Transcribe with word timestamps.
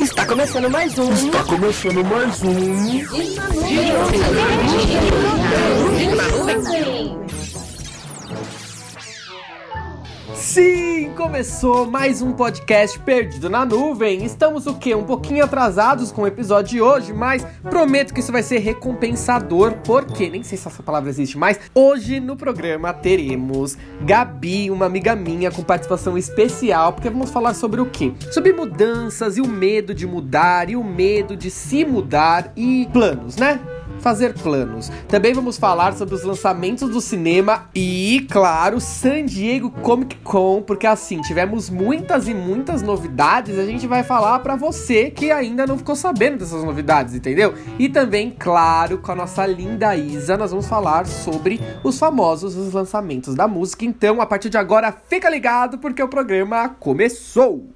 Está 0.00 0.26
começando 0.26 0.68
mais 0.70 0.98
um. 0.98 1.12
Está 1.12 1.44
começando 1.44 2.04
mais 2.04 2.42
um. 2.42 3.04
Sim, 10.44 11.10
começou 11.16 11.86
mais 11.86 12.20
um 12.20 12.30
podcast 12.30 12.98
Perdido 12.98 13.48
na 13.48 13.64
Nuvem. 13.64 14.22
Estamos 14.26 14.66
o 14.66 14.74
quê? 14.74 14.94
Um 14.94 15.02
pouquinho 15.02 15.42
atrasados 15.42 16.12
com 16.12 16.20
o 16.20 16.26
episódio 16.26 16.70
de 16.70 16.82
hoje, 16.82 17.14
mas 17.14 17.44
prometo 17.62 18.12
que 18.12 18.20
isso 18.20 18.30
vai 18.30 18.42
ser 18.42 18.58
recompensador, 18.58 19.72
porque 19.86 20.28
nem 20.28 20.42
sei 20.42 20.58
se 20.58 20.68
essa 20.68 20.82
palavra 20.82 21.08
existe 21.08 21.38
mais. 21.38 21.58
Hoje 21.74 22.20
no 22.20 22.36
programa 22.36 22.92
teremos 22.92 23.78
Gabi, 24.02 24.70
uma 24.70 24.84
amiga 24.84 25.16
minha 25.16 25.50
com 25.50 25.62
participação 25.62 26.16
especial, 26.16 26.92
porque 26.92 27.08
vamos 27.08 27.30
falar 27.30 27.54
sobre 27.54 27.80
o 27.80 27.86
quê? 27.86 28.12
Sobre 28.30 28.52
mudanças 28.52 29.38
e 29.38 29.40
o 29.40 29.48
medo 29.48 29.94
de 29.94 30.06
mudar 30.06 30.68
e 30.68 30.76
o 30.76 30.84
medo 30.84 31.38
de 31.38 31.50
se 31.50 31.86
mudar 31.86 32.52
e 32.54 32.86
planos, 32.92 33.36
né? 33.36 33.58
Fazer 34.04 34.34
planos. 34.34 34.92
Também 35.08 35.32
vamos 35.32 35.56
falar 35.56 35.94
sobre 35.94 36.14
os 36.14 36.22
lançamentos 36.22 36.90
do 36.90 37.00
cinema 37.00 37.70
e, 37.74 38.26
claro, 38.30 38.78
San 38.78 39.24
Diego 39.24 39.70
Comic 39.70 40.16
Con, 40.16 40.60
porque 40.60 40.86
assim, 40.86 41.22
tivemos 41.22 41.70
muitas 41.70 42.28
e 42.28 42.34
muitas 42.34 42.82
novidades, 42.82 43.58
a 43.58 43.64
gente 43.64 43.86
vai 43.86 44.02
falar 44.02 44.40
para 44.40 44.56
você 44.56 45.10
que 45.10 45.30
ainda 45.30 45.66
não 45.66 45.78
ficou 45.78 45.96
sabendo 45.96 46.40
dessas 46.40 46.62
novidades, 46.62 47.14
entendeu? 47.14 47.54
E 47.78 47.88
também, 47.88 48.30
claro, 48.30 48.98
com 48.98 49.10
a 49.10 49.14
nossa 49.14 49.46
linda 49.46 49.96
Isa, 49.96 50.36
nós 50.36 50.50
vamos 50.50 50.66
falar 50.66 51.06
sobre 51.06 51.58
os 51.82 51.98
famosos 51.98 52.54
os 52.56 52.74
lançamentos 52.74 53.34
da 53.34 53.48
música. 53.48 53.86
Então, 53.86 54.20
a 54.20 54.26
partir 54.26 54.50
de 54.50 54.58
agora, 54.58 54.92
fica 55.08 55.30
ligado 55.30 55.78
porque 55.78 56.02
o 56.02 56.08
programa 56.08 56.68
começou. 56.68 57.70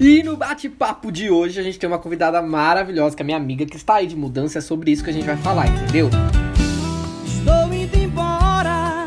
E 0.00 0.22
no 0.22 0.34
bate-papo 0.34 1.12
de 1.12 1.30
hoje 1.30 1.60
a 1.60 1.62
gente 1.62 1.78
tem 1.78 1.86
uma 1.86 1.98
convidada 1.98 2.40
maravilhosa, 2.40 3.14
que 3.14 3.20
é 3.20 3.24
minha 3.24 3.36
amiga, 3.36 3.66
que 3.66 3.76
está 3.76 3.96
aí 3.96 4.06
de 4.06 4.16
mudança. 4.16 4.56
É 4.56 4.62
sobre 4.62 4.90
isso 4.90 5.04
que 5.04 5.10
a 5.10 5.12
gente 5.12 5.26
vai 5.26 5.36
falar, 5.36 5.66
entendeu? 5.66 6.08
Estou 7.22 7.74
indo 7.74 7.98
embora. 7.98 9.06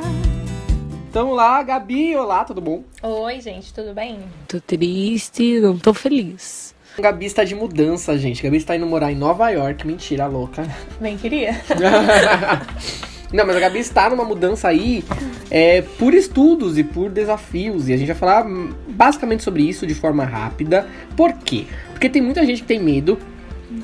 Então 1.10 1.32
lá, 1.32 1.64
Gabi, 1.64 2.16
olá, 2.16 2.46
tudo 2.46 2.62
bom? 2.62 2.84
Oi, 3.02 3.42
gente, 3.42 3.74
tudo 3.74 3.92
bem? 3.96 4.20
Tô 4.48 4.62
triste, 4.62 5.60
não 5.60 5.80
tô 5.80 5.96
feliz. 5.96 6.76
Gabi 7.00 7.26
está 7.26 7.44
de 7.44 7.56
mudança, 7.56 8.16
gente. 8.16 8.44
Gabi 8.44 8.58
está 8.58 8.76
indo 8.76 8.86
morar 8.86 9.12
em 9.12 9.16
Nova 9.16 9.50
York. 9.50 9.88
Mentira, 9.88 10.28
louca. 10.28 10.64
Bem 11.02 11.18
queria. 11.18 11.60
Não, 13.34 13.48
mas 13.48 13.56
a 13.56 13.59
Gabi 13.59 13.80
está 13.80 14.09
numa 14.12 14.23
mudança 14.23 14.67
aí 14.67 15.03
é, 15.50 15.81
por 15.81 16.14
estudos 16.14 16.78
e 16.78 16.84
por 16.84 17.09
desafios. 17.09 17.90
E 17.90 17.94
a 17.94 17.98
gente 17.98 18.08
vai 18.08 18.16
falar 18.16 18.45
basicamente 18.88 19.44
sobre 19.44 19.64
isso 19.64 19.88
de 19.88 19.95
forma 19.95 20.23
rápida. 20.23 20.88
Por 21.17 21.34
quê? 21.34 21.66
Porque 21.92 22.08
tem 22.08 22.22
muita 22.22 22.45
gente 22.45 22.62
que 22.62 22.67
tem 22.67 22.80
medo. 22.80 23.17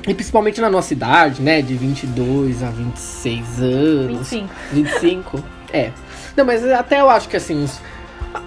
E 0.08 0.14
principalmente 0.14 0.62
na 0.62 0.70
nossa 0.70 0.94
idade, 0.94 1.42
né? 1.42 1.64
De 1.64 1.74
22 1.74 2.62
a 2.62 2.70
26 2.70 3.62
anos. 3.62 4.30
25. 4.30 4.50
25. 4.72 5.44
É. 5.74 5.92
Não, 6.38 6.46
mas 6.46 6.64
até 6.64 7.02
eu 7.02 7.10
acho 7.10 7.28
que 7.28 7.36
assim, 7.36 7.64
os, 7.64 7.82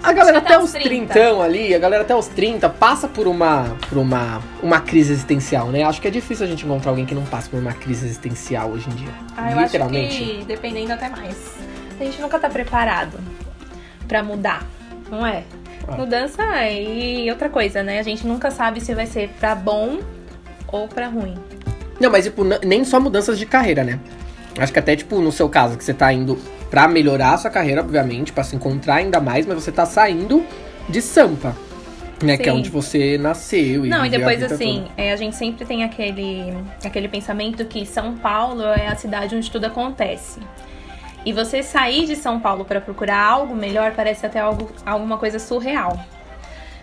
a 0.01 0.13
galera 0.13 0.37
até, 0.37 0.53
até 0.53 0.57
os 0.57 0.65
os 0.65 0.71
30. 0.71 1.13
30 1.13 1.41
ali, 1.41 1.73
a 1.73 1.79
galera 1.79 2.03
até 2.03 2.15
os 2.15 2.27
30 2.27 2.69
passa 2.69 3.07
por 3.07 3.27
uma 3.27 3.75
por 3.89 3.97
uma 3.97 4.41
uma 4.61 4.79
crise 4.79 5.11
existencial, 5.11 5.67
né? 5.67 5.83
Acho 5.83 6.01
que 6.01 6.07
é 6.07 6.11
difícil 6.11 6.45
a 6.45 6.49
gente 6.49 6.65
encontrar 6.65 6.91
alguém 6.91 7.05
que 7.05 7.13
não 7.13 7.25
passa 7.25 7.49
por 7.49 7.59
uma 7.59 7.73
crise 7.73 8.05
existencial 8.05 8.69
hoje 8.69 8.89
em 8.89 8.95
dia. 8.95 9.13
Ah, 9.35 9.51
eu 9.51 9.57
acho 9.57 9.65
Literalmente. 9.65 10.23
que 10.23 10.45
dependendo 10.45 10.93
até 10.93 11.09
mais. 11.09 11.35
A 11.99 12.03
gente 12.03 12.21
nunca 12.21 12.39
tá 12.39 12.49
preparado 12.49 13.19
pra 14.07 14.23
mudar, 14.23 14.65
não 15.09 15.25
é? 15.25 15.43
Ah. 15.87 15.97
Mudança 15.97 16.43
e 16.69 17.29
outra 17.29 17.49
coisa, 17.49 17.83
né? 17.83 17.99
A 17.99 18.03
gente 18.03 18.25
nunca 18.25 18.51
sabe 18.51 18.79
se 18.79 18.95
vai 18.95 19.05
ser 19.05 19.29
pra 19.39 19.53
bom 19.53 19.99
ou 20.67 20.87
pra 20.87 21.07
ruim. 21.07 21.35
Não, 21.99 22.09
mas 22.09 22.25
tipo, 22.25 22.43
nem 22.65 22.83
só 22.83 22.99
mudanças 22.99 23.37
de 23.37 23.45
carreira, 23.45 23.83
né? 23.83 23.99
Acho 24.57 24.71
que 24.71 24.79
até 24.79 24.95
tipo 24.95 25.19
no 25.19 25.31
seu 25.31 25.49
caso 25.49 25.77
que 25.77 25.83
você 25.83 25.93
tá 25.93 26.11
indo 26.13 26.37
pra 26.73 26.87
melhorar 26.87 27.33
a 27.35 27.37
sua 27.37 27.51
carreira, 27.51 27.81
obviamente, 27.81 28.33
pra 28.33 28.43
se 28.43 28.55
encontrar 28.55 28.95
ainda 28.95 29.19
mais, 29.19 29.45
mas 29.45 29.63
você 29.63 29.71
tá 29.71 29.85
saindo 29.85 30.43
de 30.89 31.03
Sampa. 31.03 31.55
Né, 32.19 32.35
que 32.35 32.49
é 32.49 32.51
Sim. 32.51 32.57
onde 32.57 32.69
você 32.69 33.15
nasceu. 33.15 33.83
não, 33.83 34.03
e 34.03 34.09
viveu 34.09 34.25
a 34.25 34.31
depois 34.31 34.39
vida 34.39 34.55
assim, 34.55 34.87
é, 34.97 35.11
a 35.11 35.15
gente 35.15 35.35
sempre 35.35 35.65
tem 35.65 35.83
aquele, 35.83 36.51
aquele 36.83 37.07
pensamento 37.07 37.63
que 37.65 37.85
São 37.85 38.15
Paulo 38.15 38.63
é 38.63 38.87
a 38.87 38.95
cidade 38.95 39.35
onde 39.35 39.51
tudo 39.51 39.65
acontece. 39.65 40.39
E 41.23 41.31
você 41.31 41.61
sair 41.61 42.07
de 42.07 42.15
São 42.15 42.39
Paulo 42.39 42.65
pra 42.65 42.81
procurar 42.81 43.21
algo 43.21 43.53
melhor 43.53 43.91
parece 43.91 44.25
até 44.25 44.39
algo, 44.39 44.71
alguma 44.83 45.19
coisa 45.19 45.37
surreal. 45.37 45.99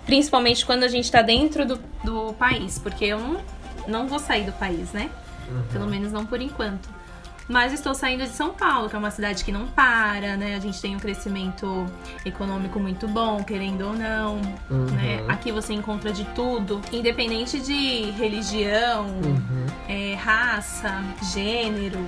Principalmente 0.06 0.64
quando 0.64 0.84
a 0.84 0.88
gente 0.88 1.10
tá 1.10 1.20
dentro 1.20 1.66
do, 1.66 1.80
do 2.04 2.32
país, 2.34 2.78
porque 2.78 3.06
eu 3.06 3.18
não, 3.18 3.40
não 3.88 4.06
vou 4.06 4.20
sair 4.20 4.44
do 4.44 4.52
país, 4.52 4.92
né? 4.92 5.10
Pelo 5.72 5.86
menos 5.86 6.12
não 6.12 6.24
por 6.24 6.40
enquanto. 6.40 6.99
Mas 7.50 7.72
estou 7.72 7.92
saindo 7.96 8.22
de 8.22 8.28
São 8.30 8.50
Paulo, 8.54 8.88
que 8.88 8.94
é 8.94 8.98
uma 8.98 9.10
cidade 9.10 9.42
que 9.42 9.50
não 9.50 9.66
para, 9.66 10.36
né? 10.36 10.54
A 10.54 10.60
gente 10.60 10.80
tem 10.80 10.94
um 10.94 11.00
crescimento 11.00 11.84
econômico 12.24 12.78
muito 12.78 13.08
bom, 13.08 13.42
querendo 13.42 13.88
ou 13.88 13.92
não. 13.92 14.36
Né? 14.70 15.24
Aqui 15.26 15.50
você 15.50 15.72
encontra 15.72 16.12
de 16.12 16.24
tudo, 16.26 16.80
independente 16.92 17.58
de 17.58 18.12
religião, 18.12 19.06
Uhum. 19.06 19.66
é, 19.88 20.14
raça, 20.14 21.02
gênero. 21.32 21.98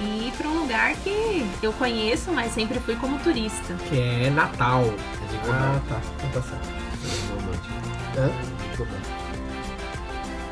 E 0.00 0.28
ir 0.28 0.32
para 0.38 0.46
um 0.48 0.60
lugar 0.60 0.94
que 0.94 1.44
eu 1.60 1.72
conheço, 1.72 2.30
mas 2.30 2.52
sempre 2.52 2.78
fui 2.78 2.94
como 2.94 3.18
turista. 3.18 3.74
Que 3.88 4.00
é 4.00 4.30
Natal. 4.30 4.84
Ah, 5.50 5.80
tá. 5.88 6.00
Então 6.18 6.30
tá 6.42 6.48
certo. 6.48 6.68
Hã? 8.16 8.30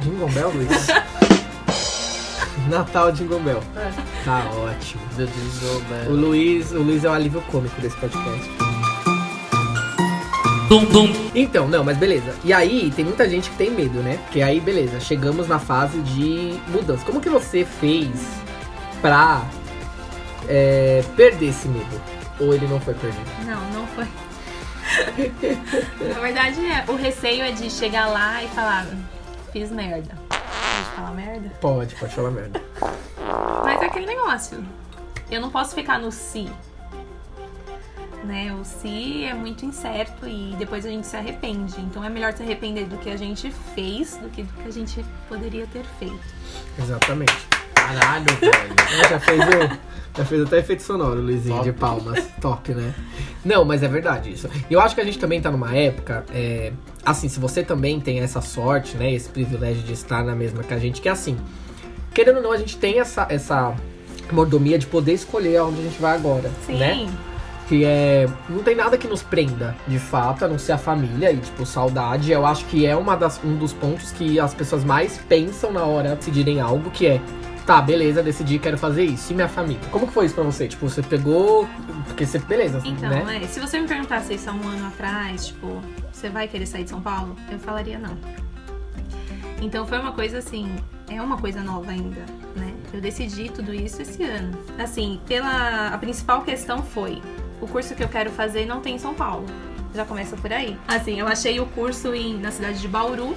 Jingle 0.00 0.28
Bell, 0.30 0.50
Luiz? 0.50 0.86
Natal 2.68 3.12
Jingle 3.12 3.40
Bell. 3.40 3.62
Tá 4.24 4.44
ótimo. 4.56 5.02
O 6.08 6.12
Luiz, 6.12 6.72
o 6.72 6.82
Luiz 6.82 7.04
é 7.04 7.08
o 7.08 7.12
alívio 7.12 7.42
cômico 7.42 7.80
desse 7.80 7.96
podcast. 7.96 8.50
Então, 11.34 11.68
não, 11.68 11.84
mas 11.84 11.96
beleza. 11.96 12.34
E 12.42 12.52
aí, 12.52 12.92
tem 12.96 13.04
muita 13.04 13.28
gente 13.28 13.50
que 13.50 13.56
tem 13.56 13.70
medo, 13.70 14.00
né? 14.00 14.18
Porque 14.24 14.42
aí, 14.42 14.60
beleza, 14.60 14.98
chegamos 14.98 15.46
na 15.46 15.58
fase 15.58 16.00
de 16.00 16.58
mudança. 16.68 17.04
Como 17.04 17.20
que 17.20 17.28
você 17.28 17.64
fez 17.64 18.10
pra 19.00 19.44
é, 20.48 21.04
perder 21.16 21.50
esse 21.50 21.68
medo? 21.68 22.00
Ou 22.40 22.54
ele 22.54 22.66
não 22.66 22.80
foi 22.80 22.94
perdido? 22.94 23.24
Não, 23.44 23.70
não 23.70 23.86
foi. 23.88 24.06
Na 26.14 26.20
verdade, 26.20 26.60
é, 26.66 26.84
o 26.88 26.96
receio 26.96 27.42
é 27.42 27.52
de 27.52 27.70
chegar 27.70 28.06
lá 28.06 28.42
e 28.42 28.48
falar, 28.48 28.86
fiz 29.52 29.70
merda. 29.70 30.23
Pode 30.74 30.96
falar 30.96 31.10
merda? 31.12 31.48
Pode, 31.60 31.94
pode 31.94 32.14
falar 32.14 32.30
merda. 32.30 32.62
Mas 33.62 33.82
é 33.82 33.86
aquele 33.86 34.06
negócio. 34.06 34.64
Eu 35.30 35.40
não 35.40 35.50
posso 35.50 35.74
ficar 35.74 35.98
no 35.98 36.10
si. 36.10 36.50
Né? 38.24 38.52
O 38.54 38.64
si 38.64 39.24
é 39.24 39.34
muito 39.34 39.64
incerto 39.66 40.26
e 40.26 40.54
depois 40.58 40.84
a 40.86 40.88
gente 40.88 41.06
se 41.06 41.16
arrepende. 41.16 41.78
Então 41.80 42.02
é 42.02 42.08
melhor 42.08 42.32
se 42.32 42.42
arrepender 42.42 42.86
do 42.86 42.96
que 42.96 43.10
a 43.10 43.16
gente 43.16 43.50
fez 43.74 44.16
do 44.16 44.28
que 44.30 44.42
do 44.42 44.52
que 44.62 44.68
a 44.68 44.72
gente 44.72 45.04
poderia 45.28 45.66
ter 45.66 45.84
feito. 45.98 46.34
Exatamente. 46.78 47.46
Caralho, 47.74 48.26
velho. 48.40 49.08
Já 49.08 49.20
fez, 49.20 49.40
o, 49.40 49.78
já 50.18 50.24
fez 50.24 50.42
até 50.42 50.58
efeito 50.58 50.82
sonoro, 50.82 51.20
Luizinho, 51.20 51.62
de 51.62 51.72
palmas. 51.72 52.26
Top, 52.40 52.72
né? 52.74 52.94
Não, 53.44 53.64
mas 53.64 53.82
é 53.82 53.88
verdade 53.88 54.32
isso. 54.32 54.48
E 54.70 54.72
eu 54.72 54.80
acho 54.80 54.94
que 54.94 55.00
a 55.02 55.04
gente 55.04 55.18
também 55.18 55.40
tá 55.40 55.50
numa 55.50 55.76
época. 55.76 56.24
é, 56.32 56.72
assim, 57.04 57.28
se 57.28 57.38
você 57.38 57.62
também 57.62 58.00
tem 58.00 58.20
essa 58.20 58.40
sorte, 58.40 58.96
né? 58.96 59.12
Esse 59.12 59.28
privilégio 59.28 59.82
de 59.82 59.92
estar 59.92 60.24
na 60.24 60.34
mesma 60.34 60.62
que 60.62 60.72
a 60.72 60.78
gente, 60.78 61.00
que 61.00 61.08
é 61.08 61.12
assim. 61.12 61.36
Querendo 62.12 62.36
ou 62.36 62.42
não, 62.42 62.52
a 62.52 62.56
gente 62.56 62.76
tem 62.76 63.00
essa, 63.00 63.26
essa 63.28 63.74
mordomia 64.32 64.78
de 64.78 64.86
poder 64.86 65.12
escolher 65.12 65.56
aonde 65.56 65.80
a 65.80 65.82
gente 65.82 66.00
vai 66.00 66.14
agora. 66.14 66.50
Sim. 66.66 66.76
Né? 66.76 67.08
Que 67.68 67.84
é. 67.84 68.28
Não 68.48 68.62
tem 68.62 68.74
nada 68.74 68.96
que 68.98 69.08
nos 69.08 69.22
prenda, 69.22 69.74
de 69.86 69.98
fato, 69.98 70.44
a 70.44 70.48
não 70.48 70.58
ser 70.58 70.72
a 70.72 70.78
família 70.78 71.32
e, 71.32 71.38
tipo, 71.38 71.64
saudade. 71.64 72.30
Eu 72.30 72.44
acho 72.46 72.64
que 72.66 72.86
é 72.86 72.94
uma 72.94 73.16
das, 73.16 73.40
um 73.42 73.56
dos 73.56 73.72
pontos 73.72 74.12
que 74.12 74.38
as 74.38 74.54
pessoas 74.54 74.84
mais 74.84 75.18
pensam 75.28 75.72
na 75.72 75.84
hora 75.84 76.10
de 76.10 76.16
decidirem 76.16 76.60
algo, 76.60 76.90
que 76.90 77.06
é. 77.06 77.20
Tá, 77.66 77.80
beleza, 77.80 78.22
decidi, 78.22 78.58
quero 78.58 78.76
fazer 78.76 79.04
isso. 79.04 79.32
E 79.32 79.34
minha 79.34 79.48
família? 79.48 79.80
Como 79.90 80.06
que 80.06 80.12
foi 80.12 80.26
isso 80.26 80.34
pra 80.34 80.44
você? 80.44 80.68
Tipo, 80.68 80.88
você 80.88 81.02
pegou. 81.02 81.66
Porque 82.06 82.26
você. 82.26 82.38
Beleza, 82.38 82.82
Então, 82.84 83.08
né? 83.08 83.40
é, 83.42 83.46
se 83.46 83.58
você 83.58 83.80
me 83.80 83.88
perguntasse 83.88 84.34
isso 84.34 84.50
há 84.50 84.52
um 84.52 84.68
ano 84.68 84.86
atrás, 84.86 85.46
tipo, 85.46 85.80
você 86.12 86.28
vai 86.28 86.46
querer 86.46 86.66
sair 86.66 86.84
de 86.84 86.90
São 86.90 87.00
Paulo? 87.00 87.34
Eu 87.50 87.58
falaria 87.58 87.98
não. 87.98 88.16
Então 89.62 89.86
foi 89.86 89.98
uma 89.98 90.12
coisa 90.12 90.38
assim, 90.38 90.76
é 91.08 91.22
uma 91.22 91.38
coisa 91.38 91.62
nova 91.62 91.90
ainda, 91.90 92.20
né? 92.54 92.74
Eu 92.92 93.00
decidi 93.00 93.48
tudo 93.48 93.72
isso 93.72 94.02
esse 94.02 94.22
ano. 94.22 94.58
Assim, 94.78 95.20
pela 95.26 95.88
a 95.88 95.96
principal 95.96 96.42
questão 96.42 96.82
foi 96.82 97.22
o 97.62 97.66
curso 97.66 97.94
que 97.94 98.04
eu 98.04 98.08
quero 98.08 98.30
fazer 98.30 98.66
não 98.66 98.80
tem 98.80 98.96
em 98.96 98.98
São 98.98 99.14
Paulo. 99.14 99.46
Já 99.94 100.04
começa 100.04 100.36
por 100.36 100.52
aí. 100.52 100.76
Assim, 100.86 101.18
eu 101.18 101.26
achei 101.26 101.60
o 101.60 101.66
curso 101.66 102.14
em, 102.14 102.38
na 102.38 102.50
cidade 102.50 102.78
de 102.80 102.88
Bauru, 102.88 103.34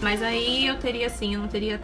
mas 0.00 0.22
aí 0.22 0.66
eu 0.66 0.78
teria 0.78 1.06
assim, 1.08 1.34
eu 1.34 1.40
não 1.40 1.48
teria 1.48 1.80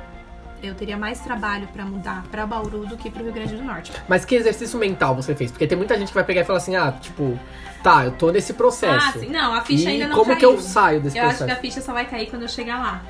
eu 0.66 0.74
teria 0.74 0.96
mais 0.96 1.20
trabalho 1.20 1.68
pra 1.72 1.84
mudar 1.84 2.24
pra 2.30 2.46
Bauru 2.46 2.86
do 2.86 2.96
que 2.96 3.10
pro 3.10 3.22
Rio 3.22 3.32
Grande 3.32 3.54
do 3.56 3.62
Norte. 3.62 3.92
Mas 4.08 4.24
que 4.24 4.34
exercício 4.34 4.78
mental 4.78 5.14
você 5.14 5.34
fez? 5.34 5.50
Porque 5.50 5.66
tem 5.66 5.76
muita 5.78 5.98
gente 5.98 6.08
que 6.08 6.14
vai 6.14 6.24
pegar 6.24 6.40
e 6.42 6.44
falar 6.44 6.58
assim, 6.58 6.74
ah, 6.76 6.92
tipo, 7.00 7.38
tá, 7.82 8.04
eu 8.04 8.12
tô 8.12 8.30
nesse 8.30 8.52
processo. 8.54 9.08
Ah, 9.08 9.12
sim. 9.18 9.28
Não, 9.30 9.52
a 9.54 9.60
ficha 9.62 9.84
E 9.84 9.92
ainda 9.94 10.08
não 10.08 10.14
como 10.16 10.26
caiu. 10.26 10.38
que 10.38 10.44
eu 10.46 10.60
saio 10.60 11.00
desse 11.00 11.16
Eu 11.18 11.22
acho 11.24 11.38
processo? 11.38 11.46
que 11.60 11.66
a 11.66 11.70
ficha 11.70 11.80
só 11.80 11.92
vai 11.92 12.04
cair 12.06 12.28
quando 12.30 12.42
eu 12.42 12.48
chegar 12.48 12.78
lá. 12.78 13.02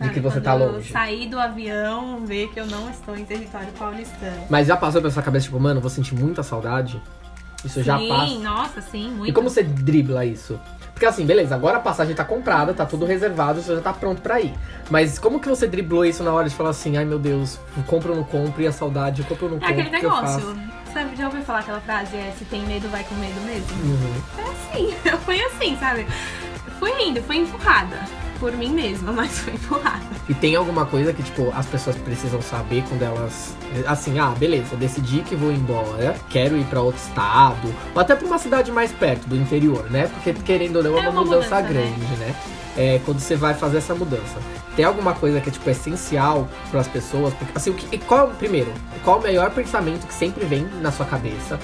De 0.00 0.08
que 0.10 0.18
você 0.20 0.40
Quando 0.40 0.44
tá 0.44 0.56
eu 0.56 0.72
longe. 0.72 0.90
sair 0.92 1.28
do 1.28 1.38
avião, 1.38 2.24
ver 2.26 2.48
que 2.48 2.58
eu 2.58 2.66
não 2.66 2.90
estou 2.90 3.16
em 3.16 3.24
território 3.24 3.68
paulistano. 3.78 4.46
Mas 4.50 4.66
já 4.66 4.76
passou 4.76 5.00
pela 5.00 5.12
sua 5.12 5.22
cabeça, 5.22 5.44
tipo, 5.44 5.60
mano, 5.60 5.80
vou 5.80 5.90
sentir 5.90 6.14
muita 6.16 6.42
saudade? 6.42 7.00
Isso 7.64 7.80
já 7.84 7.96
sim, 7.98 8.08
passa. 8.08 8.38
nossa, 8.40 8.80
sim, 8.80 9.10
muito. 9.12 9.28
E 9.30 9.32
como 9.32 9.48
você 9.48 9.62
dribla 9.62 10.24
isso? 10.26 10.58
Porque 10.92 11.06
assim, 11.06 11.24
beleza, 11.26 11.54
agora 11.54 11.78
a 11.78 11.80
passagem 11.80 12.14
tá 12.14 12.24
comprada, 12.24 12.72
tá 12.72 12.86
tudo 12.86 13.04
reservado, 13.04 13.60
você 13.60 13.74
já 13.74 13.80
tá 13.80 13.92
pronto 13.92 14.22
pra 14.22 14.40
ir. 14.40 14.54
Mas 14.90 15.18
como 15.18 15.40
que 15.40 15.48
você 15.48 15.66
driblou 15.66 16.04
isso 16.04 16.22
na 16.22 16.32
hora 16.32 16.48
de 16.48 16.54
falar 16.54 16.70
assim, 16.70 16.96
ai 16.96 17.04
meu 17.04 17.18
Deus, 17.18 17.58
compro 17.86 18.10
ou 18.10 18.16
não 18.16 18.24
compro, 18.24 18.62
e 18.62 18.66
a 18.66 18.72
saudade, 18.72 19.22
compro 19.24 19.46
ou 19.46 19.50
não 19.52 19.58
É 19.58 19.60
compro, 19.60 19.74
aquele 19.80 19.98
que 19.98 20.06
eu 20.06 20.10
negócio. 20.10 20.56
Sabe, 20.92 21.16
já 21.16 21.26
ouviu 21.26 21.42
falar 21.42 21.60
aquela 21.60 21.80
frase? 21.80 22.14
É, 22.16 22.32
se 22.38 22.44
tem 22.44 22.62
medo, 22.66 22.88
vai 22.90 23.02
com 23.04 23.14
medo 23.14 23.40
mesmo? 23.40 23.66
Uhum. 23.82 24.22
É 24.38 24.42
assim, 24.42 24.94
fui 25.24 25.40
assim, 25.42 25.76
sabe? 25.78 26.06
Fui 26.78 26.90
indo, 27.02 27.22
fui 27.22 27.38
empurrada. 27.38 27.96
Por 28.42 28.50
mim 28.56 28.70
mesma, 28.70 29.12
mas 29.14 29.38
fui 29.38 29.54
empurrada. 29.54 30.02
E 30.28 30.34
tem 30.34 30.56
alguma 30.56 30.84
coisa 30.84 31.12
que, 31.12 31.22
tipo, 31.22 31.52
as 31.54 31.64
pessoas 31.64 31.94
precisam 31.94 32.42
saber 32.42 32.82
quando 32.88 33.02
elas. 33.02 33.54
Assim, 33.86 34.18
ah, 34.18 34.34
beleza, 34.36 34.74
decidi 34.74 35.20
que 35.20 35.36
vou 35.36 35.52
embora, 35.52 36.16
quero 36.28 36.58
ir 36.58 36.64
pra 36.64 36.80
outro 36.80 37.00
estado, 37.00 37.72
ou 37.94 38.00
até 38.00 38.16
pra 38.16 38.26
uma 38.26 38.38
cidade 38.38 38.72
mais 38.72 38.90
perto 38.90 39.28
do 39.28 39.36
interior, 39.36 39.88
né? 39.90 40.08
Porque 40.08 40.32
querendo 40.32 40.76
ou 40.76 40.82
não, 40.82 40.98
é, 40.98 41.04
É 41.04 41.08
uma, 41.08 41.10
uma 41.10 41.24
mudança, 41.24 41.54
mudança, 41.54 41.72
né? 41.72 41.94
grande, 41.94 42.16
né? 42.16 42.34
É, 42.76 43.00
quando 43.04 43.20
você 43.20 43.36
vai 43.36 43.54
fazer 43.54 43.78
essa 43.78 43.94
mudança. 43.94 44.40
Tem 44.74 44.84
alguma 44.84 45.14
coisa 45.14 45.40
que 45.40 45.48
é, 45.48 45.52
tipo, 45.52 45.70
essencial 45.70 46.48
pras 46.72 46.88
pessoas? 46.88 47.32
Porque, 47.34 47.52
assim, 47.54 47.70
o 47.70 47.74
que, 47.74 47.96
qual, 47.98 48.26
primeiro, 48.30 48.72
qual 49.04 49.20
o 49.20 49.22
melhor 49.22 49.52
pensamento 49.52 50.04
que 50.04 50.14
sempre 50.14 50.44
vem 50.44 50.66
na 50.80 50.90
sua 50.90 51.06
cabeça 51.06 51.60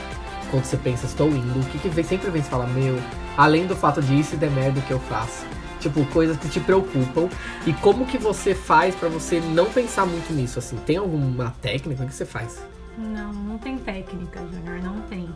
quando 0.49 0.65
você 0.65 0.77
pensa, 0.77 1.07
estou 1.07 1.29
indo? 1.29 1.59
O 1.59 1.65
que, 1.65 1.79
que 1.79 1.89
vem, 1.89 2.05
sempre 2.05 2.31
vem 2.31 2.41
você 2.41 2.49
fala, 2.49 2.69
meu, 2.69 2.97
além 3.37 3.67
do 3.67 3.75
fato 3.75 4.01
de 4.01 4.21
isso 4.21 4.37
e 4.37 4.39
der 4.39 4.51
merda 4.53 4.81
que 4.83 4.93
eu 4.93 5.01
faço? 5.01 5.45
Tipo, 5.81 6.05
coisas 6.07 6.37
que 6.37 6.49
te 6.49 6.61
preocupam. 6.61 7.29
E 7.67 7.73
como 7.75 8.07
que 8.07 8.19
você 8.19 8.55
faz 8.55 8.95
pra 8.95 9.09
você 9.09 9.41
não 9.41 9.67
pensar 9.67 10.07
muito 10.07 10.33
nisso, 10.33 10.59
assim? 10.59 10.77
Tem 10.79 10.97
alguma 10.97 11.55
técnica 11.61 12.05
que 12.05 12.15
você 12.15 12.25
faz? 12.25 12.61
Não, 12.97 13.33
não 13.33 13.59
tem 13.59 13.79
técnica, 13.79 14.41
Junior, 14.41 14.83
não 14.83 15.01
tem. 15.03 15.29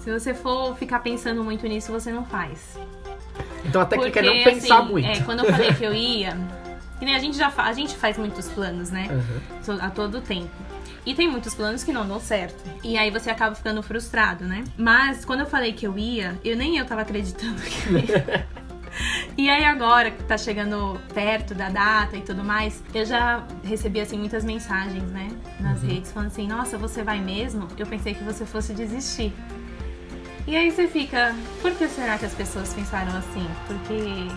Se 0.00 0.12
você 0.12 0.32
for 0.32 0.76
ficar 0.76 1.00
pensando 1.00 1.42
muito 1.42 1.66
nisso, 1.66 1.90
você 1.90 2.12
não 2.12 2.24
faz. 2.24 2.78
Então 3.64 3.80
a 3.80 3.86
técnica 3.86 4.22
Porque, 4.22 4.28
é 4.28 4.44
não 4.44 4.44
pensar 4.44 4.78
assim, 4.78 4.88
muito. 4.88 5.08
É, 5.08 5.20
quando 5.22 5.40
eu 5.40 5.50
falei 5.50 5.74
que 5.74 5.84
eu 5.84 5.92
ia. 5.94 6.36
Que 6.98 7.04
nem 7.04 7.14
a 7.14 7.18
gente 7.18 7.36
já 7.36 7.52
a 7.56 7.72
gente 7.72 7.94
faz 7.96 8.16
muitos 8.16 8.48
planos, 8.48 8.90
né? 8.90 9.08
Uhum. 9.10 9.78
a 9.80 9.90
todo 9.90 10.20
tempo. 10.20 10.48
E 11.04 11.14
tem 11.14 11.28
muitos 11.30 11.54
planos 11.54 11.84
que 11.84 11.92
não 11.92 12.06
dão 12.06 12.18
certo. 12.18 12.64
E 12.82 12.96
aí 12.96 13.10
você 13.10 13.30
acaba 13.30 13.54
ficando 13.54 13.82
frustrado, 13.82 14.44
né? 14.44 14.64
Mas 14.76 15.24
quando 15.24 15.40
eu 15.40 15.46
falei 15.46 15.72
que 15.72 15.86
eu 15.86 15.96
ia, 15.98 16.38
eu 16.44 16.56
nem 16.56 16.78
eu 16.78 16.84
tava 16.84 17.02
acreditando 17.02 17.60
que 17.62 17.88
eu 17.88 17.98
ia. 17.98 18.46
E 19.38 19.50
aí 19.50 19.64
agora 19.64 20.10
que 20.10 20.22
tá 20.24 20.38
chegando 20.38 20.98
perto 21.12 21.54
da 21.54 21.68
data 21.68 22.16
e 22.16 22.22
tudo 22.22 22.42
mais, 22.42 22.82
eu 22.94 23.04
já 23.04 23.46
recebi 23.62 24.00
assim 24.00 24.18
muitas 24.18 24.42
mensagens, 24.44 25.02
né, 25.10 25.28
nas 25.60 25.82
redes 25.82 26.10
falando 26.10 26.28
assim: 26.28 26.46
"Nossa, 26.48 26.78
você 26.78 27.02
vai 27.02 27.20
mesmo? 27.20 27.68
Eu 27.78 27.86
pensei 27.86 28.14
que 28.14 28.24
você 28.24 28.46
fosse 28.46 28.72
desistir". 28.72 29.32
E 30.46 30.56
aí 30.56 30.70
você 30.70 30.86
fica, 30.86 31.34
por 31.60 31.72
que 31.72 31.88
será 31.88 32.16
que 32.16 32.24
as 32.24 32.32
pessoas 32.32 32.72
pensaram 32.72 33.14
assim? 33.18 33.46
Porque 33.66 34.28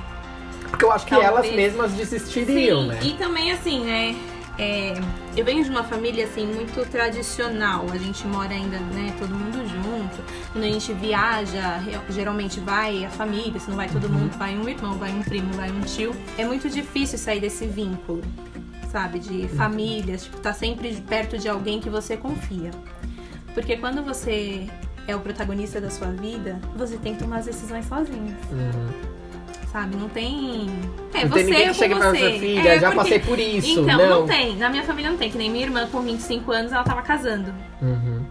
Porque 0.70 0.84
eu 0.86 0.92
acho 0.92 1.06
que 1.06 1.12
Talvez. 1.12 1.32
elas 1.32 1.52
mesmas 1.52 1.92
desistiriam, 1.94 2.82
Sim, 2.82 2.88
né? 2.88 3.00
e 3.04 3.14
também 3.14 3.52
assim, 3.52 3.86
né? 3.86 4.16
É, 4.60 4.94
eu 5.38 5.46
venho 5.46 5.64
de 5.64 5.70
uma 5.70 5.86
família 5.86 6.26
assim 6.26 6.46
muito 6.46 6.86
tradicional. 6.92 7.86
A 7.90 7.98
gente 7.98 8.28
mora 8.28 8.54
ainda, 8.54 8.78
né, 8.78 9.16
todo 9.18 9.34
mundo 9.34 9.66
junto. 9.66 10.22
Quando 10.52 10.66
a 10.66 10.68
gente 10.68 10.92
viaja, 10.94 11.82
geralmente 12.10 12.60
vai 12.60 13.06
a 13.06 13.10
família, 13.10 13.58
se 13.58 13.70
não 13.70 13.78
vai 13.78 13.88
todo 13.88 14.10
mundo, 14.10 14.38
vai 14.38 14.58
um 14.58 14.68
irmão, 14.68 14.96
vai 14.98 15.12
um 15.12 15.24
primo, 15.24 15.54
vai 15.54 15.72
um 15.72 15.80
tio. 15.82 16.14
É 16.38 16.46
muito 16.46 16.70
difícil 16.70 17.18
sair 17.18 17.40
desse 17.40 17.66
vínculo, 17.66 18.22
sabe, 18.92 19.20
de 19.20 19.48
famílias, 19.48 20.26
tipo, 20.26 20.38
tá 20.42 20.52
sempre 20.52 20.94
perto 21.08 21.38
de 21.38 21.48
alguém 21.48 21.80
que 21.80 21.90
você 21.90 22.18
confia. 22.18 22.72
Porque 23.54 23.78
quando 23.78 24.04
você 24.04 24.68
é 25.08 25.16
o 25.16 25.22
protagonista 25.22 25.80
da 25.80 25.90
sua 25.90 26.12
vida, 26.12 26.60
você 26.76 26.98
tem 26.98 27.14
que 27.14 27.24
tomar 27.24 27.38
as 27.38 27.46
decisões 27.46 27.86
sozinho 27.88 28.36
Uhum. 28.52 29.19
Sabe? 29.72 29.96
Não 29.96 30.10
tem. 30.10 30.68
É, 31.14 31.24
Não 31.24 31.30
você 31.30 31.44
tem 31.44 31.46
ninguém 31.46 31.74
que 31.74 31.90
com 31.90 32.00
pra 32.00 32.10
você. 32.12 32.40
filha, 32.40 32.70
É, 32.70 32.80
já 32.80 32.92
porque- 32.92 32.96
passei 32.96 33.20
por 33.20 33.40
isso, 33.40 33.80
Então, 33.82 33.98
não. 33.98 34.10
não. 34.22 34.28
tem. 34.28 34.56
Na 34.56 34.70
minha 34.70 34.84
família 34.84 35.12
não 35.12 35.18
tem. 35.18 35.30
Que 35.32 35.38
nem 35.38 35.50
minha 35.50 35.66
irmã, 35.66 35.88
com 35.92 36.02
25 36.02 36.52
anos, 36.52 36.72
ela 36.72 36.84
tava 36.84 37.02
casando. 37.02 37.54
Uhum. 37.82 38.26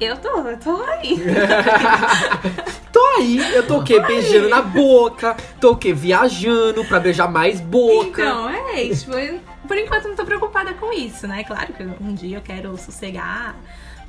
Eu 0.00 0.16
tô, 0.16 0.28
eu 0.40 0.58
tô 0.58 0.82
aí. 0.82 1.16
Tô 2.92 3.00
aí, 3.18 3.38
eu 3.54 3.66
tô 3.66 3.78
o 3.78 3.84
quê? 3.84 3.98
Beijando 4.00 4.48
na 4.50 4.60
boca, 4.60 5.34
tô 5.60 5.72
o 5.72 5.76
quê? 5.76 5.92
Viajando 5.94 6.84
pra 6.84 7.00
beijar 7.00 7.26
mais 7.30 7.58
boca. 7.60 8.20
então, 8.22 8.50
é, 8.50 8.88
tipo, 8.88 9.12
eu- 9.12 9.40
por 9.66 9.78
enquanto 9.78 10.08
não 10.08 10.14
tô 10.16 10.24
preocupada 10.26 10.74
com 10.74 10.92
isso, 10.92 11.26
né? 11.26 11.42
Claro 11.44 11.72
que 11.72 11.82
um 11.82 12.12
dia 12.14 12.36
eu 12.38 12.42
quero 12.42 12.76
sossegar, 12.76 13.56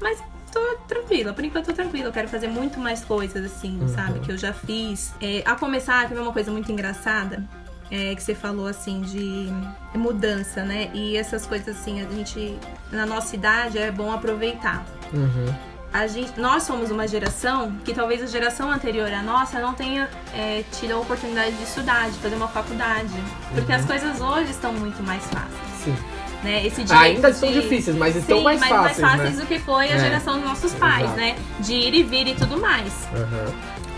mas 0.01 0.21
tô 0.53 0.77
tranquila. 0.88 1.33
Por 1.33 1.44
enquanto 1.44 1.69
eu 1.69 1.73
tô 1.75 1.81
tranquila. 1.81 2.07
Eu 2.09 2.13
quero 2.13 2.27
fazer 2.27 2.47
muito 2.47 2.79
mais 2.79 3.03
coisas, 3.03 3.44
assim, 3.45 3.79
Uhum. 3.81 3.88
sabe? 3.88 4.19
Que 4.19 4.31
eu 4.31 4.38
já 4.38 4.53
fiz. 4.53 5.13
É, 5.21 5.41
a 5.45 5.55
começar, 5.55 6.07
teve 6.07 6.19
uma 6.19 6.31
coisa 6.33 6.51
muito 6.51 6.71
engraçada. 6.71 7.44
é, 7.91 8.15
que 8.15 8.23
você 8.23 8.33
falou 8.33 8.65
assim 8.65 9.01
de 9.01 9.50
mudança, 9.94 10.63
né? 10.63 10.89
E 10.95 11.15
essas 11.15 11.45
coisas 11.45 11.77
assim, 11.77 12.01
a 12.01 12.05
gente 12.09 12.57
na 12.91 13.05
nossa 13.05 13.35
idade 13.35 13.77
é 13.77 13.91
bom 13.91 14.11
aproveitar. 14.11 14.83
Uhum. 15.13 15.53
a 15.94 16.07
gente, 16.07 16.39
nós 16.39 16.63
somos 16.63 16.89
uma 16.89 17.07
geração 17.07 17.71
que 17.85 17.94
talvez 17.94 18.23
a 18.23 18.25
geração 18.25 18.71
anterior 18.71 19.13
à 19.13 19.21
nossa 19.21 19.59
não 19.59 19.75
tenha 19.75 20.09
é, 20.33 20.63
tido 20.71 20.94
a 20.94 20.97
oportunidade 20.97 21.51
de 21.56 21.61
estudar, 21.63 22.09
de 22.09 22.17
fazer 22.17 22.35
uma 22.35 22.47
faculdade. 22.47 23.13
Porque 23.53 23.71
Uhum. 23.71 23.77
as 23.77 23.85
coisas 23.85 24.19
hoje 24.19 24.49
estão 24.49 24.73
muito 24.73 25.03
mais 25.03 25.23
fáceis. 25.25 25.83
Sim. 25.83 25.95
Né? 26.44 26.66
Esse 26.68 26.84
direito 26.84 26.94
Ainda 26.94 27.30
estão 27.30 27.51
de- 27.51 27.62
difíceis, 27.62 27.95
mas 27.95 28.16
estão 28.18 28.38
Sim, 28.40 28.44
mais 28.44 28.60
mas 28.60 28.69
fáceis, 28.69 29.00
mais 29.00 29.13
fáceis 29.16 29.36
né? 29.38 29.42
do 29.42 29.48
que 29.48 29.60
foi 29.60 29.86
a 29.88 29.95
É. 29.95 30.00
geração 30.00 30.34
dos 30.36 30.44
nossos 30.44 30.74
pais, 30.74 31.04
Exato. 31.06 31.18
né? 31.18 31.36
De 31.62 31.74
ir 31.74 31.94
e 31.94 32.04
vir 32.04 32.28
e 32.28 32.36
tudo 32.36 32.60
mais. 32.60 32.92
Uhum. 33.13 33.54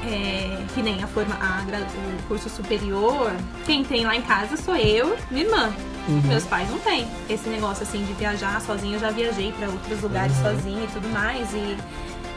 É, 0.08 0.64
que 0.76 0.84
nem 0.84 1.04
a 1.04 1.08
forma, 1.08 1.36
a 1.42 1.64
o 1.64 2.28
curso 2.28 2.48
superior. 2.48 3.32
Quem 3.66 3.84
tem 3.84 4.06
lá 4.06 4.16
em 4.16 4.22
casa 4.22 4.56
sou 4.56 4.76
eu, 4.76 5.18
minha 5.32 5.44
irmã. 5.46 5.74
Uhum. 6.08 6.22
Meus 6.26 6.44
pais 6.44 6.70
não 6.70 6.78
têm 6.78 7.08
esse 7.28 7.50
negócio 7.50 7.82
assim 7.82 8.06
de 8.06 8.14
viajar 8.14 8.62
sozinha. 8.62 8.98
Eu 8.98 9.00
já 9.00 9.10
viajei 9.10 9.52
pra 9.54 9.68
outros 9.68 10.00
lugares 10.02 10.38
Uhum. 10.38 10.44
sozinha 10.44 10.84
e 10.84 10.88
tudo 10.94 11.10
mais. 11.10 11.52
E 11.54 11.76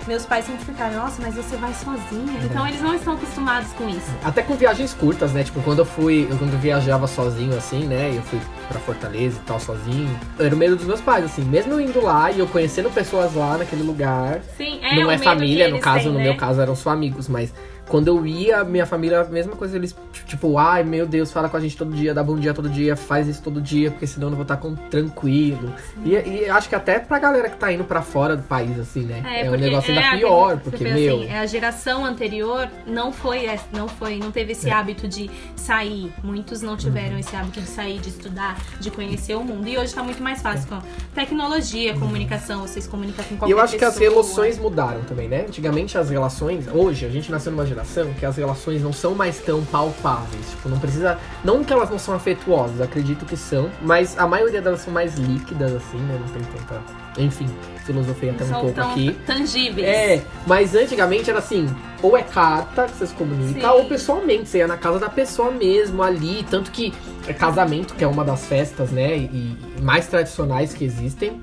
meus 0.08 0.24
pais 0.24 0.46
sempre 0.46 0.64
ficaram, 0.64 0.96
nossa, 0.96 1.20
mas 1.20 1.34
você 1.34 1.54
vai 1.56 1.72
sozinha. 1.74 2.40
Então 2.42 2.66
eles 2.66 2.80
não 2.80 2.94
estão 2.94 3.12
acostumados 3.12 3.70
com 3.74 3.88
isso. 3.88 4.10
Até 4.24 4.42
com 4.42 4.54
viagens 4.54 4.94
curtas, 4.94 5.32
né? 5.32 5.44
Tipo, 5.44 5.60
quando 5.60 5.80
eu 5.80 5.84
fui, 5.84 6.26
eu, 6.28 6.36
quando 6.38 6.54
eu 6.54 6.58
viajava 6.58 7.06
sozinho, 7.06 7.54
assim, 7.56 7.84
né? 7.84 8.12
Eu 8.14 8.22
fui 8.22 8.40
pra 8.66 8.80
Fortaleza 8.80 9.38
e 9.38 9.46
tal, 9.46 9.60
sozinho. 9.60 10.18
Era 10.38 10.54
o 10.54 10.58
medo 10.58 10.74
dos 10.76 10.86
meus 10.86 11.00
pais, 11.02 11.26
assim. 11.26 11.42
Mesmo 11.42 11.74
eu 11.74 11.80
indo 11.80 12.02
lá 12.02 12.30
e 12.32 12.38
eu 12.38 12.46
conhecendo 12.46 12.90
pessoas 12.90 13.34
lá 13.34 13.58
naquele 13.58 13.82
lugar. 13.82 14.40
Sim, 14.56 14.80
é 14.82 14.96
não 14.96 15.10
é 15.10 15.18
família, 15.18 15.68
no 15.68 15.78
caso, 15.78 16.04
têm, 16.04 16.12
no 16.12 16.18
né? 16.18 16.24
meu 16.24 16.36
caso 16.36 16.60
eram 16.60 16.74
só 16.74 16.90
amigos, 16.90 17.28
mas 17.28 17.52
quando 17.88 18.08
eu 18.08 18.26
ia, 18.26 18.62
minha 18.64 18.86
família, 18.86 19.20
a 19.20 19.24
mesma 19.24 19.56
coisa, 19.56 19.76
eles, 19.76 19.94
tipo, 20.26 20.58
ai 20.58 20.84
meu 20.84 21.06
Deus, 21.06 21.32
fala 21.32 21.48
com 21.48 21.56
a 21.56 21.60
gente 21.60 21.76
todo 21.76 21.92
dia, 21.94 22.12
dá 22.14 22.22
bom 22.22 22.36
dia 22.38 22.52
todo 22.54 22.68
dia, 22.68 22.94
faz 22.96 23.26
isso 23.26 23.42
todo 23.42 23.60
dia, 23.60 23.90
porque 23.90 24.06
senão 24.06 24.26
eu 24.26 24.30
não 24.30 24.36
vou 24.36 24.42
estar 24.42 24.56
com, 24.58 24.74
tranquilo. 24.74 25.72
E, 26.04 26.10
e 26.14 26.48
acho 26.48 26.68
que 26.68 26.74
até 26.74 26.98
pra 26.98 27.18
galera 27.18 27.48
que 27.48 27.56
tá 27.56 27.72
indo 27.72 27.84
pra 27.84 28.02
fora 28.02 28.36
do 28.36 28.42
país, 28.42 28.78
assim, 28.78 29.02
né? 29.02 29.22
É, 29.24 29.44
um 29.44 29.50
porque- 29.50 29.64
negócio 29.64 29.90
ainda 29.90 30.06
é, 30.06 30.16
pior, 30.18 30.58
porque, 30.58 30.84
meu. 30.84 31.20
assim, 31.22 31.32
a 31.32 31.46
geração 31.46 32.04
anterior 32.04 32.68
não 32.86 33.12
foi, 33.12 33.48
não 33.72 33.88
foi, 33.88 34.18
não 34.18 34.30
teve 34.30 34.50
É. 34.50 34.52
esse 34.52 34.70
hábito 34.70 35.08
de 35.08 35.30
sair. 35.56 36.12
Muitos 36.22 36.60
não 36.62 36.76
tiveram 36.76 37.12
Uhum. 37.14 37.18
esse 37.18 37.34
hábito 37.34 37.60
de 37.60 37.66
sair, 37.68 37.98
de 38.00 38.08
estudar, 38.10 38.56
de 38.80 38.90
conhecer 38.90 39.34
o 39.34 39.42
mundo. 39.42 39.66
E 39.68 39.78
hoje 39.78 39.94
tá 39.94 40.02
muito 40.02 40.22
mais 40.22 40.42
fácil 40.42 40.68
com 40.68 40.78
tecnologia, 41.14 41.94
comunicação, 41.98 42.60
vocês 42.66 42.86
comunicam 42.86 43.24
com 43.24 43.34
E 43.34 43.38
qualquer 43.38 43.52
eu 43.54 43.60
acho 43.60 43.76
que 43.76 43.84
as 43.84 43.94
pessoa. 43.98 44.10
relações 44.10 44.58
mudaram 44.58 45.02
também, 45.02 45.28
né? 45.28 45.44
Antigamente 45.48 45.96
as 45.98 46.10
relações, 46.10 46.66
hoje 46.72 47.04
a 47.06 47.08
gente 47.08 47.30
nasceu 47.30 47.50
numa 47.52 47.64
geração 47.66 47.77
que 48.18 48.26
as 48.26 48.36
relações 48.36 48.82
não 48.82 48.92
são 48.92 49.14
mais 49.14 49.38
tão 49.38 49.64
palpáveis. 49.64 50.50
Tipo, 50.50 50.68
não 50.68 50.78
precisa. 50.78 51.18
Não 51.44 51.62
que 51.62 51.72
elas 51.72 51.90
não 51.90 51.98
são 51.98 52.14
afetuosas, 52.14 52.80
acredito 52.80 53.24
que 53.24 53.36
são, 53.36 53.70
mas 53.82 54.18
a 54.18 54.26
maioria 54.26 54.60
delas 54.60 54.80
são 54.80 54.92
mais 54.92 55.14
líquidas, 55.16 55.74
assim, 55.74 55.98
né? 55.98 56.18
Não 56.20 56.28
tem 56.28 56.42
tanta. 56.42 56.82
Enfim, 57.18 57.48
filosofei 57.84 58.30
até 58.30 58.44
um 58.44 58.60
pouco 58.60 58.80
aqui. 58.80 59.16
tangíveis. 59.26 59.86
É, 59.86 60.22
mas 60.46 60.74
antigamente 60.74 61.28
era 61.28 61.40
assim, 61.40 61.68
ou 62.00 62.16
é 62.16 62.22
carta 62.22 62.84
que 62.86 62.96
você 62.96 63.06
se 63.08 63.14
comunica, 63.14 63.60
Sim. 63.60 63.66
ou 63.66 63.84
pessoalmente, 63.86 64.48
você 64.48 64.58
ia 64.58 64.68
na 64.68 64.76
casa 64.76 65.00
da 65.00 65.08
pessoa 65.08 65.50
mesmo, 65.50 66.02
ali, 66.02 66.46
tanto 66.48 66.70
que 66.70 66.92
é 67.26 67.32
casamento, 67.32 67.94
que 67.94 68.04
é 68.04 68.06
uma 68.06 68.24
das 68.24 68.46
festas, 68.46 68.90
né, 68.90 69.16
e 69.16 69.56
mais 69.80 70.06
tradicionais 70.06 70.72
que 70.72 70.84
existem, 70.84 71.40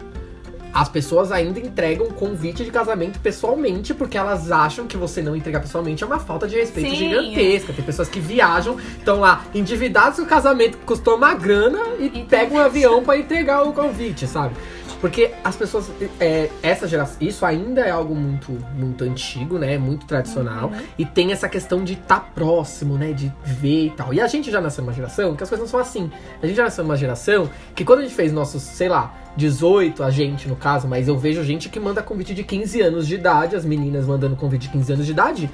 as 0.76 0.90
pessoas 0.90 1.32
ainda 1.32 1.58
entregam 1.58 2.08
convite 2.08 2.66
de 2.66 2.70
casamento 2.70 3.18
pessoalmente, 3.22 3.94
porque 3.94 4.18
elas 4.18 4.52
acham 4.52 4.86
que 4.86 4.98
você 4.98 5.22
não 5.22 5.34
entregar 5.34 5.62
pessoalmente 5.62 6.04
é 6.04 6.06
uma 6.06 6.20
falta 6.20 6.50
de 6.50 6.58
respeito 6.58 6.90
Sim, 6.90 6.96
gigantesca. 6.98 7.72
Tem 7.72 7.86
pessoas 7.86 8.10
que 8.10 8.20
viajam, 8.20 8.78
estão 8.98 9.22
lá 9.22 9.46
endividados 9.56 10.20
com 10.20 10.26
o 10.26 10.28
casamento 10.28 10.78
que 10.78 10.84
custou 10.84 11.16
uma 11.16 11.34
grana 11.34 11.80
e, 11.98 12.12
E 12.14 12.24
pegam 12.26 12.58
um 12.58 12.62
avião 12.62 13.02
pra 13.02 13.18
entregar 13.18 13.64
o 13.64 13.72
convite, 13.72 14.28
sabe? 14.28 14.54
Porque 15.02 15.32
as 15.44 15.56
pessoas, 15.56 15.92
é, 16.20 16.50
essa 16.64 16.88
geração, 16.88 17.18
isso 17.22 17.46
ainda 17.46 17.82
é 17.82 17.92
algo 17.92 18.16
muito, 18.16 18.52
muito 18.76 19.04
antigo, 19.04 19.58
né? 19.58 19.78
Muito 19.78 20.06
tradicional. 20.06 20.70
Uhum. 20.70 20.82
E 20.98 21.06
tem 21.06 21.32
essa 21.32 21.48
questão 21.48 21.84
de 21.84 21.94
estar 21.94 22.32
próximo, 22.34 22.98
né? 22.98 23.12
De 23.12 23.32
ver 23.44 23.88
e 23.88 23.90
tal. 23.92 24.14
E 24.14 24.22
a 24.22 24.28
gente 24.28 24.50
já 24.50 24.62
nasceu 24.62 24.84
numa 24.84 24.94
geração 24.94 25.36
que 25.36 25.44
as 25.44 25.50
coisas 25.50 25.66
não 25.66 25.70
são 25.70 25.80
assim. 25.80 26.12
A 26.42 26.48
gente 26.48 26.56
já 26.56 26.64
nasceu 26.64 26.84
numa 26.84 26.98
geração 26.98 27.50
que 27.76 27.84
quando 27.84 28.00
a 28.00 28.02
gente 28.04 28.16
fez 28.16 28.32
nossos, 28.32 28.62
sei 28.64 28.90
lá, 28.90 29.14
18, 29.36 30.02
a 30.04 30.10
gente 30.10 30.48
no 30.48 30.56
caso, 30.56 30.88
mas 30.88 31.08
eu 31.08 31.18
vejo 31.18 31.44
gente 31.44 31.70
que 31.70 31.80
manda 31.80 32.02
convite 32.02 32.34
de 32.34 32.44
15 32.44 32.82
anos 32.82 33.08
de 33.08 33.16
idade, 33.16 33.56
as 33.56 33.66
meninas 33.66 34.06
mandando 34.06 34.36
convite 34.36 34.64
de 34.64 34.70
15 34.70 34.94
anos 34.94 35.06
de 35.06 35.12
idade, 35.12 35.50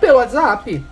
pelo 0.00 0.18
WhatsApp. 0.18 0.84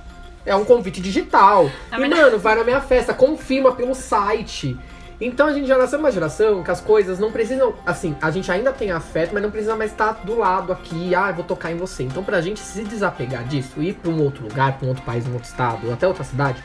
É 0.44 0.56
um 0.56 0.64
convite 0.64 1.00
digital. 1.02 1.70
E, 1.92 2.08
mano, 2.08 2.38
vai 2.38 2.54
na 2.54 2.64
minha 2.64 2.80
festa, 2.80 3.12
confirma 3.12 3.72
pelo 3.72 3.94
site. 3.94 4.76
Então 5.20 5.46
a 5.48 5.52
gente 5.52 5.66
já 5.66 5.76
nasceu 5.76 5.98
numa 5.98 6.10
geração 6.10 6.62
que 6.62 6.70
as 6.70 6.80
coisas 6.80 7.18
não 7.18 7.30
precisam. 7.30 7.74
Assim, 7.84 8.16
a 8.22 8.30
gente 8.30 8.50
ainda 8.50 8.72
tem 8.72 8.90
afeto, 8.90 9.32
mas 9.34 9.42
não 9.42 9.50
precisa 9.50 9.76
mais 9.76 9.90
estar 9.90 10.12
do 10.24 10.38
lado 10.38 10.72
aqui. 10.72 11.14
Ah, 11.14 11.28
eu 11.28 11.34
vou 11.34 11.44
tocar 11.44 11.70
em 11.70 11.76
você. 11.76 12.04
Então, 12.04 12.24
pra 12.24 12.40
gente 12.40 12.60
se 12.60 12.82
desapegar 12.82 13.44
disso, 13.44 13.82
ir 13.82 13.94
pra 13.94 14.10
um 14.10 14.22
outro 14.22 14.44
lugar, 14.44 14.78
pra 14.78 14.86
um 14.86 14.88
outro 14.88 15.04
país, 15.04 15.26
um 15.26 15.34
outro 15.34 15.48
estado, 15.48 15.86
ou 15.86 15.92
até 15.92 16.06
outra 16.08 16.24
cidade, 16.24 16.62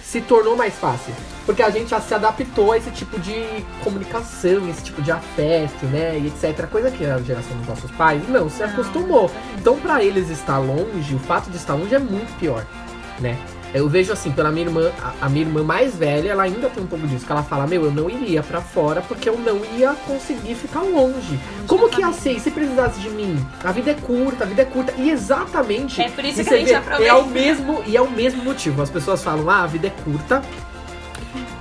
se 0.00 0.20
tornou 0.20 0.56
mais 0.56 0.74
fácil. 0.74 1.12
Porque 1.44 1.62
a 1.62 1.70
gente 1.70 1.90
já 1.90 2.00
se 2.00 2.14
adaptou 2.14 2.72
a 2.72 2.78
esse 2.78 2.90
tipo 2.92 3.18
de 3.18 3.64
comunicação, 3.82 4.68
esse 4.70 4.84
tipo 4.84 5.02
de 5.02 5.10
afeto, 5.10 5.84
né? 5.86 6.18
E 6.18 6.28
etc. 6.28 6.66
Coisa 6.68 6.90
que 6.90 7.04
a 7.04 7.18
geração 7.18 7.56
dos 7.58 7.66
nossos 7.66 7.90
pais 7.90 8.26
não 8.28 8.48
se 8.48 8.62
Não, 8.62 8.70
acostumou. 8.70 9.30
Então, 9.58 9.76
pra 9.78 10.02
eles 10.02 10.30
estar 10.30 10.58
longe, 10.58 11.14
o 11.14 11.18
fato 11.18 11.50
de 11.50 11.56
estar 11.56 11.74
longe 11.74 11.94
é 11.94 11.98
muito 11.98 12.32
pior, 12.38 12.64
né? 13.20 13.36
Eu 13.74 13.88
vejo 13.88 14.12
assim, 14.12 14.32
pela 14.32 14.50
minha 14.50 14.66
irmã, 14.66 14.90
a, 15.02 15.26
a 15.26 15.28
minha 15.28 15.44
irmã 15.44 15.62
mais 15.62 15.94
velha, 15.94 16.30
ela 16.30 16.44
ainda 16.44 16.70
tem 16.70 16.82
um 16.82 16.86
pouco 16.86 17.06
disso, 17.06 17.26
que 17.26 17.32
ela 17.32 17.42
fala, 17.42 17.66
meu, 17.66 17.84
eu 17.84 17.90
não 17.90 18.08
iria 18.08 18.42
pra 18.42 18.60
fora 18.60 19.02
porque 19.02 19.28
eu 19.28 19.38
não 19.38 19.60
ia 19.76 19.92
conseguir 20.06 20.54
ficar 20.54 20.80
longe. 20.80 21.38
Como 21.66 21.88
que 21.88 22.00
ia 22.00 22.12
ser? 22.12 22.32
E 22.32 22.40
se 22.40 22.50
precisasse 22.50 22.98
de 23.00 23.10
mim? 23.10 23.44
A 23.62 23.70
vida 23.70 23.90
é 23.90 23.94
curta, 23.94 24.44
a 24.44 24.46
vida 24.46 24.62
é 24.62 24.64
curta. 24.64 24.94
E 24.96 25.10
exatamente. 25.10 26.00
É 26.00 26.08
por 26.08 26.24
isso 26.24 26.42
que 26.42 26.54
a 26.54 26.56
gente 26.56 26.68
vê, 26.68 26.74
aproveita. 26.74 27.12
É 27.12 27.14
o 27.14 27.26
mesmo, 27.26 27.82
e 27.86 27.96
é 27.96 28.00
o 28.00 28.10
mesmo 28.10 28.42
motivo. 28.42 28.80
As 28.80 28.90
pessoas 28.90 29.22
falam, 29.22 29.48
ah, 29.50 29.64
a 29.64 29.66
vida 29.66 29.88
é 29.88 29.92
curta. 30.02 30.42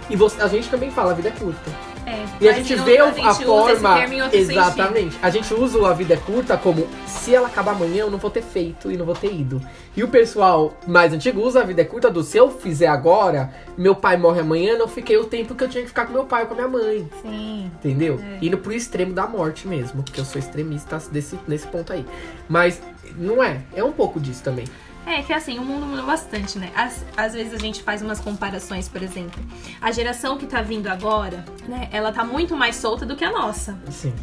E 0.10 0.16
você, 0.16 0.42
a 0.42 0.48
gente 0.48 0.70
também 0.70 0.90
fala, 0.90 1.12
a 1.12 1.16
vida 1.16 1.28
é 1.28 1.32
curta. 1.32 1.87
É, 2.08 2.26
E 2.40 2.48
a 2.48 2.54
gente 2.54 2.74
vê 2.74 3.00
a, 3.00 3.06
a, 3.06 3.12
gente 3.12 3.28
usa 3.28 3.46
forma. 3.46 3.90
outro 4.24 4.32
sentido. 4.32 4.52
Exatamente. 4.52 5.18
A 5.22 5.30
gente 5.30 5.54
usa 5.54 5.78
o 5.78 5.86
a 5.86 5.94
vida 5.94 6.14
é 6.14 6.18
curta 6.18 6.56
como 6.56 6.88
se 7.06 7.36
ela 7.36 7.48
acabar 7.48 7.74
amanhã, 7.74 8.04
eu 8.04 8.10
não 8.10 8.18
vou 8.18 8.32
ter 8.32 8.42
feito 8.42 8.90
e 8.90 8.96
não 8.96 9.06
vou 9.06 9.14
ter 9.14 9.34
ido. 9.34 9.62
E 9.96 10.04
o 10.04 10.08
pessoal 10.08 10.74
mais 10.88 11.12
antigo 11.12 11.42
usa 11.42 11.62
a 11.62 11.64
vida 11.64 11.82
é 11.82 11.86
curta 11.86 12.10
do 12.10 12.24
se 12.24 12.38
eu 12.38 12.50
fizer 12.50 12.88
agora, 12.88 13.54
meu 13.78 13.94
pai 13.94 14.16
morre 14.16 14.40
amanhã, 14.40 14.78
não 14.78 14.88
fiquei 14.88 15.18
o 15.18 15.26
tempo 15.26 15.54
que 15.54 15.64
eu 15.66 15.68
tinha 15.68 15.82
que 15.84 15.90
ficar 15.90 16.06
com 16.06 16.14
meu 16.14 16.24
pai 16.24 16.44
ou 16.44 16.48
com 16.48 16.54
a 16.54 16.56
minha 16.56 16.70
mãe. 16.70 17.10
Sim. 17.22 17.70
Entendeu? 17.76 18.22
É. 18.24 18.46
Indo 18.46 18.58
pro 18.58 18.72
extremo 18.72 19.12
da 19.12 19.28
morte 19.28 19.68
mesmo, 19.68 20.02
porque 20.02 20.22
eu 20.22 20.26
sou 20.26 20.40
extremista 20.40 20.98
desse, 21.12 21.38
nesse 21.46 21.68
ponto 21.68 21.92
aí. 21.92 22.06
Mas 22.48 22.82
não 23.18 23.44
é. 23.44 23.62
É 23.76 23.84
um 23.84 23.92
pouco 23.92 24.18
disso 24.18 24.44
também. 24.44 24.66
É 25.10 25.22
que 25.24 25.32
assim, 25.32 25.58
o 25.58 25.64
mundo 25.64 25.86
mudou 25.86 26.06
bastante, 26.06 26.60
né? 26.60 26.70
Às, 26.76 27.06
às 27.16 27.34
vezes 27.34 27.54
a 27.54 27.58
gente 27.58 27.82
faz 27.82 28.02
umas 28.02 28.20
comparações, 28.20 28.90
por 28.90 29.02
exemplo. 29.02 29.42
A 29.82 29.90
geração 29.92 30.38
que 30.38 30.46
tá 30.46 30.62
vindo 30.62 30.88
agora, 30.88 31.46
né? 31.68 31.88
Ela 31.94 32.12
tá 32.12 32.24
muito 32.26 32.58
mais 32.58 32.76
solta 32.76 33.06
do 33.06 33.16
que 33.16 33.24
a 33.24 33.32
nossa. 33.32 33.78
Sim. 33.90 34.14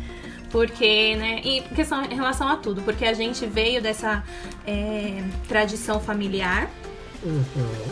Porque, 0.50 1.16
né? 1.16 1.40
E 1.42 1.62
questão 1.74 2.04
em 2.04 2.14
relação 2.14 2.46
a 2.48 2.56
tudo. 2.56 2.82
Porque 2.82 3.04
a 3.06 3.14
gente 3.14 3.46
veio 3.46 3.80
dessa 3.82 4.22
é, 4.66 5.24
tradição 5.48 5.98
familiar, 6.00 6.68
Uhum. 7.22 7.86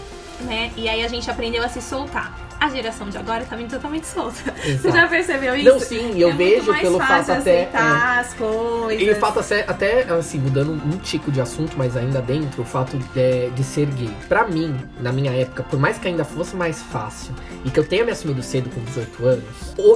né? 0.47 0.71
E 0.77 0.87
aí 0.89 1.03
a 1.03 1.09
gente 1.09 1.31
aprendeu 1.31 1.65
a 1.65 1.69
se 1.69 1.81
soltar. 1.81 2.39
A 2.63 2.69
geração 2.69 3.09
de 3.11 3.19
agora 3.19 3.45
tá 3.45 3.57
vindo 3.57 3.71
totalmente 3.71 4.07
solta. 4.07 4.37
Você 4.63 4.71
Exato. 4.71 4.95
já 4.97 5.09
percebeu 5.09 5.57
isso? 5.57 5.69
Não, 5.69 5.81
sim, 5.81 6.17
eu 6.17 6.29
é 6.29 6.33
vejo 6.33 6.73
pelo 6.79 7.01
fato 7.01 7.33
até. 7.33 7.63
é. 7.63 7.71
as 7.75 8.35
coisas. 8.35 9.03
E 9.03 9.11
o 9.11 9.17
fato 9.17 9.41
até, 9.67 10.03
assim, 10.05 10.39
mudando 10.39 10.71
um 10.71 10.97
tico 10.99 11.33
de 11.33 11.41
assunto, 11.41 11.75
mas 11.77 11.97
ainda 11.97 12.23
dentro, 12.23 12.63
o 12.63 12.65
fato 12.65 12.97
de, 12.97 13.51
de 13.51 13.65
ser 13.65 13.87
gay. 13.87 14.13
Pra 14.29 14.47
mim, 14.47 14.77
na 15.01 15.11
minha 15.13 15.33
época, 15.33 15.65
por 15.65 15.77
mais 15.77 15.99
que 15.99 16.07
ainda 16.07 16.25
fosse 16.25 16.55
mais 16.55 16.81
fácil 16.81 17.35
e 17.65 17.71
que 17.71 17.81
eu 17.81 17.85
tenha 17.85 18.05
me 18.05 18.13
assumido 18.13 18.41
cedo 18.45 18.71
com 18.71 18.81
18 18.81 19.27
anos, 19.27 19.45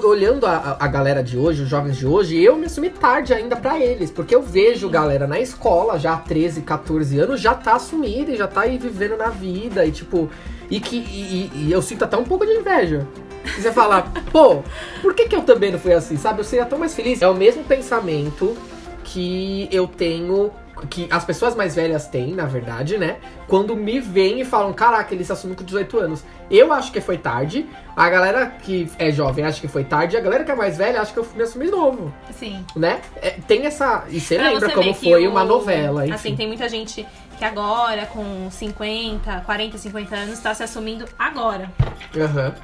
olhando 0.04 0.44
a, 0.44 0.76
a- 0.80 0.88
galera 0.88 1.23
de 1.23 1.38
hoje, 1.38 1.62
os 1.62 1.68
jovens 1.68 1.96
de 1.96 2.04
hoje, 2.04 2.37
eu 2.42 2.56
me 2.56 2.66
assumi 2.66 2.90
tarde 2.90 3.32
ainda 3.32 3.54
pra 3.54 3.78
eles. 3.78 4.11
Porque 4.11 4.35
eu 4.35 4.42
vejo 4.42 4.88
galera 4.88 5.28
na 5.28 5.38
escola, 5.38 6.00
já 6.00 6.14
há 6.14 6.16
13, 6.16 6.62
14 6.62 7.16
anos, 7.20 7.40
já 7.40 7.54
tá 7.54 7.76
assumida 7.76 8.32
e 8.32 8.37
já 8.37 8.49
tá 8.49 8.62
aí 8.62 8.76
vivendo 8.76 9.16
na 9.16 9.28
vida 9.28 9.87
e 9.87 9.92
tipo. 9.92 10.28
E 10.70 10.80
que 10.80 10.96
e, 10.96 11.50
e- 11.54 11.73
eu 11.73 11.80
sinto 11.82 12.04
até 12.04 12.16
um 12.16 12.25
pouco 12.25 12.44
de 12.46 12.52
inveja. 12.52 13.06
E 13.44 13.61
você 13.61 13.73
fala, 13.73 14.02
pô, 14.32 14.62
por 15.02 15.14
que, 15.14 15.28
que 15.28 15.37
eu 15.37 15.42
também 15.42 15.70
não 15.70 15.78
fui 15.78 15.92
assim, 15.92 16.16
sabe? 16.16 16.40
Eu 16.40 16.44
seria 16.44 16.64
tão 16.66 16.78
mais 16.78 16.94
feliz. 16.94 17.23
É 17.23 17.28
o 17.28 17.35
mesmo 17.35 17.62
pensamento 17.64 18.56
que 19.04 19.68
eu 19.70 19.87
tenho. 19.87 20.50
Que 20.90 21.08
as 21.11 21.25
pessoas 21.25 21.54
mais 21.56 21.75
velhas 21.75 22.06
têm, 22.06 22.35
na 22.35 22.44
verdade, 22.44 22.99
né? 22.99 23.16
Quando 23.49 23.75
me 23.75 23.99
veem 23.99 24.42
e 24.42 24.44
falam, 24.44 24.75
caraca, 24.75 25.14
ele 25.14 25.25
se 25.25 25.32
assumiu 25.32 25.56
com 25.56 25.64
18 25.64 25.99
anos. 25.99 26.23
Eu 26.50 26.70
acho 26.70 26.92
que 26.92 27.00
foi 27.00 27.16
tarde. 27.16 27.66
A 27.96 28.11
galera 28.11 28.44
que 28.44 28.87
é 28.99 29.11
jovem 29.11 29.42
acha 29.46 29.58
que 29.58 29.68
foi 29.68 29.85
tarde. 29.85 30.16
E 30.16 30.18
a 30.18 30.20
galera 30.20 30.44
que 30.44 30.50
é 30.50 30.54
mais 30.54 30.76
velha 30.76 31.00
acha 31.00 31.14
que 31.14 31.18
eu 31.18 31.26
me 31.35 31.42
assumi 31.42 31.68
novo, 31.70 32.12
Sim. 32.30 32.62
né? 32.76 33.00
É, 33.23 33.30
tem 33.49 33.64
essa. 33.64 34.04
E 34.11 34.20
você 34.20 34.35
Pra 34.35 34.50
lembra 34.50 34.68
você 34.68 34.75
como 34.75 34.92
foi 34.92 35.26
o- 35.26 35.30
uma 35.30 35.44
novela, 35.44 36.04
enfim. 36.04 36.14
Assim, 36.14 36.37
tem 36.37 36.46
muita 36.46 36.68
gente 36.68 37.06
que 37.38 37.45
agora, 37.45 38.07
com 38.07 38.49
50, 38.50 39.40
40, 39.45 39.78
50 39.78 40.14
anos, 40.16 40.38
tá 40.40 40.55
se 40.55 40.62
assumindo 40.62 41.05
agora. 41.19 41.71
Aham. 42.16 42.55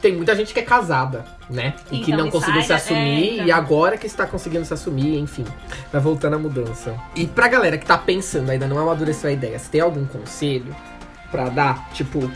Tem 0.00 0.14
muita 0.14 0.36
gente 0.36 0.52
que 0.52 0.60
é 0.60 0.62
casada, 0.62 1.24
né? 1.48 1.74
E 1.90 2.00
que 2.00 2.12
Então, 2.12 2.18
não 2.18 2.26
e 2.28 2.30
conseguiu 2.30 2.62
se 2.62 2.72
assumir 2.72 3.28
é, 3.30 3.32
então. 3.34 3.46
e 3.46 3.52
agora 3.52 3.96
que 3.96 4.06
está 4.06 4.26
conseguindo 4.26 4.64
se 4.64 4.74
assumir, 4.74 5.18
enfim. 5.18 5.44
Vai 5.90 6.00
voltando 6.00 6.34
à 6.36 6.38
mudança. 6.38 6.94
E 7.14 7.26
pra 7.26 7.48
galera 7.48 7.78
que 7.78 7.86
tá 7.86 7.96
pensando, 7.96 8.50
ainda 8.50 8.66
não 8.66 8.78
amadureceu 8.78 9.30
a 9.30 9.32
ideia, 9.32 9.58
se 9.58 9.70
tem 9.70 9.80
algum 9.80 10.04
conselho 10.04 10.76
pra 11.30 11.48
dar, 11.48 11.88
tipo. 11.92 12.30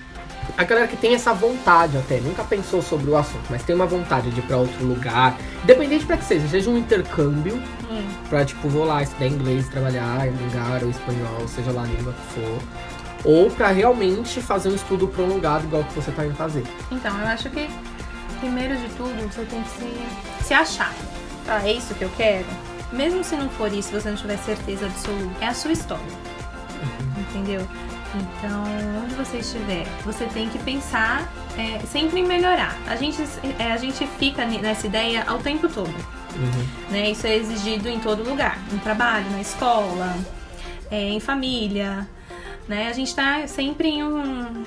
A 0.57 0.65
galera 0.65 0.87
que 0.89 0.97
tem 0.97 1.15
essa 1.15 1.33
vontade 1.33 1.97
até, 1.97 2.19
nunca 2.21 2.43
pensou 2.45 2.83
sobre 2.83 3.11
o 3.11 3.17
assunto, 3.17 3.45
mas 3.49 3.63
tem 3.63 3.75
uma 3.75 3.87
vontade 3.87 4.31
de 4.31 4.41
ir 4.41 4.43
pra 4.43 4.57
outro 4.59 4.85
lugar, 4.85 5.37
independente 5.63 6.05
pra 6.05 6.17
que 6.17 6.25
seja, 6.25 6.47
seja 6.49 6.69
um 6.71 6.77
intercâmbio, 6.77 7.57
Hum. 7.91 8.09
pra 8.29 8.45
tipo, 8.45 8.69
vou 8.69 8.85
lá 8.85 9.03
estudar 9.03 9.27
inglês, 9.27 9.69
trabalhar 9.69 10.27
em 10.27 10.31
lugar, 10.33 10.83
ou 10.83 10.91
espanhol, 10.91 11.49
seja 11.49 11.73
lá 11.73 11.83
a 11.83 11.87
língua 11.87 12.13
que 12.13 12.41
for, 12.41 12.59
ou 13.25 13.51
pra 13.51 13.69
realmente 13.69 14.41
fazer 14.43 14.69
um 14.71 14.75
estudo 14.75 15.09
prolongado 15.09 15.65
igual 15.65 15.83
que 15.85 15.95
você 15.95 16.11
tá 16.11 16.25
indo 16.27 16.35
fazer. 16.35 16.65
Então, 16.91 17.17
eu 17.19 17.27
acho 17.29 17.49
que, 17.51 17.69
primeiro 18.41 18.77
de 18.77 18.89
tudo, 18.97 19.33
você 19.33 19.43
tem 19.45 19.63
que 19.63 19.71
se, 19.71 20.45
se 20.47 20.55
achar. 20.55 20.93
Ah, 21.49 21.67
é 21.67 21.73
isso 21.73 21.95
que 21.95 22.03
eu 22.03 22.11
quero? 22.17 22.47
Mesmo 22.93 23.23
se 23.25 23.35
não 23.37 23.49
for 23.49 23.73
isso, 23.73 23.91
você 23.93 24.09
não 24.11 24.17
tiver 24.17 24.37
certeza 24.39 24.87
absoluta, 24.87 25.45
é 25.45 25.49
a 25.49 25.55
sua 25.55 25.73
história. 25.73 26.05
Entendeu? 27.19 27.67
Então, 28.15 28.65
onde 29.05 29.15
você 29.15 29.39
estiver, 29.39 29.87
você 30.05 30.25
tem 30.27 30.49
que 30.49 30.59
pensar 30.59 31.31
é, 31.57 31.79
sempre 31.87 32.21
em 32.21 32.27
melhorar. 32.27 32.77
A 32.87 32.97
gente, 32.97 33.23
é, 33.59 33.73
a 33.73 33.77
gente 33.77 34.07
fica 34.19 34.45
nessa 34.45 34.87
ideia 34.87 35.25
ao 35.27 35.39
tempo 35.39 35.69
todo. 35.69 35.95
Uhum. 36.37 36.93
né? 36.93 37.11
Isso 37.11 37.27
é 37.27 37.37
exigido 37.37 37.89
em 37.89 37.99
todo 37.99 38.23
lugar, 38.23 38.59
no 38.71 38.79
trabalho, 38.79 39.29
na 39.31 39.41
escola, 39.41 40.17
é, 40.91 41.09
em 41.09 41.19
família, 41.19 42.09
né? 42.69 42.89
A 42.89 42.93
gente 42.93 43.09
está 43.09 43.47
sempre 43.49 43.89
em 43.89 44.05
um, 44.05 44.21
um 44.21 44.65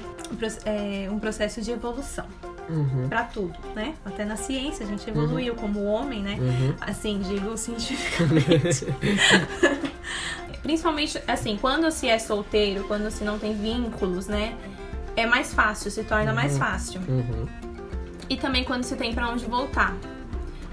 é, 0.66 1.10
um 1.10 1.20
processo 1.20 1.62
de 1.62 1.72
evolução 1.72 2.26
Uhum. 2.70 3.08
para 3.10 3.24
tudo, 3.24 3.54
né? 3.76 3.94
Até 4.06 4.24
na 4.24 4.38
ciência 4.38 4.86
a 4.86 4.90
gente 4.90 5.10
evoluiu 5.10 5.54
como 5.54 5.84
homem, 5.84 6.24
né? 6.24 6.38
Uhum. 6.40 6.74
Assim, 6.80 7.20
digo 7.20 7.58
cientificamente. 7.58 8.88
Principalmente, 10.64 11.22
assim, 11.28 11.58
quando 11.60 11.92
se 11.92 12.08
é 12.08 12.18
solteiro, 12.18 12.86
quando 12.88 13.12
se 13.12 13.24
não 13.24 13.38
tem 13.38 13.54
vínculos, 13.54 14.28
né? 14.28 14.56
É 15.16 15.26
mais 15.28 15.54
fácil, 15.54 15.92
se 15.92 16.04
torna 16.04 16.34
mais 16.34 16.58
fácil. 16.58 17.00
Uhum. 17.08 17.46
E 18.30 18.38
também 18.38 18.64
quando 18.64 18.84
se 18.84 18.96
tem 18.96 19.14
pra 19.14 19.30
onde 19.30 19.46
voltar. 19.46 19.94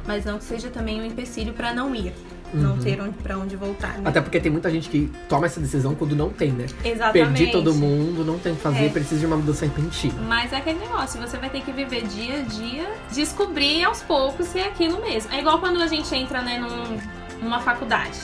Mas 0.07 0.25
não 0.25 0.39
que 0.39 0.45
seja 0.45 0.71
também 0.71 1.01
um 1.01 1.05
empecilho 1.05 1.53
pra 1.53 1.75
não 1.75 1.95
ir. 1.95 2.15
Não 2.53 2.79
ter 2.79 3.01
onde, 3.01 3.17
pra 3.19 3.39
onde 3.39 3.55
voltar. 3.55 3.99
né? 3.99 4.03
Até 4.09 4.21
porque 4.21 4.41
tem 4.41 4.51
muita 4.51 4.69
gente 4.71 4.89
que 4.89 5.09
toma 5.29 5.47
essa 5.47 5.61
decisão 5.61 5.95
quando 5.95 6.17
não 6.17 6.31
tem, 6.31 6.51
né? 6.51 6.67
Exatamente. 6.85 7.13
Perdi 7.39 7.53
todo 7.53 7.73
mundo, 7.75 8.25
não 8.25 8.41
tem 8.41 8.53
o 8.53 8.57
que 8.57 8.63
fazer, 8.63 8.87
É. 8.87 8.89
precisa 8.89 9.21
de 9.21 9.27
uma 9.27 9.37
mudança 9.37 9.67
repentina. 9.67 10.15
Mas 10.23 10.53
é 10.53 10.57
aquele 10.57 10.81
negócio, 10.81 11.21
você 11.21 11.37
vai 11.37 11.49
ter 11.49 11.61
que 11.63 11.71
viver 11.71 12.03
dia 12.09 12.41
a 12.41 12.43
dia, 12.43 12.91
descobrir 13.13 13.85
aos 13.85 14.03
poucos 14.03 14.47
se 14.47 14.59
é 14.59 14.67
aquilo 14.67 15.01
mesmo. 15.01 15.33
É 15.33 15.39
igual 15.39 15.61
quando 15.61 15.81
a 15.81 15.87
gente 15.87 16.13
entra, 16.13 16.43
né, 16.43 16.59
num, 16.59 16.99
numa 17.41 17.61
faculdade. 17.61 18.19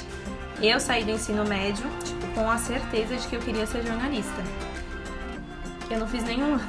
Eu 0.61 0.81
saí 0.81 1.05
do 1.05 1.11
ensino 1.11 1.45
médio, 1.45 1.85
tipo, 2.05 2.27
com 2.35 2.51
a 2.51 2.57
certeza 2.59 3.17
de 3.17 3.27
que 3.29 3.37
eu 3.37 3.41
queria 3.41 3.67
ser 3.67 3.85
jornalista. 3.87 4.43
Eu 5.91 6.01
não 6.01 6.09
fiz 6.09 6.25
nenhum 6.25 6.55
ano. 6.55 6.65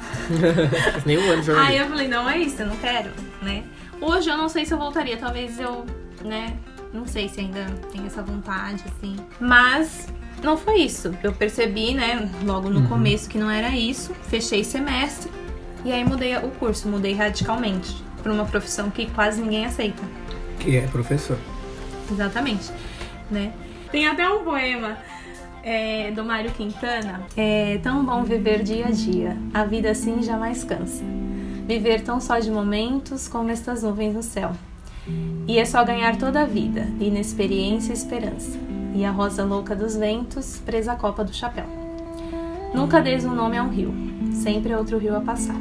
Nenhum 1.04 1.22
ano 1.22 1.42
de 1.42 1.50
Aí 1.50 1.56
jornalismo. 1.56 1.82
eu 1.84 1.88
falei, 1.88 2.08
não 2.08 2.30
é 2.30 2.38
isso, 2.38 2.62
eu 2.62 2.66
não 2.66 2.76
quero, 2.76 3.10
né? 3.42 3.64
Hoje 4.00 4.28
eu 4.30 4.36
não 4.36 4.48
sei 4.48 4.64
se 4.64 4.72
eu 4.72 4.78
voltaria, 4.78 5.16
talvez 5.16 5.58
eu, 5.58 5.84
né, 6.24 6.56
Não 6.92 7.04
sei 7.04 7.28
se 7.28 7.40
ainda 7.40 7.66
tem 7.90 8.06
essa 8.06 8.22
vontade, 8.22 8.84
assim. 8.86 9.16
Mas 9.40 10.06
não 10.42 10.56
foi 10.56 10.76
isso. 10.82 11.12
Eu 11.22 11.32
percebi, 11.32 11.94
né, 11.94 12.30
logo 12.44 12.70
no 12.70 12.88
começo 12.88 13.28
que 13.28 13.38
não 13.38 13.50
era 13.50 13.70
isso. 13.70 14.14
Fechei 14.28 14.62
semestre 14.62 15.30
e 15.84 15.92
aí 15.92 16.04
mudei 16.04 16.36
o 16.36 16.48
curso, 16.52 16.88
mudei 16.88 17.12
radicalmente 17.14 17.96
para 18.22 18.32
uma 18.32 18.44
profissão 18.44 18.88
que 18.88 19.06
quase 19.10 19.40
ninguém 19.40 19.66
aceita. 19.66 20.02
Que 20.60 20.76
é 20.76 20.86
professor. 20.86 21.36
Exatamente, 22.10 22.70
né? 23.30 23.52
Tem 23.90 24.06
até 24.06 24.28
um 24.28 24.44
poema 24.44 24.98
é, 25.62 26.10
do 26.10 26.22
Mário 26.22 26.50
Quintana. 26.52 27.22
É 27.36 27.78
tão 27.82 28.04
bom 28.04 28.22
viver 28.22 28.62
dia 28.62 28.86
a 28.86 28.90
dia, 28.90 29.36
a 29.54 29.64
vida 29.64 29.90
assim 29.90 30.22
jamais 30.22 30.62
cansa. 30.62 31.02
Viver 31.66 32.02
tão 32.02 32.20
só 32.20 32.38
de 32.38 32.50
momentos 32.50 33.28
como 33.28 33.50
estas 33.50 33.82
nuvens 33.82 34.14
no 34.14 34.22
céu. 34.22 34.52
E 35.46 35.58
é 35.58 35.64
só 35.64 35.82
ganhar 35.84 36.16
toda 36.16 36.42
a 36.42 36.44
vida, 36.44 36.86
inexperiência 37.00 37.92
e 37.92 37.94
esperança. 37.94 38.58
E 38.94 39.04
a 39.04 39.10
rosa 39.10 39.44
louca 39.44 39.74
dos 39.74 39.96
ventos, 39.96 40.58
presa 40.64 40.92
à 40.92 40.96
copa 40.96 41.24
do 41.24 41.32
chapéu. 41.32 41.66
Nunca 42.74 43.00
des 43.00 43.24
um 43.24 43.34
nome 43.34 43.56
a 43.56 43.62
um 43.62 43.70
rio, 43.70 43.94
sempre 44.32 44.74
outro 44.74 44.98
rio 44.98 45.16
a 45.16 45.20
passar. 45.20 45.58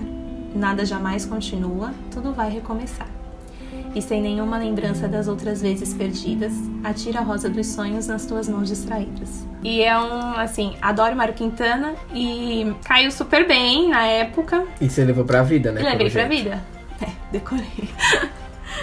Nada 0.53 0.85
jamais 0.85 1.25
continua, 1.25 1.93
tudo 2.11 2.33
vai 2.33 2.49
recomeçar. 2.49 3.16
E 3.97 4.01
sem 4.03 4.21
nenhuma 4.21 4.59
lembrança 4.59 5.07
das 5.07 5.27
outras 5.27 5.59
vezes 5.59 5.91
perdidas, 5.91 6.53
atira 6.83 7.17
a 7.17 7.23
rosa 7.23 7.49
dos 7.49 7.65
sonhos 7.65 8.05
nas 8.05 8.27
tuas 8.27 8.47
mãos 8.47 8.67
distraídas. 8.69 9.43
E 9.63 9.81
é 9.81 9.97
um, 9.97 10.33
assim, 10.37 10.75
adoro 10.79 11.15
Mário 11.15 11.33
Quintana 11.33 11.95
e 12.13 12.71
caiu 12.85 13.09
super 13.11 13.47
bem 13.47 13.89
na 13.89 14.05
época. 14.05 14.65
E 14.79 14.87
você 14.87 15.03
levou 15.03 15.25
pra 15.25 15.41
vida, 15.41 15.71
né? 15.71 15.81
Levei 15.81 16.11
pra 16.11 16.27
jeito. 16.27 16.43
vida. 16.43 16.63
É, 17.01 17.07
decorei. 17.31 17.89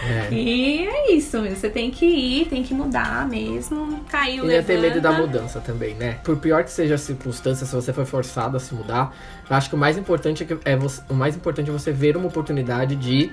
É. 0.05 0.35
E 0.35 0.85
é 0.87 1.13
isso, 1.13 1.41
meu. 1.41 1.55
Você 1.55 1.71
tem 1.71 1.91
que 1.93 2.05
ir, 2.05 2.47
tem 2.47 2.65
que 2.65 2.75
mudar 2.75 3.27
mesmo. 3.29 4.01
Caiu, 4.09 4.45
E 4.45 4.53
ia 4.53 4.63
ter 4.65 4.81
medo 4.81 5.01
da 5.01 5.11
levanta. 5.11 5.27
mudança 5.39 5.61
também, 5.61 5.95
né? 5.95 6.19
Por 6.25 6.37
pior 6.39 6.65
que 6.65 6.73
seja 6.73 6.97
a 6.97 6.99
circunstância, 6.99 7.65
se 7.65 7.73
você 7.75 7.93
foi 7.93 8.05
forçado 8.05 8.57
a 8.57 8.61
se 8.61 8.75
mudar, 8.75 9.15
eu 9.49 9.57
acho 9.57 9.69
que 9.69 9.77
o 9.77 9.79
mais 9.79 9.97
importante 9.97 10.43
é, 10.43 10.47
que 10.47 10.59
é 10.65 10.77
você, 10.77 11.01
o 11.09 11.15
mais 11.15 11.37
importante 11.37 11.71
é 11.71 11.73
você 11.73 11.93
ver 11.93 12.17
uma 12.17 12.27
oportunidade 12.27 12.97
de 12.97 13.31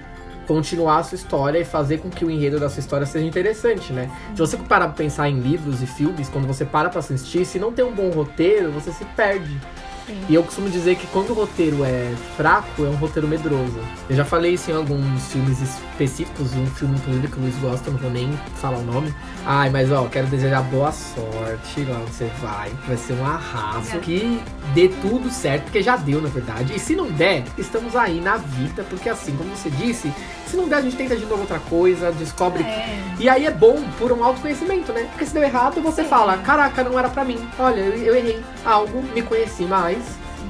continuar 0.47 0.97
a 0.97 1.03
sua 1.03 1.15
história 1.15 1.59
e 1.59 1.65
fazer 1.65 1.99
com 1.99 2.09
que 2.09 2.25
o 2.25 2.29
enredo 2.29 2.59
da 2.59 2.69
sua 2.69 2.79
história 2.79 3.05
seja 3.05 3.25
interessante, 3.25 3.93
né? 3.93 4.09
Se 4.33 4.39
você 4.39 4.57
parar 4.57 4.87
pra 4.87 4.95
pensar 4.95 5.29
em 5.29 5.39
livros 5.39 5.81
e 5.81 5.85
filmes, 5.85 6.29
quando 6.29 6.47
você 6.47 6.65
para 6.65 6.89
pra 6.89 6.99
assistir, 6.99 7.45
se 7.45 7.59
não 7.59 7.71
tem 7.71 7.85
um 7.85 7.93
bom 7.93 8.09
roteiro, 8.09 8.71
você 8.71 8.91
se 8.91 9.05
perde. 9.05 9.59
Sim. 10.07 10.21
E 10.29 10.35
eu 10.35 10.43
costumo 10.43 10.69
dizer 10.69 10.95
que 10.95 11.07
quando 11.07 11.31
o 11.31 11.33
roteiro 11.33 11.83
é 11.83 12.13
fraco, 12.35 12.85
é 12.85 12.89
um 12.89 12.95
roteiro 12.95 13.27
medroso. 13.27 13.79
Eu 14.09 14.15
já 14.15 14.25
falei 14.25 14.53
isso 14.53 14.71
em 14.71 14.73
alguns 14.73 15.31
filmes 15.31 15.61
específicos, 15.61 16.53
um 16.53 16.65
filme 16.67 16.95
inclusive 16.95 17.27
que 17.27 17.37
o 17.37 17.41
Luiz 17.41 17.55
gosta, 17.57 17.91
não 17.91 17.97
vou 17.97 18.11
nem 18.11 18.31
falar 18.55 18.77
o 18.77 18.83
nome. 18.83 19.13
Ai, 19.45 19.69
mas 19.69 19.91
ó, 19.91 20.05
quero 20.05 20.27
desejar 20.27 20.61
boa 20.63 20.91
sorte 20.91 21.83
lá 21.85 21.99
onde 21.99 22.11
você 22.11 22.29
vai. 22.41 22.71
Vai 22.87 22.97
ser 22.97 23.13
um 23.13 23.25
arraso. 23.25 23.99
Que 23.99 24.41
dê 24.73 24.87
tudo 25.01 25.29
certo, 25.29 25.63
porque 25.63 25.81
já 25.81 25.95
deu, 25.95 26.21
na 26.21 26.29
verdade. 26.29 26.75
E 26.75 26.79
se 26.79 26.95
não 26.95 27.09
der, 27.11 27.43
estamos 27.57 27.95
aí 27.95 28.19
na 28.19 28.37
vida, 28.37 28.85
porque 28.89 29.09
assim, 29.09 29.35
como 29.35 29.49
você 29.55 29.69
disse, 29.69 30.11
se 30.47 30.57
não 30.57 30.67
der, 30.67 30.77
a 30.77 30.81
gente 30.81 30.95
tenta 30.95 31.15
de 31.15 31.25
novo 31.25 31.41
outra 31.41 31.59
coisa, 31.59 32.11
descobre 32.11 32.63
É, 32.63 32.99
e 33.19 33.29
aí 33.29 33.45
é 33.45 33.51
bom 33.51 33.81
por 33.97 34.11
um 34.11 34.23
autoconhecimento, 34.23 34.91
né? 34.91 35.07
Porque 35.11 35.25
se 35.25 35.33
deu 35.33 35.43
errado, 35.43 35.81
você 35.81 36.03
Sim. 36.03 36.09
fala, 36.09 36.37
caraca, 36.39 36.83
não 36.83 36.97
era 36.97 37.09
pra 37.09 37.23
mim. 37.23 37.39
Olha, 37.57 37.79
eu, 37.79 37.93
eu 37.95 38.15
errei 38.15 38.41
algo, 38.65 39.01
me 39.13 39.21
conheci 39.21 39.63
mais, 39.91 40.03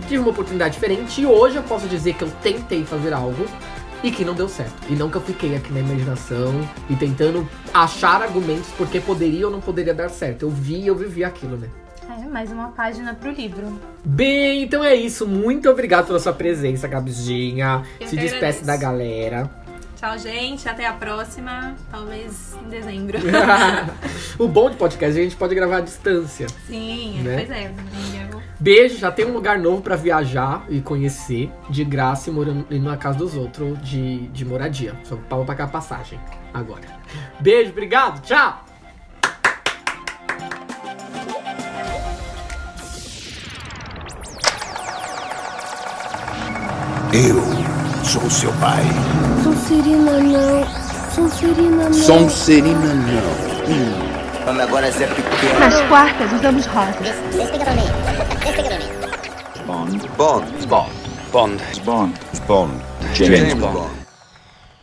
tive 0.07 0.19
uma 0.19 0.29
oportunidade 0.29 0.75
diferente 0.75 1.21
e 1.21 1.25
hoje 1.25 1.55
eu 1.55 1.63
posso 1.63 1.87
dizer 1.87 2.13
que 2.13 2.23
eu 2.23 2.29
tentei 2.41 2.85
fazer 2.85 3.13
algo 3.13 3.45
e 4.03 4.11
que 4.11 4.25
não 4.25 4.33
deu 4.33 4.47
certo. 4.47 4.73
E 4.89 4.95
não 4.95 5.09
que 5.09 5.17
eu 5.17 5.21
fiquei 5.21 5.55
aqui 5.55 5.71
na 5.71 5.79
imaginação 5.79 6.53
e 6.89 6.95
tentando 6.95 7.47
achar 7.73 8.21
argumentos 8.21 8.69
porque 8.77 8.99
poderia 8.99 9.45
ou 9.45 9.51
não 9.51 9.61
poderia 9.61 9.93
dar 9.93 10.09
certo. 10.09 10.43
Eu 10.43 10.49
vi 10.49 10.81
e 10.81 10.87
eu 10.87 10.95
vivi 10.95 11.23
aquilo, 11.23 11.57
né? 11.57 11.69
é, 12.19 12.27
mais 12.27 12.51
uma 12.51 12.69
página 12.69 13.13
pro 13.13 13.31
livro. 13.31 13.79
Bem, 14.03 14.63
então 14.63 14.83
é 14.83 14.95
isso. 14.95 15.27
Muito 15.27 15.69
obrigado 15.69 16.07
pela 16.07 16.19
sua 16.19 16.33
presença, 16.33 16.87
Gabzinha. 16.87 17.83
Se 18.05 18.15
despeça 18.15 18.65
da 18.65 18.75
galera. 18.75 19.49
Tchau, 20.01 20.17
gente. 20.17 20.67
Até 20.67 20.87
a 20.87 20.93
próxima. 20.93 21.75
Talvez 21.91 22.57
em 22.65 22.69
dezembro. 22.69 23.19
o 24.39 24.47
bom 24.47 24.67
de 24.71 24.75
podcast 24.75 25.11
é 25.11 25.13
que 25.13 25.19
a 25.19 25.29
gente 25.29 25.37
pode 25.37 25.53
gravar 25.53 25.77
à 25.77 25.81
distância. 25.81 26.47
Sim, 26.65 27.21
Né? 27.21 27.35
pois 27.37 27.51
é. 27.51 27.71
Beijo, 28.59 28.97
já 28.97 29.11
tem 29.11 29.25
um 29.25 29.33
lugar 29.33 29.59
novo 29.59 29.83
pra 29.83 29.95
viajar 29.95 30.65
e 30.69 30.81
conhecer, 30.81 31.51
de 31.69 31.83
graça 31.83 32.31
e 32.31 32.33
morando 32.33 32.65
na 32.79 32.97
casa 32.97 33.19
dos 33.19 33.35
outros 33.35 33.79
de, 33.83 34.27
de 34.29 34.43
moradia. 34.43 34.95
Só 35.03 35.15
pra 35.15 35.37
pagar 35.45 35.65
a 35.65 35.67
passagem 35.67 36.19
agora. 36.51 36.81
Beijo, 37.39 37.69
obrigado, 37.69 38.21
tchau! 38.23 38.65
Eu 47.13 48.03
sou 48.03 48.27
seu 48.31 48.51
pai. 48.53 48.83
Sonserina 49.61 50.19
não. 50.19 50.65
Sonserina 51.13 51.83
não. 51.85 51.93
Sonserina 51.93 52.93
não. 52.93 54.45
Nome 54.45 54.61
agora 54.63 54.87
é 54.87 54.91
Zé 54.91 55.05
Pequeno. 55.05 55.59
Nas 55.59 55.81
quartas 55.81 56.33
usamos 56.33 56.65
rosas. 56.65 57.15
Bond. 59.67 60.07
Bond. 60.17 60.67
Bond. 60.67 60.91
Bond. 61.31 61.63
Bond. 61.85 62.13
Bond. 62.47 62.73
James, 63.13 63.53
Bond. 63.53 64.00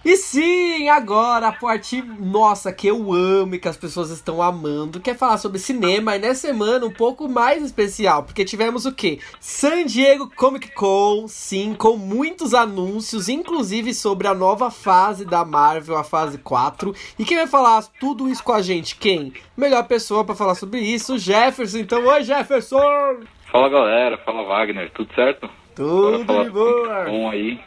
E 0.05 0.17
sim, 0.17 0.89
agora 0.89 1.49
a 1.49 1.53
parte 1.53 2.01
nossa 2.01 2.73
que 2.73 2.87
eu 2.87 3.13
amo 3.13 3.57
e 3.57 3.59
que 3.59 3.69
as 3.69 3.77
pessoas 3.77 4.11
estão 4.11 4.41
amando, 4.41 5.01
que 5.01 5.11
é 5.11 5.15
falar 5.15 5.39
sobre 5.39 5.59
cinema 5.59 6.15
e 6.15 6.19
nessa 6.21 6.49
semana 6.49 6.87
um 6.87 6.93
pouco 6.93 7.29
mais 7.29 7.63
especial, 7.65 8.23
porque 8.23 8.45
tivemos 8.45 8.87
o 8.87 8.95
quê? 8.95 9.19
San 9.41 9.85
Diego 9.85 10.31
Comic 10.35 10.73
Con, 10.73 11.27
sim, 11.27 11.75
com 11.75 11.97
muitos 11.97 12.55
anúncios, 12.55 13.29
inclusive 13.29 13.93
sobre 13.93 14.29
a 14.29 14.35
nova 14.35 14.71
fase 14.71 15.25
da 15.25 15.45
Marvel, 15.45 15.97
a 15.97 16.05
fase 16.05 16.39
4. 16.39 16.95
E 17.19 17.25
quem 17.25 17.37
vai 17.37 17.49
falar 17.49 17.85
tudo 17.99 18.29
isso 18.29 18.45
com 18.45 18.53
a 18.53 18.63
gente? 18.63 18.97
Quem? 18.97 19.33
Melhor 19.57 19.87
pessoa 19.89 20.25
pra 20.25 20.35
falar 20.35 20.55
sobre 20.55 20.81
isso, 20.81 21.19
Jefferson. 21.19 21.79
Então, 21.79 22.05
oi 22.07 22.23
Jefferson! 22.23 23.21
Fala 23.51 23.69
galera, 23.69 24.17
fala 24.19 24.45
Wagner, 24.45 24.91
tudo 24.93 25.13
certo? 25.15 25.51
Tudo 25.75 26.19
de 26.45 26.51
boa! 26.51 27.05
bom 27.05 27.31
aí. 27.31 27.61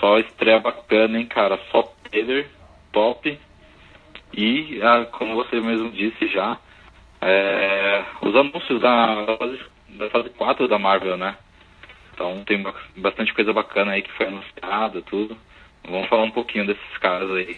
Só 0.00 0.18
estreia 0.18 0.60
bacana, 0.60 1.18
hein, 1.18 1.26
cara? 1.26 1.58
Só 1.70 1.82
trailer 2.10 2.48
top. 2.92 3.38
E, 4.32 4.80
ah, 4.82 5.06
como 5.12 5.34
você 5.34 5.60
mesmo 5.60 5.90
disse 5.90 6.28
já, 6.28 6.58
é, 7.20 8.04
os 8.22 8.34
anúncios 8.36 8.80
da, 8.80 9.36
fase, 9.38 9.60
da 9.88 10.10
fase 10.10 10.28
4 10.30 10.68
da 10.68 10.78
Marvel, 10.78 11.16
né? 11.16 11.36
Então 12.12 12.42
tem 12.44 12.62
ba- 12.62 12.74
bastante 12.96 13.32
coisa 13.34 13.52
bacana 13.52 13.92
aí 13.92 14.02
que 14.02 14.12
foi 14.12 14.26
anunciada, 14.26 15.02
tudo. 15.02 15.36
Vamos 15.88 16.08
falar 16.08 16.24
um 16.24 16.30
pouquinho 16.30 16.66
desses 16.66 16.98
caras 17.00 17.30
aí. 17.30 17.56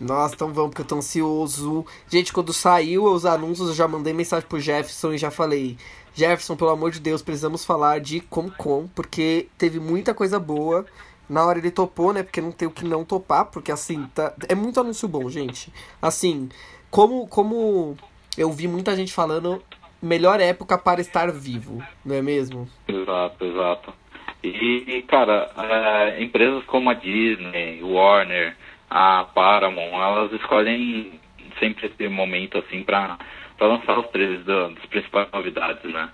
Nossa, 0.00 0.34
então 0.34 0.52
vamos, 0.52 0.70
porque 0.70 0.82
eu 0.82 0.86
tô 0.86 0.96
ansioso. 0.96 1.84
Gente, 2.08 2.32
quando 2.32 2.52
saiu 2.52 3.04
os 3.04 3.26
anúncios, 3.26 3.68
eu 3.68 3.74
já 3.74 3.86
mandei 3.86 4.12
mensagem 4.14 4.48
pro 4.48 4.58
Jefferson 4.58 5.12
e 5.12 5.18
já 5.18 5.30
falei: 5.30 5.76
Jefferson, 6.14 6.56
pelo 6.56 6.70
amor 6.70 6.90
de 6.90 7.00
Deus, 7.00 7.20
precisamos 7.22 7.64
falar 7.64 8.00
de 8.00 8.20
Comic 8.20 8.56
Con, 8.56 8.88
porque 8.94 9.48
teve 9.58 9.78
muita 9.78 10.14
coisa 10.14 10.40
boa. 10.40 10.86
Na 11.30 11.46
hora 11.46 11.60
ele 11.60 11.70
topou, 11.70 12.12
né? 12.12 12.24
Porque 12.24 12.40
não 12.40 12.50
tem 12.50 12.66
o 12.66 12.72
que 12.72 12.84
não 12.84 13.04
topar, 13.04 13.46
porque 13.46 13.70
assim, 13.70 14.04
tá... 14.12 14.34
é 14.48 14.54
muito 14.54 14.80
anúncio 14.80 15.06
bom, 15.06 15.30
gente. 15.30 15.72
Assim, 16.02 16.48
como, 16.90 17.28
como 17.28 17.96
eu 18.36 18.50
vi 18.50 18.66
muita 18.66 18.96
gente 18.96 19.12
falando, 19.12 19.62
melhor 20.02 20.40
época 20.40 20.76
para 20.76 21.00
estar 21.00 21.30
vivo, 21.30 21.80
não 22.04 22.16
é 22.16 22.20
mesmo? 22.20 22.68
Exato, 22.88 23.44
exato. 23.44 23.94
E, 24.42 25.04
cara, 25.06 25.50
é, 25.56 26.22
empresas 26.22 26.64
como 26.64 26.90
a 26.90 26.94
Disney, 26.94 27.80
Warner, 27.80 28.56
a 28.88 29.24
Paramount, 29.32 29.92
elas 29.92 30.32
escolhem 30.32 31.20
sempre 31.60 31.86
esse 31.86 32.08
momento, 32.08 32.58
assim, 32.58 32.82
pra 32.82 33.18
lançar 33.60 33.98
os 34.00 34.08
trailers 34.08 34.44
das 34.44 34.86
principais 34.86 35.30
novidades, 35.30 35.92
né? 35.92 36.10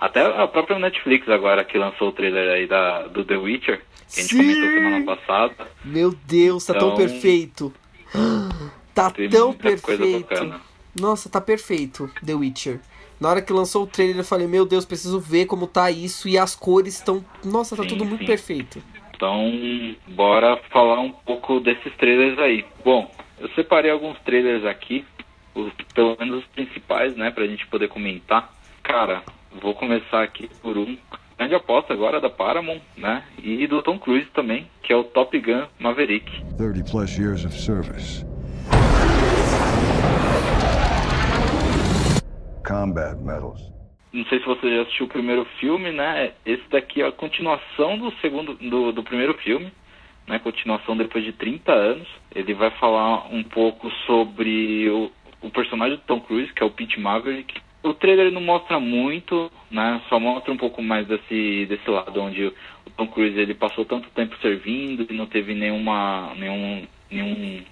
Até 0.00 0.22
a 0.22 0.46
própria 0.48 0.78
Netflix 0.78 1.28
agora, 1.28 1.62
que 1.64 1.76
lançou 1.76 2.08
o 2.08 2.12
trailer 2.12 2.48
aí 2.54 2.66
da, 2.66 3.02
do 3.08 3.24
The 3.24 3.36
Witcher, 3.36 3.82
que 4.12 4.20
a 4.20 4.22
gente 4.22 4.34
Sim! 4.34 4.38
comentou 4.38 4.68
semana 4.70 5.04
passada. 5.16 5.68
Meu 5.84 6.10
Deus, 6.26 6.64
tá 6.64 6.74
tão 6.74 6.88
Então, 6.94 6.96
perfeito. 6.96 7.72
Tá 8.92 9.08
tão 9.10 9.48
muita 9.48 9.78
coisa 9.78 10.02
perfeito. 10.02 10.20
bacana. 10.28 10.60
Nossa, 10.98 11.28
tá 11.30 11.40
perfeito, 11.40 12.10
The 12.26 12.34
Witcher. 12.34 12.80
Na 13.20 13.28
hora 13.28 13.40
que 13.40 13.52
lançou 13.52 13.84
o 13.84 13.86
trailer, 13.86 14.18
eu 14.18 14.24
falei, 14.24 14.46
meu 14.48 14.66
Deus, 14.66 14.84
preciso 14.84 15.20
ver 15.20 15.46
como 15.46 15.66
tá 15.66 15.90
isso. 15.90 16.28
E 16.28 16.36
as 16.36 16.56
cores 16.56 16.94
estão. 16.94 17.24
Nossa, 17.44 17.76
tá 17.76 17.82
Sim, 17.84 17.90
tudo 17.90 18.04
muito 18.04 18.20
sim. 18.22 18.26
perfeito. 18.26 18.82
Então, 19.14 19.94
bora 20.08 20.56
falar 20.70 20.98
um 21.00 21.12
pouco 21.12 21.60
desses 21.60 21.94
trailers 21.98 22.38
aí. 22.38 22.64
Bom, 22.84 23.14
eu 23.38 23.48
separei 23.50 23.90
alguns 23.90 24.18
trailers 24.20 24.64
aqui, 24.64 25.04
os, 25.54 25.70
pelo 25.94 26.16
menos 26.18 26.38
os 26.38 26.46
principais, 26.46 27.14
né, 27.14 27.30
pra 27.30 27.46
gente 27.46 27.66
poder 27.68 27.88
comentar. 27.88 28.52
Cara, 28.82 29.22
vou 29.60 29.74
começar 29.74 30.22
aqui 30.22 30.48
por 30.60 30.76
um 30.76 30.96
grande 31.38 31.54
aposta 31.54 31.92
agora 31.92 32.20
da 32.20 32.28
Paramount, 32.28 32.80
né, 32.96 33.24
e 33.42 33.66
do 33.66 33.82
Tom 33.82 33.98
Cruise 33.98 34.28
também, 34.34 34.66
que 34.82 34.92
é 34.92 34.96
o 34.96 35.04
Top 35.04 35.38
Gun 35.38 35.66
Maverick. 35.78 36.30
30 36.56 36.90
plus 36.90 37.18
years 37.18 37.44
of 37.44 37.54
service. 37.54 38.24
combat 42.70 43.16
medals. 43.20 43.60
Não 44.12 44.24
sei 44.26 44.38
se 44.38 44.46
você 44.46 44.76
já 44.76 44.82
assistiu 44.82 45.06
o 45.06 45.08
primeiro 45.08 45.44
filme, 45.58 45.90
né? 45.90 46.32
Esse 46.46 46.62
daqui 46.70 47.02
é 47.02 47.06
a 47.06 47.12
continuação 47.12 47.98
do 47.98 48.12
segundo, 48.20 48.54
do, 48.54 48.92
do 48.92 49.02
primeiro 49.02 49.34
filme, 49.34 49.72
né? 50.26 50.38
Continuação 50.38 50.96
depois 50.96 51.24
de 51.24 51.32
30 51.32 51.72
anos. 51.72 52.08
Ele 52.34 52.54
vai 52.54 52.70
falar 52.72 53.26
um 53.32 53.42
pouco 53.42 53.90
sobre 54.06 54.88
o, 54.88 55.10
o 55.42 55.50
personagem 55.50 55.96
do 55.96 56.02
Tom 56.02 56.20
Cruise, 56.20 56.52
que 56.52 56.62
é 56.62 56.66
o 56.66 56.70
Pete 56.70 56.98
Maverick. 56.98 57.59
O 57.82 57.94
trailer 57.94 58.30
não 58.30 58.42
mostra 58.42 58.78
muito, 58.78 59.50
né? 59.70 60.02
Só 60.08 60.20
mostra 60.20 60.52
um 60.52 60.56
pouco 60.56 60.82
mais 60.82 61.06
desse, 61.06 61.66
desse 61.66 61.88
lado 61.88 62.20
onde 62.20 62.46
o 62.46 62.90
Tom 62.96 63.06
Cruise 63.06 63.38
ele 63.38 63.54
passou 63.54 63.84
tanto 63.84 64.10
tempo 64.10 64.36
servindo 64.42 65.06
e 65.08 65.16
não 65.16 65.26
teve 65.26 65.54
nenhuma, 65.54 66.34
nenhum, 66.36 66.86
nenhum 67.10 67.64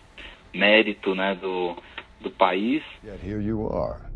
mérito, 0.54 1.14
né? 1.14 1.34
Do, 1.34 1.76
do 2.20 2.30
país. 2.30 2.82
Yet 3.04 3.26
here 3.26 3.42
you 3.42 3.68
are. 3.68 4.08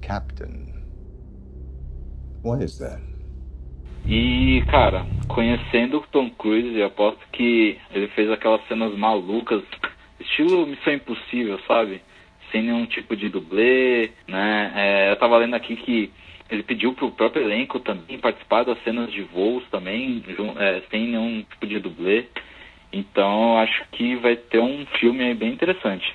Captain. 0.00 0.72
Why 2.44 2.62
is 2.62 2.78
that? 2.78 3.02
E, 4.08 4.62
cara, 4.70 5.04
conhecendo 5.26 5.98
o 5.98 6.06
Tom 6.12 6.30
Cruise, 6.30 6.78
eu 6.78 6.86
aposto 6.86 7.18
que 7.32 7.76
ele 7.90 8.06
fez 8.08 8.30
aquelas 8.30 8.64
cenas 8.68 8.96
malucas, 8.96 9.64
estilo 10.20 10.64
Missão 10.64 10.92
Impossível, 10.92 11.58
sabe? 11.66 12.00
Sem 12.52 12.62
nenhum 12.62 12.86
tipo 12.86 13.16
de 13.16 13.28
dublê, 13.28 14.10
né? 14.26 14.72
É, 14.74 15.10
eu 15.10 15.16
tava 15.16 15.36
lendo 15.36 15.54
aqui 15.54 15.76
que 15.76 16.10
ele 16.48 16.62
pediu 16.62 16.94
pro 16.94 17.10
próprio 17.10 17.42
elenco 17.42 17.80
também 17.80 18.18
participar 18.18 18.64
das 18.64 18.82
cenas 18.84 19.10
de 19.12 19.22
voos 19.22 19.64
também, 19.70 20.22
é, 20.58 20.82
sem 20.90 21.08
nenhum 21.08 21.42
tipo 21.42 21.66
de 21.66 21.78
dublê. 21.80 22.26
Então, 22.92 23.58
acho 23.58 23.84
que 23.92 24.14
vai 24.16 24.36
ter 24.36 24.60
um 24.60 24.86
filme 24.98 25.24
aí 25.24 25.34
bem 25.34 25.52
interessante. 25.52 26.14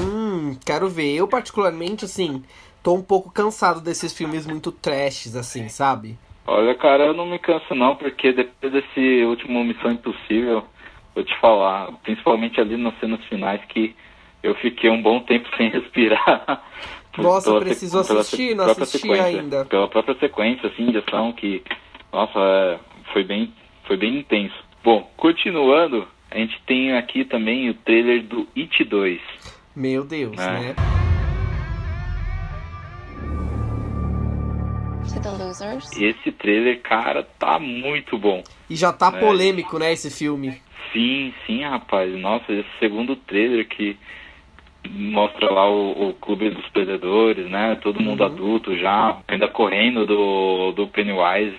Hum, 0.00 0.56
quero 0.64 0.88
ver. 0.88 1.16
Eu, 1.16 1.26
particularmente, 1.26 2.04
assim, 2.04 2.44
tô 2.82 2.94
um 2.94 3.02
pouco 3.02 3.30
cansado 3.30 3.80
desses 3.80 4.12
filmes 4.16 4.46
muito 4.46 4.70
trashes, 4.72 5.36
assim, 5.36 5.68
sabe? 5.68 6.18
Olha, 6.46 6.74
cara, 6.74 7.04
eu 7.06 7.14
não 7.14 7.26
me 7.26 7.38
canso 7.38 7.74
não, 7.74 7.94
porque 7.96 8.32
depois 8.32 8.72
desse 8.72 9.24
último 9.24 9.62
Missão 9.62 9.92
Impossível, 9.92 10.64
vou 11.14 11.22
te 11.22 11.38
falar, 11.40 11.92
principalmente 12.02 12.60
ali 12.60 12.76
nas 12.76 12.98
cenas 13.00 13.22
finais, 13.26 13.60
que 13.68 13.94
eu 14.42 14.54
fiquei 14.54 14.88
um 14.88 15.02
bom 15.02 15.20
tempo 15.20 15.48
sem 15.56 15.68
respirar. 15.70 16.62
Nossa, 17.18 17.58
preciso 17.58 17.98
assistir, 17.98 18.54
não 18.54 18.64
assisti 18.64 19.12
ainda. 19.12 19.64
Pela 19.64 19.88
própria 19.88 20.16
sequência, 20.18 20.68
assim, 20.68 20.90
de 20.90 20.98
ação 20.98 21.32
que, 21.32 21.62
nossa, 22.12 22.38
é, 22.38 22.78
foi 23.12 23.24
bem, 23.24 23.52
foi 23.86 23.96
bem 23.96 24.18
intenso. 24.20 24.54
Bom, 24.84 25.10
continuando, 25.16 26.06
a 26.30 26.38
gente 26.38 26.60
tem 26.66 26.96
aqui 26.96 27.24
também 27.24 27.68
o 27.68 27.74
trailer 27.74 28.22
do 28.22 28.46
It 28.56 28.84
2. 28.84 29.20
Meu 29.74 30.04
Deus, 30.04 30.38
É. 30.38 30.50
né? 30.50 30.74
Esse 35.96 36.32
trailer, 36.32 36.80
cara, 36.82 37.26
tá 37.38 37.58
muito 37.58 38.18
bom. 38.18 38.42
E 38.68 38.76
já 38.76 38.92
tá 38.92 39.08
É. 39.14 39.20
polêmico, 39.20 39.78
né, 39.78 39.92
esse 39.92 40.10
filme. 40.10 40.60
Sim, 40.92 41.32
sim, 41.46 41.62
rapaz. 41.64 42.12
Nossa, 42.18 42.52
esse 42.52 42.68
segundo 42.78 43.16
trailer 43.16 43.66
que 43.68 43.96
mostra 44.90 45.50
lá 45.50 45.68
o, 45.70 46.10
o 46.10 46.14
clube 46.14 46.50
dos 46.50 46.66
perdedores, 46.70 47.50
né? 47.50 47.74
Todo 47.82 48.00
mundo 48.00 48.20
Uhum. 48.20 48.26
adulto 48.26 48.76
já, 48.78 49.18
ainda 49.28 49.48
correndo 49.48 50.06
do, 50.06 50.72
do 50.72 50.86
Pennywise. 50.88 51.56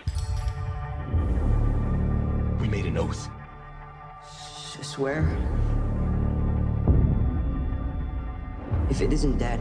We 2.61 2.67
made 2.67 2.87
an 2.87 2.97
oath. 2.99 3.29
I 4.79 4.83
swear. 4.83 5.23
If 8.89 9.01
it 9.01 9.13
isn't 9.13 9.37
dead, 9.37 9.59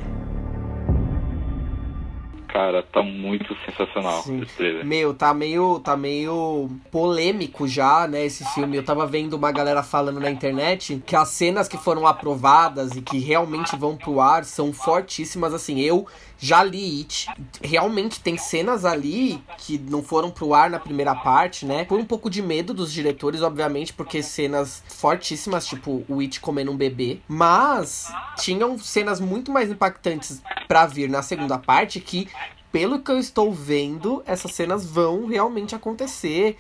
Cara, 2.49 2.83
tá 2.83 3.03
muito 3.03 3.57
sensacional 3.65 4.23
Sim. 4.23 4.43
esse 4.43 4.55
trailer. 4.55 4.85
Meu, 4.85 5.13
tá 5.13 5.33
meio, 5.35 5.81
tá 5.81 5.97
meio 5.97 6.71
polêmico 6.91 7.69
já, 7.69 8.09
né, 8.09 8.25
esse 8.25 8.45
filme. 8.55 8.77
Eu 8.77 8.85
tava 8.85 9.07
vendo 9.07 9.35
uma 9.35 9.53
galera 9.53 9.83
falando 9.83 10.19
na 10.19 10.31
internet 10.31 11.03
que 11.07 11.15
as 11.15 11.29
cenas 11.29 11.69
que 11.69 11.77
foram 11.77 12.07
aprovadas 12.07 12.97
e 12.97 13.03
que 13.03 13.19
realmente 13.19 13.77
vão 13.77 13.97
pro 13.97 14.21
ar 14.21 14.45
são 14.45 14.73
fortíssimas. 14.73 15.53
Assim, 15.53 15.81
eu 15.81 16.07
já 16.39 16.63
li 16.63 17.01
It. 17.01 17.27
Realmente 17.61 18.21
tem 18.21 18.37
cenas 18.37 18.85
ali 18.85 19.43
que 19.59 19.77
não 19.77 20.03
foram 20.03 20.31
pro 20.31 20.55
ar 20.55 20.71
na 20.71 20.79
primeira 20.79 21.15
parte, 21.15 21.67
né? 21.67 21.85
Por 21.85 21.99
um 21.99 22.05
pouco 22.05 22.31
de 22.31 22.41
medo 22.41 22.73
dos 22.73 22.93
diretores, 22.93 23.43
obviamente, 23.43 23.93
porque 23.93 24.23
cenas 24.23 24.83
fortíssimas, 24.89 25.67
tipo 25.67 26.05
o 26.09 26.21
It 26.21 26.41
comendo 26.41 26.71
um 26.71 26.77
bebê. 26.77 27.19
Mas 27.29 28.13
tinham 28.37 28.79
cenas 28.79 29.21
muito 29.21 29.51
mais 29.51 29.71
impactantes 29.71 30.41
pra 30.67 30.87
vir 30.87 31.09
na 31.09 31.23
segunda 31.23 31.59
parte 31.59 32.01
que 32.01 32.29
pelo 32.71 33.01
que 33.01 33.11
eu 33.11 33.19
estou 33.19 33.53
vendo, 33.53 34.23
essas 34.27 34.53
cenas 34.53 34.85
vão 34.85 35.27
realmente 35.27 35.75
acontecer. 35.75 36.57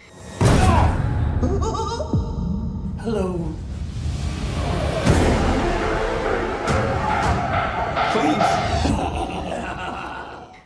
hello. 3.05 3.55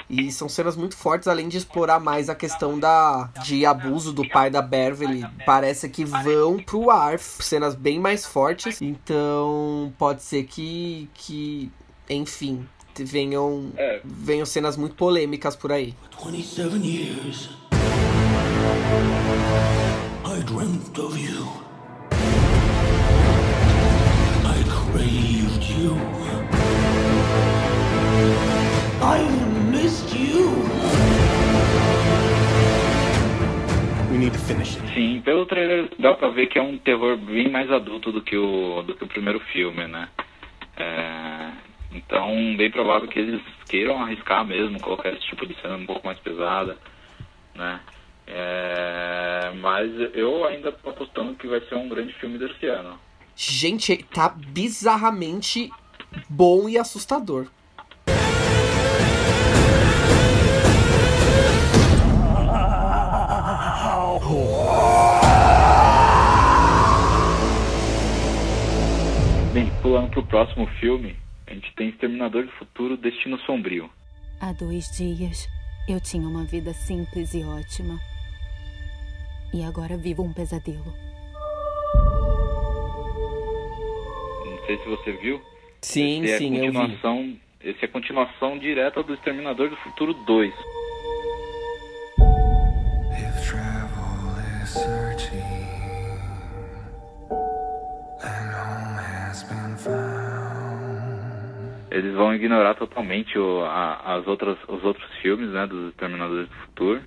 E 0.09 0.31
são 0.31 0.47
cenas 0.47 0.77
muito 0.77 0.95
fortes, 0.95 1.27
além 1.27 1.49
de 1.49 1.57
explorar 1.57 1.99
mais 1.99 2.29
a 2.29 2.35
questão 2.35 2.79
da 2.79 3.31
de 3.43 3.65
abuso 3.65 4.13
do 4.13 4.29
pai 4.29 4.51
da 4.51 4.61
Beverly. 4.61 5.25
Parece 5.47 5.89
que 5.89 6.05
vão 6.05 6.59
pro 6.59 6.91
ar, 6.91 7.19
cenas 7.19 7.75
bem 7.75 7.99
mais 7.99 8.27
fortes. 8.27 8.83
Então, 8.83 9.91
pode 9.97 10.23
ser 10.23 10.45
que, 10.45 11.09
que 11.15 11.73
enfim, 12.11 12.69
venham, 12.99 13.71
É. 13.77 14.01
venham 14.05 14.45
cenas 14.47 14.77
muito 14.77 14.95
polêmicas 14.97 15.55
por 15.57 15.73
aí. 15.73 15.95
27 16.23 16.77
years. 16.87 17.51
I 20.25 20.43
dreamt 20.45 20.99
of 20.99 21.17
you. 21.19 21.47
I 24.45 24.63
craved 24.65 25.65
you. 25.79 25.97
I 29.03 29.23
missed 29.71 30.15
you. 30.17 30.53
We 34.11 34.19
need 34.19 34.33
to 34.33 34.39
finish 34.39 34.77
it. 34.77 34.95
Sim, 34.95 35.23
pelo 35.25 35.47
trailer 35.47 35.89
dá 35.99 36.15
pra 36.15 36.29
ver 36.29 36.47
que 36.49 36.59
é 36.59 36.63
um 36.63 36.77
terror 36.79 37.17
bem 37.17 37.51
mais 37.51 37.71
adulto 37.71 38.13
do 38.13 38.23
que 38.23 38.37
o, 38.37 38.83
do 38.83 38.95
que 38.95 39.05
o 39.05 39.09
primeiro 39.09 39.41
filme, 39.53 39.87
né? 39.87 40.09
É, 40.77 41.51
então, 41.95 42.57
bem 42.57 42.71
provável 42.71 43.09
que 43.09 43.19
eles 43.19 43.43
queiram 43.69 44.03
arriscar 44.03 44.45
mesmo, 44.47 44.81
colocar 44.81 45.11
esse 45.11 45.27
tipo 45.27 45.47
de 45.47 45.55
cena 45.61 45.77
um 45.77 45.87
pouco 45.87 46.07
mais 46.07 46.19
pesada, 46.19 46.77
né? 47.55 47.81
É, 48.27 49.53
mas 49.61 49.91
eu 50.15 50.45
ainda 50.45 50.73
tô 50.73 50.91
apostando 50.91 51.35
que 51.35 51.47
vai 51.47 51.61
ser 51.63 51.75
um 51.75 51.89
grande 51.89 52.13
filme 52.15 52.39
desse 52.39 52.67
ano. 52.67 52.99
Gente, 53.35 53.97
tá 54.05 54.29
bizarramente 54.29 55.71
bom 56.29 56.69
e 56.69 56.79
assustador. 56.79 57.49
Bem, 69.53 69.71
pulando 69.83 70.11
pro 70.11 70.23
próximo 70.23 70.67
filme, 70.81 71.15
a 71.53 71.55
gente 71.55 71.75
tem 71.75 71.91
Exterminador 71.91 72.47
do 72.47 72.53
Futuro 72.53 72.97
Destino 72.97 73.39
Sombrio. 73.41 73.91
Há 74.41 74.53
dois 74.53 74.91
dias 74.97 75.47
eu 75.87 76.01
tinha 76.01 76.27
uma 76.27 76.45
vida 76.45 76.73
simples 76.73 77.35
e 77.35 77.45
ótima. 77.45 77.99
E 79.53 79.63
agora 79.63 79.99
vivo 79.99 80.23
um 80.23 80.33
pesadelo. 80.33 80.95
Não 84.47 84.67
sei 84.67 84.79
se 84.79 84.85
você 84.87 85.13
viu. 85.13 85.43
Sim, 85.83 86.23
esse 86.25 86.39
sim, 86.39 86.57
é 86.57 86.61
a 86.61 86.65
eu 86.65 86.73
vi. 86.73 86.79
continuação, 86.79 87.37
Esse 87.61 87.83
é 87.83 87.85
a 87.85 87.89
continuação 87.93 88.59
direta 88.59 89.03
do 89.03 89.13
Exterminador 89.13 89.69
do 89.69 89.77
Futuro 89.77 90.15
2. 90.15 90.55
Eles 101.93 102.15
vão 102.15 102.35
ignorar 102.35 102.75
totalmente 102.75 103.39
o- 103.39 103.63
a- 103.65 104.15
as 104.17 104.27
outras, 104.27 104.57
os 104.69 104.83
outros 104.83 105.11
filmes, 105.21 105.51
né, 105.51 105.67
dos 105.67 105.91
Exterminadores 105.91 106.49
do 106.49 106.55
Futuro. 106.57 107.01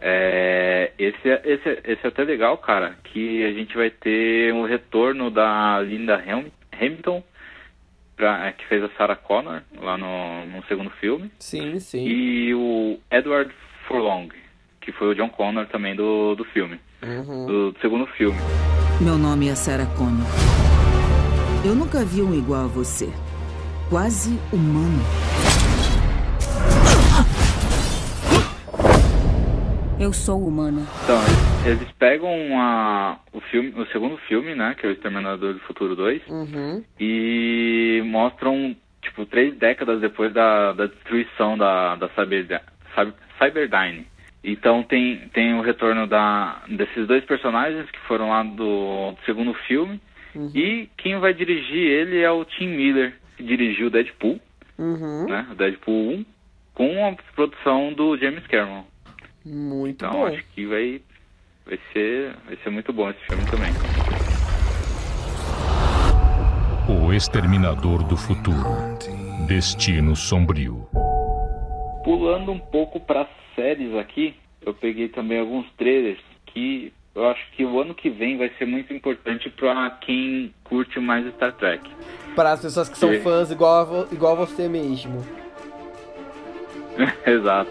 É, 0.00 0.92
esse, 0.98 1.28
é- 1.28 1.42
esse, 1.44 1.68
é- 1.68 1.80
esse 1.84 2.04
é 2.04 2.08
até 2.08 2.24
legal, 2.24 2.56
cara, 2.58 2.96
que 3.04 3.44
a 3.44 3.52
gente 3.52 3.76
vai 3.76 3.90
ter 3.90 4.52
um 4.54 4.64
retorno 4.64 5.30
da 5.30 5.80
Linda 5.80 6.16
Ham- 6.16 6.50
Hamilton, 6.72 7.22
pra- 8.16 8.46
é, 8.48 8.52
que 8.52 8.66
fez 8.66 8.82
a 8.82 8.88
Sarah 8.96 9.16
Connor 9.16 9.60
lá 9.80 9.98
no, 9.98 10.46
no 10.46 10.64
segundo 10.64 10.90
filme. 10.90 11.30
Sim, 11.38 11.78
sim. 11.78 12.06
E 12.08 12.54
o 12.54 12.98
Edward 13.10 13.52
Furlong, 13.86 14.28
que 14.80 14.90
foi 14.92 15.08
o 15.08 15.14
John 15.14 15.28
Connor 15.28 15.66
também 15.66 15.94
do, 15.94 16.34
do 16.34 16.44
filme, 16.46 16.80
do, 17.46 17.72
do 17.72 17.80
segundo 17.80 18.06
filme. 18.06 18.38
Meu 19.00 19.18
nome 19.18 19.48
é 19.48 19.54
Sarah 19.54 19.86
Connor. 19.96 20.26
Eu 21.64 21.74
nunca 21.74 22.02
vi 22.06 22.22
um 22.22 22.34
igual 22.34 22.64
a 22.64 22.68
você. 22.68 23.06
Quase 23.90 24.38
humano. 24.52 25.02
Eu 29.98 30.12
sou 30.14 30.46
humana. 30.46 30.86
Então, 31.04 31.20
eles 31.66 31.88
pegam 31.98 32.58
a, 32.58 33.18
o 33.32 33.40
filme, 33.40 33.70
o 33.76 33.84
segundo 33.88 34.16
filme, 34.28 34.54
né, 34.54 34.74
que 34.78 34.86
é 34.86 34.88
o 34.88 34.92
Exterminador 34.92 35.52
do 35.54 35.60
Futuro 35.60 35.94
2, 35.94 36.22
Uhum. 36.28 36.82
e 36.98 38.00
mostram, 38.06 38.74
tipo, 39.02 39.26
três 39.26 39.54
décadas 39.58 40.00
depois 40.00 40.32
da, 40.32 40.72
da 40.72 40.86
destruição 40.86 41.58
da, 41.58 41.96
da 41.96 42.08
Cyber, 42.10 42.62
Cyber- 42.94 43.14
Cyberdyne. 43.38 44.06
Então 44.42 44.82
tem, 44.82 45.28
tem 45.34 45.52
o 45.54 45.60
retorno 45.60 46.06
da, 46.06 46.62
desses 46.66 47.06
dois 47.06 47.22
personagens 47.24 47.90
que 47.90 47.98
foram 48.08 48.30
lá 48.30 48.42
do 48.42 49.14
segundo 49.26 49.52
filme, 49.66 50.00
e 50.54 50.88
quem 50.96 51.18
vai 51.18 51.34
dirigir 51.34 51.76
ele 51.90 52.20
é 52.20 52.30
o 52.30 52.44
Tim 52.44 52.68
Miller, 52.68 53.12
que 53.40 53.46
dirigiu 53.46 53.86
o 53.86 53.90
Deadpool, 53.90 54.38
Uhum. 54.78 55.26
né, 55.28 55.46
o 55.50 55.54
Deadpool 55.54 56.10
1, 56.12 56.24
com 56.74 57.06
a 57.06 57.12
produção 57.34 57.92
do 57.92 58.16
James 58.16 58.46
Cameron. 58.46 58.84
Muito 59.44 60.04
Então 60.04 60.10
bom. 60.20 60.26
acho 60.26 60.42
que 60.54 60.66
vai, 60.66 61.00
vai, 61.66 61.78
ser, 61.92 62.34
vai 62.46 62.56
ser 62.62 62.70
muito 62.70 62.92
bom 62.92 63.08
esse 63.10 63.20
filme 63.26 63.44
também. 63.50 63.70
O 66.88 67.12
Exterminador 67.12 68.02
do 68.04 68.16
Futuro. 68.16 68.96
Destino 69.46 70.14
Sombrio. 70.14 70.86
Pulando 72.04 72.52
um 72.52 72.58
pouco 72.58 73.00
para 73.00 73.26
séries 73.54 73.94
aqui, 73.96 74.34
eu 74.64 74.72
peguei 74.74 75.08
também 75.08 75.38
alguns 75.40 75.66
trailers 75.76 76.20
que 76.46 76.92
eu 77.14 77.28
acho 77.28 77.42
que 77.52 77.64
o 77.64 77.80
ano 77.80 77.94
que 77.94 78.08
vem 78.10 78.36
vai 78.38 78.50
ser 78.58 78.64
muito 78.66 78.92
importante 78.92 79.50
para 79.50 79.90
quem 79.90 80.54
curte 80.64 80.98
mais 81.00 81.26
Star 81.34 81.52
Trek. 81.54 81.90
Para 82.34 82.52
as 82.52 82.60
pessoas 82.60 82.88
que 82.88 82.98
são 82.98 83.12
fãs 83.20 83.50
igual 83.50 84.06
a, 84.10 84.14
igual 84.14 84.32
a 84.32 84.46
você 84.46 84.68
mesmo. 84.68 85.24
Exato. 87.26 87.70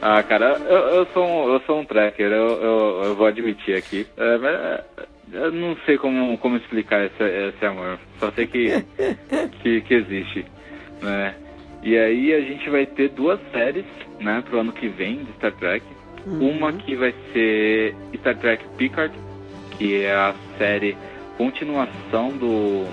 Ah, 0.00 0.22
cara, 0.22 0.58
eu, 0.68 0.78
eu 0.96 1.06
sou 1.06 1.24
um, 1.24 1.52
eu 1.52 1.60
sou 1.60 1.80
um 1.80 1.84
tracker, 1.84 2.26
eu, 2.26 2.48
eu, 2.60 3.02
eu 3.04 3.14
vou 3.14 3.26
admitir 3.26 3.76
aqui. 3.76 4.06
É, 4.16 4.38
mas, 4.38 4.80
eu 5.32 5.52
não 5.52 5.76
sei 5.86 5.96
como, 5.96 6.36
como 6.38 6.56
explicar 6.56 7.04
esse, 7.04 7.22
esse 7.22 7.64
amor. 7.64 7.98
Só 8.18 8.30
sei 8.32 8.46
que, 8.46 8.84
que, 9.62 9.80
que 9.82 9.94
existe. 9.94 10.44
Né? 11.00 11.34
E 11.82 11.96
aí 11.96 12.32
a 12.32 12.40
gente 12.40 12.68
vai 12.70 12.86
ter 12.86 13.08
duas 13.10 13.40
séries, 13.50 13.84
né, 14.20 14.42
pro 14.48 14.60
ano 14.60 14.72
que 14.72 14.88
vem 14.88 15.24
de 15.24 15.32
Star 15.32 15.52
Trek. 15.52 15.84
Uma 16.24 16.72
que 16.72 16.94
vai 16.94 17.12
ser 17.32 17.96
Star 18.18 18.36
Trek 18.36 18.64
Picard, 18.76 19.12
que 19.76 20.02
é 20.02 20.14
a 20.14 20.34
série 20.56 20.96
continuação 21.36 22.28
do, 22.28 22.86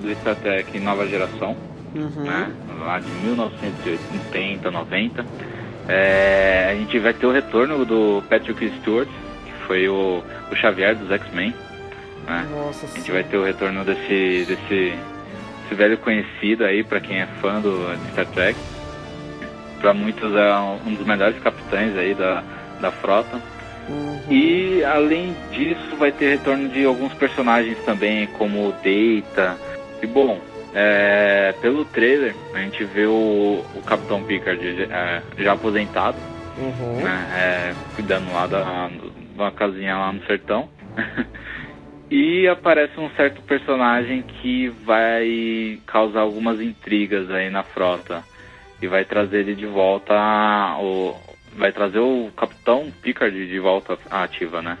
do 0.00 0.14
Star 0.16 0.36
Trek 0.36 0.78
Nova 0.78 1.06
Geração 1.06 1.56
né? 1.94 2.52
Lá 2.80 2.98
de 2.98 3.10
1980, 3.10 4.70
90. 4.70 5.26
É, 5.88 6.68
a 6.70 6.74
gente 6.74 6.98
vai 6.98 7.14
ter 7.14 7.26
o 7.26 7.32
retorno 7.32 7.84
do 7.84 8.22
Patrick 8.28 8.72
Stewart, 8.80 9.08
que 9.44 9.52
foi 9.66 9.88
o, 9.88 10.22
o 10.50 10.56
Xavier 10.56 10.94
dos 10.96 11.10
X-Men. 11.10 11.54
Né? 12.26 12.46
Nossa 12.50 12.86
A 12.86 12.98
gente 12.98 13.10
vai 13.10 13.24
ter 13.24 13.36
o 13.36 13.44
retorno 13.44 13.84
desse, 13.84 14.44
desse, 14.46 14.94
desse 15.62 15.74
velho 15.74 15.96
conhecido 15.98 16.64
aí, 16.64 16.82
pra 16.82 17.00
quem 17.00 17.20
é 17.20 17.26
fã 17.40 17.60
do 17.60 17.86
Star 18.12 18.26
Trek. 18.26 18.58
Pra 19.80 19.94
muitos 19.94 20.34
é 20.34 20.54
um 20.86 20.94
dos 20.94 21.06
melhores 21.06 21.38
capitães 21.38 21.96
aí 21.96 22.14
da, 22.14 22.42
da 22.80 22.90
frota. 22.90 23.40
E 24.28 24.82
além 24.82 25.36
disso 25.52 25.94
vai 25.96 26.10
ter 26.10 26.30
retorno 26.30 26.68
de 26.68 26.84
alguns 26.84 27.12
personagens 27.14 27.78
também, 27.84 28.26
como 28.26 28.68
o 28.68 28.72
Data. 28.72 29.56
E 30.02 30.06
bom, 30.06 30.40
é, 30.74 31.54
pelo 31.60 31.84
trailer 31.86 32.34
a 32.52 32.58
gente 32.58 32.84
vê 32.84 33.06
o, 33.06 33.64
o 33.74 33.82
Capitão 33.82 34.22
Picard 34.22 34.82
é, 34.82 35.22
já 35.38 35.52
aposentado, 35.52 36.18
Uhum. 36.58 37.02
né, 37.02 37.28
é, 37.34 37.74
cuidando 37.94 38.32
lá 38.32 38.46
da, 38.46 38.90
uma 39.34 39.50
casinha 39.52 39.96
lá 39.96 40.12
no 40.12 40.24
sertão. 40.24 40.68
e 42.10 42.48
aparece 42.48 42.98
um 42.98 43.10
certo 43.10 43.42
personagem 43.42 44.22
que 44.22 44.68
vai 44.68 45.78
causar 45.86 46.20
algumas 46.20 46.60
intrigas 46.60 47.30
aí 47.30 47.50
na 47.50 47.62
frota. 47.62 48.22
E 48.80 48.86
vai 48.86 49.04
trazer 49.04 49.38
ele 49.40 49.54
de 49.54 49.66
volta 49.66 50.14
o. 50.78 51.14
Vai 51.56 51.72
trazer 51.72 51.98
o 51.98 52.30
Capitão 52.36 52.92
Picard 53.02 53.46
de 53.46 53.58
volta 53.58 53.98
à 54.10 54.24
ativa, 54.24 54.60
né? 54.60 54.76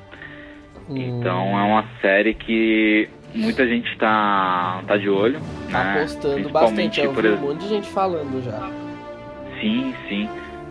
Então 0.90 1.58
é 1.58 1.62
uma 1.62 1.84
série 2.02 2.34
que 2.34 3.08
muita 3.34 3.66
gente 3.66 3.96
tá, 3.98 4.82
tá 4.86 4.96
de 4.96 5.08
olho. 5.08 5.40
Tá 5.70 5.84
né? 5.84 5.98
apostando 6.00 6.48
bastante. 6.48 7.00
Eu 7.00 7.12
vi 7.12 7.28
um 7.28 7.36
monte 7.36 7.60
de 7.60 7.68
gente 7.68 7.88
falando 7.88 8.42
já. 8.44 8.68
Sim, 9.60 9.94
sim. 10.08 10.28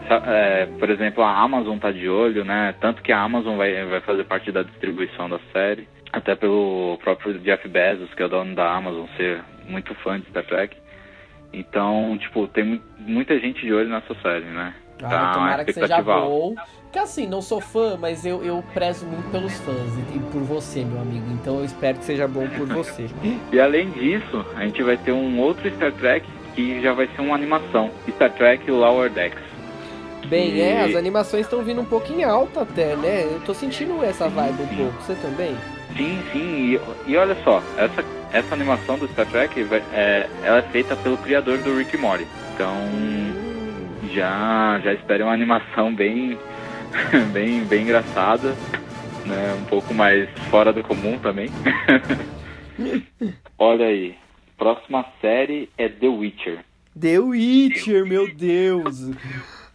É, 0.07 0.67
por 0.77 0.89
exemplo, 0.89 1.23
a 1.23 1.35
Amazon 1.39 1.77
tá 1.79 1.91
de 1.91 2.07
olho, 2.07 2.45
né? 2.45 2.75
Tanto 2.79 3.01
que 3.01 3.11
a 3.11 3.19
Amazon 3.21 3.57
vai, 3.57 3.83
vai 3.85 4.01
fazer 4.01 4.23
parte 4.25 4.51
da 4.51 4.61
distribuição 4.61 5.27
da 5.27 5.39
série. 5.51 5.87
Até 6.13 6.35
pelo 6.35 6.97
próprio 7.03 7.39
Jeff 7.39 7.67
Bezos, 7.67 8.13
que 8.13 8.21
é 8.21 8.25
o 8.25 8.29
dono 8.29 8.53
da 8.55 8.71
Amazon, 8.71 9.05
ser 9.17 9.41
muito 9.67 9.93
fã 9.95 10.19
de 10.19 10.27
Star 10.27 10.45
Trek. 10.45 10.77
Então, 11.51 12.17
tipo, 12.19 12.47
tem 12.47 12.63
mu- 12.63 12.81
muita 12.99 13.37
gente 13.39 13.61
de 13.61 13.73
olho 13.73 13.89
nessa 13.89 14.13
série, 14.21 14.45
né? 14.45 14.73
Ah, 15.03 15.09
Tá 15.09 15.23
uma 15.23 15.33
tomara 15.33 15.65
que 15.65 15.73
seja 15.73 16.01
bom. 16.01 16.53
Que 16.95 16.99
assim, 16.99 17.27
não 17.27 17.41
sou 17.41 17.59
fã, 17.59 17.97
mas 17.99 18.25
eu, 18.25 18.41
eu 18.41 18.63
prezo 18.73 19.05
muito 19.05 19.29
pelos 19.29 19.51
fãs 19.59 19.75
e, 20.13 20.15
e 20.15 20.19
por 20.31 20.41
você, 20.43 20.85
meu 20.85 21.01
amigo. 21.01 21.25
Então 21.33 21.59
eu 21.59 21.65
espero 21.65 21.97
que 21.97 22.05
seja 22.05 22.25
bom 22.25 22.47
por 22.47 22.65
você. 22.67 23.07
E 23.51 23.59
além 23.59 23.89
disso, 23.89 24.45
a 24.55 24.61
gente 24.63 24.81
vai 24.81 24.95
ter 24.95 25.11
um 25.11 25.37
outro 25.41 25.69
Star 25.75 25.91
Trek 25.91 26.25
que 26.55 26.81
já 26.81 26.93
vai 26.93 27.09
ser 27.13 27.19
uma 27.21 27.35
animação. 27.35 27.91
Star 28.11 28.31
Trek 28.31 28.71
Lower 28.71 29.09
Decks. 29.09 29.43
Bem, 30.27 30.51
E- 30.55 30.61
é, 30.61 30.83
as 30.85 30.95
animações 30.95 31.41
estão 31.45 31.61
vindo 31.63 31.81
um 31.81 31.85
pouco 31.85 32.13
em 32.13 32.23
alta 32.23 32.61
até, 32.61 32.95
né? 32.95 33.23
Eu 33.25 33.41
tô 33.45 33.53
sentindo 33.53 34.01
essa 34.01 34.29
vibe 34.29 34.61
um 34.63 34.67
pouco. 34.77 34.93
Você 35.01 35.15
também? 35.15 35.53
Sim, 35.97 36.17
sim, 36.31 36.39
e, 36.75 37.11
e 37.11 37.17
olha 37.17 37.35
só, 37.43 37.61
essa, 37.77 38.05
essa 38.31 38.55
animação 38.55 38.97
do 38.97 39.05
Star 39.09 39.25
Trek, 39.25 39.63
vai- 39.63 39.83
é, 39.91 40.29
ela 40.45 40.59
é 40.59 40.61
feita 40.61 40.95
pelo 40.95 41.17
criador 41.17 41.57
do 41.57 41.77
Rick 41.77 41.97
Morty. 41.97 42.25
Então, 42.53 42.73
já, 44.13 44.79
já 44.81 44.93
espere 44.93 45.23
uma 45.23 45.33
animação 45.33 45.93
bem, 45.93 46.37
bem, 47.33 47.63
bem 47.65 47.83
engraçada, 47.83 48.55
né? 49.25 49.53
Um 49.61 49.65
pouco 49.65 49.93
mais 49.93 50.29
fora 50.49 50.71
do 50.71 50.83
comum 50.83 51.17
também. 51.19 51.49
olha 53.57 53.85
aí, 53.85 54.15
próxima 54.57 55.05
série 55.21 55.69
é 55.77 55.89
The 55.89 56.07
Witcher. 56.07 56.65
The 56.99 57.19
Witcher, 57.19 58.05
meu 58.05 58.33
Deus. 58.33 59.11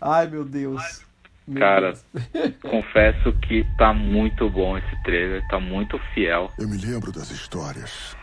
Ai, 0.00 0.26
meu 0.26 0.44
Deus. 0.44 1.04
Meu 1.46 1.61
Cara, 1.61 1.92
Deus. 2.33 2.54
confesso 2.62 3.33
que 3.40 3.66
tá 3.76 3.92
muito 3.92 4.48
bom 4.48 4.78
esse 4.78 5.02
trailer, 5.02 5.46
tá 5.48 5.59
muito 5.59 5.98
fiel. 6.14 6.50
Eu 6.59 6.68
me 6.68 6.76
lembro 6.78 7.12
das 7.12 7.30
histórias 7.30 8.16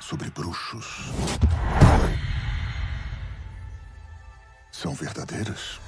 sobre 0.00 0.28
bruxos. 0.30 1.12
São 4.70 4.92
verdadeiras? 4.92 5.80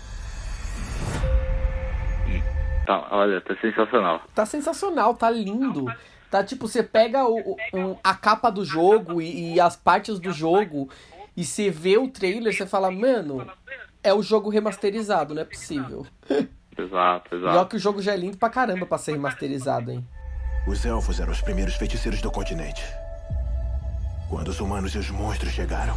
Tá, 2.86 3.08
olha, 3.10 3.40
tá 3.40 3.54
sensacional. 3.60 4.20
Tá 4.34 4.46
sensacional, 4.46 5.14
tá 5.14 5.28
lindo. 5.30 5.86
Tá 6.30 6.42
tipo, 6.44 6.68
você 6.68 6.82
pega 6.82 7.24
o, 7.28 7.56
a 8.02 8.14
capa 8.14 8.50
do 8.50 8.64
jogo 8.64 9.20
e, 9.20 9.54
e 9.54 9.60
as 9.60 9.76
partes 9.76 10.18
do 10.18 10.32
jogo 10.32 10.88
e 11.36 11.44
você 11.44 11.70
vê 11.70 11.98
o 11.98 12.08
trailer, 12.08 12.54
você 12.54 12.66
fala, 12.66 12.90
mano, 12.90 13.46
é 14.02 14.12
o 14.14 14.22
jogo 14.22 14.48
remasterizado, 14.50 15.34
não 15.34 15.42
é 15.42 15.44
possível. 15.44 16.06
Exato, 16.78 17.34
E 17.34 17.36
ó 17.36 17.50
exato. 17.52 17.70
que 17.70 17.76
o 17.76 17.78
jogo 17.78 18.02
já 18.02 18.12
é 18.12 18.16
lindo 18.18 18.36
pra 18.36 18.50
caramba 18.50 18.84
pra 18.84 18.98
ser 18.98 19.12
remasterizado, 19.12 19.90
hein? 19.90 20.06
Os 20.68 20.84
elfos 20.84 21.18
eram 21.18 21.32
os 21.32 21.40
primeiros 21.40 21.74
feiticeiros 21.76 22.20
do 22.20 22.30
continente. 22.30 22.84
Quando 24.28 24.48
os 24.48 24.60
humanos 24.60 24.94
e 24.94 24.98
os 24.98 25.08
monstros 25.08 25.52
chegaram, 25.52 25.96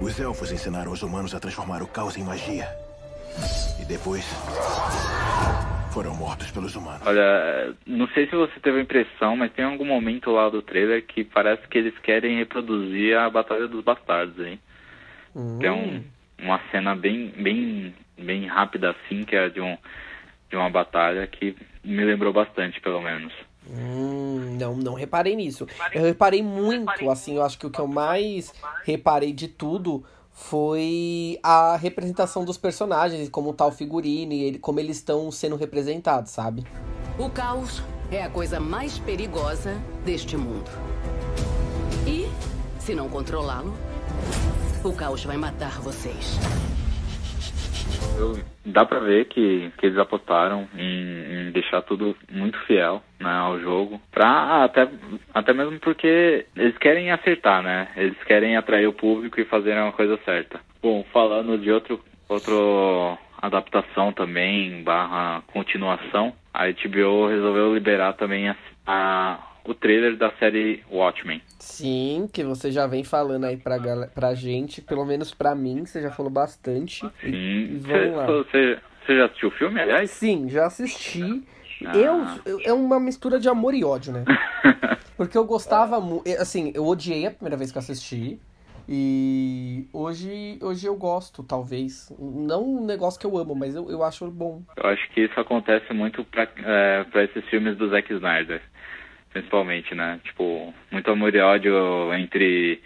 os 0.00 0.18
elfos 0.18 0.50
ensinaram 0.50 0.92
os 0.92 1.02
humanos 1.02 1.34
a 1.34 1.40
transformar 1.40 1.82
o 1.82 1.86
caos 1.86 2.16
em 2.16 2.22
magia. 2.24 2.66
E 3.78 3.84
depois 3.84 4.24
foram 5.96 6.14
mortos 6.14 6.50
pelos 6.50 6.76
humanos. 6.76 7.00
Olha, 7.06 7.74
não 7.86 8.06
sei 8.08 8.26
se 8.26 8.36
você 8.36 8.60
teve 8.60 8.80
a 8.80 8.82
impressão, 8.82 9.34
mas 9.34 9.50
tem 9.54 9.64
algum 9.64 9.86
momento 9.86 10.30
lá 10.30 10.50
do 10.50 10.60
trailer 10.60 11.02
que 11.06 11.24
parece 11.24 11.66
que 11.68 11.78
eles 11.78 11.98
querem 12.00 12.36
reproduzir 12.36 13.16
a 13.16 13.30
Batalha 13.30 13.66
dos 13.66 13.82
Bastardos, 13.82 14.38
hein? 14.44 14.60
Tem 15.58 15.70
um, 15.70 16.04
uma 16.38 16.60
cena 16.70 16.94
bem, 16.94 17.32
bem, 17.38 17.94
bem 18.18 18.46
rápida 18.46 18.90
assim, 18.90 19.24
que 19.24 19.34
é 19.34 19.48
de, 19.48 19.62
um, 19.62 19.74
de 20.50 20.56
uma 20.56 20.68
batalha 20.68 21.26
que 21.26 21.56
me 21.82 22.04
lembrou 22.04 22.30
bastante, 22.30 22.78
pelo 22.78 23.00
menos. 23.00 23.32
Hum, 23.66 24.58
não, 24.60 24.76
não 24.76 24.92
reparei 24.92 25.34
nisso. 25.34 25.66
Eu 25.94 26.02
reparei 26.02 26.42
muito, 26.42 27.10
assim, 27.10 27.36
eu 27.36 27.42
acho 27.42 27.58
que 27.58 27.66
o 27.66 27.70
que 27.70 27.80
eu 27.80 27.88
mais 27.88 28.52
reparei 28.84 29.32
de 29.32 29.48
tudo 29.48 30.04
foi 30.38 31.40
a 31.42 31.76
representação 31.76 32.44
dos 32.44 32.58
personagens, 32.58 33.26
como 33.30 33.48
o 33.48 33.54
figurino 33.72 34.34
e 34.34 34.44
ele- 34.44 34.58
como 34.58 34.78
eles 34.78 34.98
estão 34.98 35.30
sendo 35.32 35.56
representados, 35.56 36.30
sabe? 36.30 36.62
O 37.18 37.30
caos 37.30 37.82
é 38.10 38.22
a 38.22 38.28
coisa 38.28 38.60
mais 38.60 38.98
perigosa 38.98 39.80
deste 40.04 40.36
mundo. 40.36 40.70
E, 42.06 42.28
se 42.78 42.94
não 42.94 43.08
controlá-lo, 43.08 43.74
o 44.84 44.92
caos 44.92 45.24
vai 45.24 45.38
matar 45.38 45.80
vocês. 45.80 46.36
Eu- 48.16 48.38
dá 48.64 48.84
pra 48.84 48.98
ver 48.98 49.26
que, 49.26 49.70
que 49.78 49.86
eles 49.86 49.98
apostaram 49.98 50.66
em, 50.76 51.48
em 51.48 51.50
deixar 51.52 51.82
tudo 51.82 52.16
muito 52.30 52.58
fiel 52.60 53.02
né, 53.20 53.30
ao 53.30 53.60
jogo. 53.60 54.00
Pra, 54.10 54.64
até, 54.64 54.88
até 55.34 55.52
mesmo 55.52 55.78
porque 55.80 56.46
eles 56.56 56.76
querem 56.78 57.10
acertar, 57.10 57.62
né? 57.62 57.88
Eles 57.96 58.16
querem 58.24 58.56
atrair 58.56 58.86
o 58.86 58.92
público 58.92 59.40
e 59.40 59.44
fazer 59.44 59.74
uma 59.78 59.92
coisa 59.92 60.18
certa. 60.24 60.60
Bom, 60.82 61.04
falando 61.12 61.58
de 61.58 61.70
outro, 61.70 62.00
outro 62.28 63.18
adaptação 63.40 64.12
também, 64.12 64.82
barra 64.82 65.42
continuação, 65.52 66.32
a 66.52 66.66
HBO 66.66 67.28
resolveu 67.28 67.74
liberar 67.74 68.14
também 68.14 68.48
a, 68.48 68.56
a- 68.86 69.38
o 69.66 69.74
trailer 69.74 70.16
da 70.16 70.30
série 70.38 70.82
Watchmen. 70.90 71.42
Sim, 71.58 72.28
que 72.32 72.44
você 72.44 72.70
já 72.70 72.86
vem 72.86 73.04
falando 73.04 73.44
aí 73.44 73.56
pra, 73.56 73.78
pra 74.14 74.34
gente, 74.34 74.80
pelo 74.80 75.04
menos 75.04 75.34
pra 75.34 75.54
mim, 75.54 75.84
você 75.84 76.02
já 76.02 76.10
falou 76.10 76.30
bastante. 76.30 77.04
E, 77.22 77.28
e 77.28 77.78
Sim. 77.78 77.78
vamos 77.78 78.16
lá. 78.16 78.26
Você, 78.26 78.78
você 79.04 79.16
já 79.16 79.26
assistiu 79.26 79.48
o 79.48 79.52
filme, 79.52 79.80
aliás? 79.80 80.10
Sim, 80.10 80.48
já 80.48 80.66
assisti. 80.66 81.42
Ah. 81.84 82.38
Eu, 82.46 82.60
é 82.64 82.72
uma 82.72 82.98
mistura 82.98 83.38
de 83.38 83.48
amor 83.48 83.74
e 83.74 83.84
ódio, 83.84 84.12
né? 84.12 84.24
Porque 85.16 85.36
eu 85.36 85.44
gostava 85.44 86.00
muito. 86.00 86.28
Assim, 86.40 86.72
eu 86.74 86.86
odiei 86.86 87.26
a 87.26 87.30
primeira 87.30 87.56
vez 87.56 87.70
que 87.70 87.78
eu 87.78 87.80
assisti. 87.80 88.40
E 88.88 89.88
hoje, 89.92 90.58
hoje 90.62 90.86
eu 90.86 90.94
gosto, 90.96 91.42
talvez. 91.42 92.12
Não 92.18 92.64
um 92.64 92.86
negócio 92.86 93.18
que 93.18 93.26
eu 93.26 93.36
amo, 93.36 93.54
mas 93.54 93.74
eu, 93.74 93.90
eu 93.90 94.02
acho 94.04 94.30
bom. 94.30 94.62
Eu 94.76 94.88
acho 94.88 95.08
que 95.10 95.22
isso 95.22 95.38
acontece 95.40 95.92
muito 95.92 96.24
pra, 96.24 96.46
é, 96.58 97.04
pra 97.04 97.24
esses 97.24 97.44
filmes 97.46 97.76
do 97.76 97.88
Zack 97.88 98.12
Snyder, 98.12 98.62
principalmente, 99.36 99.94
né? 99.94 100.18
Tipo, 100.24 100.72
muito 100.90 101.10
amor 101.10 101.34
e 101.34 101.40
ódio 101.40 102.14
entre 102.14 102.80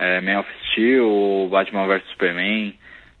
é, 0.00 0.20
Man 0.20 0.40
of 0.40 0.50
Steel, 0.66 1.48
Batman 1.48 1.86
vs 1.86 2.08
Superman, 2.08 2.74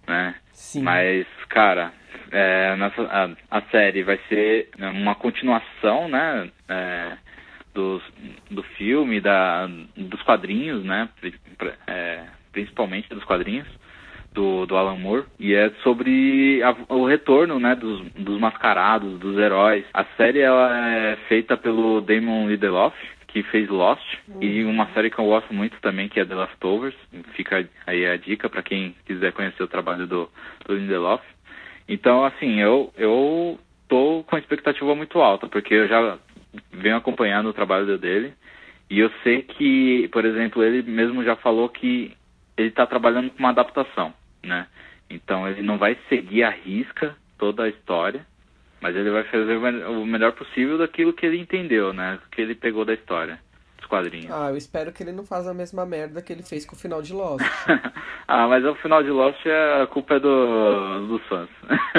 né? 0.08 0.34
Sim. 0.50 0.82
Mas, 0.82 1.24
cara, 1.48 1.92
é, 2.32 2.74
nessa, 2.74 3.02
a, 3.02 3.58
a 3.58 3.62
série 3.70 4.02
vai 4.02 4.18
ser 4.28 4.68
uma 4.76 5.14
continuação, 5.14 6.08
né? 6.08 6.50
É, 6.68 7.12
dos, 7.72 8.02
do 8.50 8.64
filme, 8.64 9.20
da, 9.20 9.68
dos 9.96 10.20
quadrinhos, 10.22 10.84
né? 10.84 11.08
É, 11.86 12.24
principalmente 12.50 13.08
dos 13.10 13.24
quadrinhos 13.24 13.68
do, 14.34 14.66
do 14.66 14.76
Alan 14.76 14.96
Moore. 14.96 15.24
E 15.38 15.54
é 15.54 15.70
sobre 15.82 16.62
a- 16.62 16.76
o 16.94 17.06
retorno, 17.06 17.58
né? 17.60 17.74
Dos, 17.74 18.00
dos 18.12 18.38
mascarados, 18.40 19.18
dos 19.18 19.36
heróis. 19.38 19.84
A 19.92 20.04
série 20.16 20.40
ela 20.40 20.86
é 20.88 21.16
feita 21.28 21.56
pelo 21.56 22.00
Damon 22.00 22.48
Lindelof, 22.48 22.94
que 23.28 23.42
fez 23.44 23.68
Lost. 23.68 24.02
E 24.40 24.64
uma 24.64 24.86
série 24.92 25.10
que 25.10 25.18
eu 25.18 25.24
gosto 25.26 25.52
muito 25.54 25.80
também, 25.80 26.08
que 26.08 26.20
é 26.20 26.24
The 26.24 26.34
Leftovers. 26.34 26.94
Fica 27.34 27.66
aí 27.86 28.06
a 28.06 28.16
dica 28.16 28.48
para 28.48 28.62
quem 28.62 28.94
quiser 29.06 29.32
conhecer 29.32 29.62
o 29.62 29.68
trabalho 29.68 30.06
do, 30.06 30.28
do 30.66 30.74
Lindelof. 30.74 31.22
Então, 31.88 32.24
assim, 32.24 32.60
eu, 32.60 32.92
eu 32.96 33.58
tô 33.88 34.24
com 34.26 34.38
expectativa 34.38 34.94
muito 34.94 35.20
alta, 35.20 35.46
porque 35.48 35.74
eu 35.74 35.88
já 35.88 36.18
venho 36.72 36.96
acompanhando 36.96 37.48
o 37.48 37.52
trabalho 37.52 37.98
dele. 37.98 38.32
E 38.90 38.98
eu 39.00 39.10
sei 39.22 39.42
que, 39.42 40.08
por 40.12 40.24
exemplo, 40.24 40.62
ele 40.62 40.82
mesmo 40.82 41.24
já 41.24 41.34
falou 41.36 41.68
que 41.68 42.12
ele 42.56 42.68
está 42.68 42.86
trabalhando 42.86 43.30
com 43.30 43.38
uma 43.38 43.48
adaptação, 43.48 44.12
né? 44.44 44.66
Então 45.08 45.48
ele 45.48 45.62
não 45.62 45.78
vai 45.78 45.96
seguir 46.08 46.42
à 46.42 46.50
risca 46.50 47.14
toda 47.38 47.64
a 47.64 47.68
história, 47.68 48.26
mas 48.80 48.96
ele 48.96 49.10
vai 49.10 49.24
fazer 49.24 49.56
o 49.56 50.06
melhor 50.06 50.32
possível 50.32 50.78
daquilo 50.78 51.12
que 51.12 51.26
ele 51.26 51.38
entendeu, 51.38 51.92
né? 51.92 52.18
Que 52.30 52.40
ele 52.40 52.54
pegou 52.54 52.84
da 52.84 52.94
história, 52.94 53.38
dos 53.78 53.86
quadrinhos. 53.86 54.30
Ah, 54.30 54.48
eu 54.50 54.56
espero 54.56 54.90
que 54.92 55.02
ele 55.02 55.12
não 55.12 55.24
faça 55.24 55.50
a 55.50 55.54
mesma 55.54 55.86
merda 55.86 56.22
que 56.22 56.32
ele 56.32 56.42
fez 56.42 56.64
com 56.64 56.74
o 56.74 56.78
final 56.78 57.02
de 57.02 57.12
Lost. 57.12 57.44
ah, 58.26 58.48
mas 58.48 58.64
o 58.64 58.74
final 58.76 59.02
de 59.02 59.10
Lost 59.10 59.44
é 59.46 59.82
a 59.82 59.86
culpa 59.86 60.14
é 60.14 60.20
do, 60.20 61.06
dos 61.06 61.22
fãs. 61.28 61.48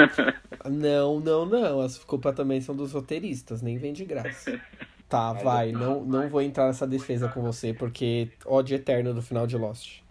não, 0.70 1.20
não, 1.20 1.46
não. 1.46 1.80
As 1.80 1.98
culpas 1.98 2.34
também 2.34 2.60
são 2.60 2.74
dos 2.74 2.92
roteiristas, 2.92 3.62
nem 3.62 3.78
vem 3.78 3.92
de 3.92 4.04
graça. 4.04 4.60
Tá, 5.08 5.32
vai. 5.44 5.72
Não, 5.72 6.04
não 6.04 6.28
vou 6.28 6.42
entrar 6.42 6.66
nessa 6.66 6.86
defesa 6.86 7.28
com 7.28 7.40
você, 7.40 7.72
porque 7.72 8.28
ódio 8.44 8.74
eterno 8.74 9.14
do 9.14 9.22
final 9.22 9.46
de 9.46 9.56
Lost. 9.56 10.02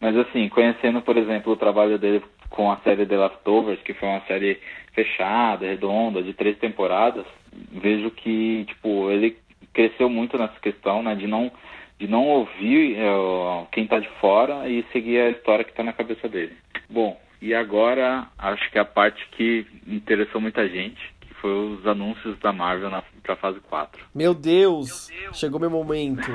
Mas 0.00 0.16
assim, 0.16 0.48
conhecendo, 0.48 1.02
por 1.02 1.16
exemplo, 1.16 1.52
o 1.52 1.56
trabalho 1.56 1.98
dele 1.98 2.22
com 2.48 2.70
a 2.72 2.76
série 2.78 3.06
The 3.06 3.16
Leftovers, 3.16 3.80
que 3.82 3.94
foi 3.94 4.08
uma 4.08 4.20
série 4.22 4.58
fechada, 4.92 5.66
redonda, 5.66 6.22
de 6.22 6.32
três 6.32 6.58
temporadas, 6.58 7.24
vejo 7.70 8.10
que, 8.10 8.64
tipo, 8.66 9.10
ele 9.10 9.36
cresceu 9.72 10.08
muito 10.08 10.36
nessa 10.36 10.58
questão, 10.60 11.02
né, 11.02 11.14
de 11.14 11.26
não, 11.26 11.50
de 11.98 12.08
não 12.08 12.26
ouvir 12.26 12.96
eh, 12.96 13.66
quem 13.70 13.86
tá 13.86 13.98
de 13.98 14.08
fora 14.20 14.68
e 14.68 14.84
seguir 14.92 15.20
a 15.20 15.30
história 15.30 15.64
que 15.64 15.72
tá 15.72 15.84
na 15.84 15.92
cabeça 15.92 16.28
dele. 16.28 16.56
Bom, 16.88 17.20
e 17.40 17.54
agora, 17.54 18.26
acho 18.38 18.70
que 18.70 18.78
a 18.78 18.84
parte 18.84 19.26
que 19.32 19.66
interessou 19.86 20.40
muita 20.40 20.68
gente, 20.68 21.00
que 21.20 21.32
foi 21.34 21.50
os 21.50 21.86
anúncios 21.86 22.38
da 22.40 22.52
Marvel 22.52 22.90
na, 22.90 23.02
pra 23.22 23.36
fase 23.36 23.60
4. 23.60 24.04
Meu 24.14 24.34
Deus! 24.34 25.08
Chegou 25.32 25.60
meu 25.60 25.70
momento. 25.70 26.28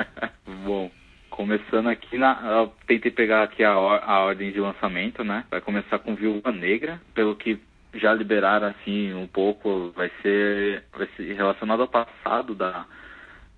Bom, 0.64 0.90
começando 1.36 1.88
aqui 1.88 2.16
na. 2.16 2.68
Tentei 2.86 3.10
pegar 3.10 3.42
aqui 3.42 3.62
a, 3.62 3.78
or- 3.78 4.00
a 4.02 4.20
ordem 4.20 4.50
de 4.50 4.58
lançamento, 4.60 5.22
né? 5.22 5.44
Vai 5.50 5.60
começar 5.60 5.98
com 5.98 6.14
Viúva 6.14 6.50
Negra, 6.50 7.00
pelo 7.14 7.36
que 7.36 7.60
já 7.94 8.12
liberaram 8.12 8.68
assim 8.68 9.12
um 9.14 9.26
pouco, 9.26 9.92
vai 9.94 10.10
ser, 10.22 10.84
vai 10.96 11.06
ser 11.16 11.32
relacionado 11.34 11.80
ao 11.80 11.88
passado 11.88 12.54
da, 12.54 12.84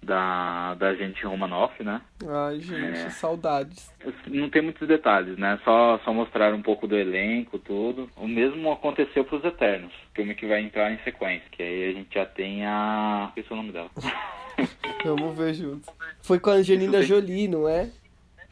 da, 0.03 0.75
da 0.75 0.95
gente 0.95 1.25
Romanoff, 1.27 1.83
né? 1.83 2.01
Ai, 2.29 2.61
gente, 2.61 2.99
É. 3.01 3.11
saudades. 3.11 3.93
Não 4.29 4.49
tem 4.49 4.63
muitos 4.63 4.87
detalhes, 4.87 5.37
né? 5.39 5.59
Só, 5.65 5.99
só 6.05 6.13
mostraram 6.13 6.57
um 6.57 6.63
pouco 6.63 6.87
do 6.87 6.97
elenco, 6.97 7.59
tudo. 7.59 8.09
O 8.17 8.29
mesmo 8.29 8.71
aconteceu 8.73 9.25
pros 9.25 9.45
Eternos, 9.45 9.93
filme 10.15 10.35
que 10.37 10.47
vai 10.47 10.61
entrar 10.63 10.93
em 10.93 10.99
sequência, 10.99 11.49
que 11.51 11.63
aí 11.63 11.89
a 11.91 11.93
gente 11.93 12.15
já 12.15 12.25
tem 12.27 12.65
a. 12.65 13.27
Esqueci 13.31 13.53
o 13.53 13.57
nome 13.57 13.73
dela. 13.73 13.91
Vamos 15.05 15.37
ver 15.37 15.55
juntos. 15.55 15.89
Foi 16.23 16.39
com 16.39 16.51
a 16.51 16.55
Angelina 16.55 17.03
Jolie, 17.03 17.49
não 17.49 17.69
é? 17.69 17.91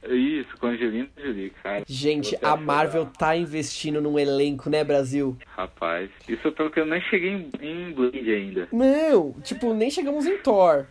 Isso, 0.09 0.57
com 0.59 0.66
a 0.66 0.71
Angelina 0.71 1.09
Jolie, 1.16 1.51
cara. 1.62 1.83
Gente, 1.87 2.37
a 2.42 2.57
Marvel 2.57 3.07
tá 3.07 3.37
investindo 3.37 4.01
num 4.01 4.19
elenco, 4.19 4.71
né, 4.71 4.85
Brasil? 4.85 5.37
Rapaz, 5.49 6.09
isso 6.29 6.47
é 6.47 6.51
porque 6.53 6.79
eu 6.81 6.87
nem 6.87 7.01
cheguei 7.03 7.31
em, 7.31 7.51
em 7.61 7.92
Blade 7.92 8.31
ainda. 8.31 8.69
Não, 8.73 9.33
tipo, 9.42 9.75
nem 9.75 9.90
chegamos 9.90 10.25
em 10.27 10.38
Thor, 10.38 10.87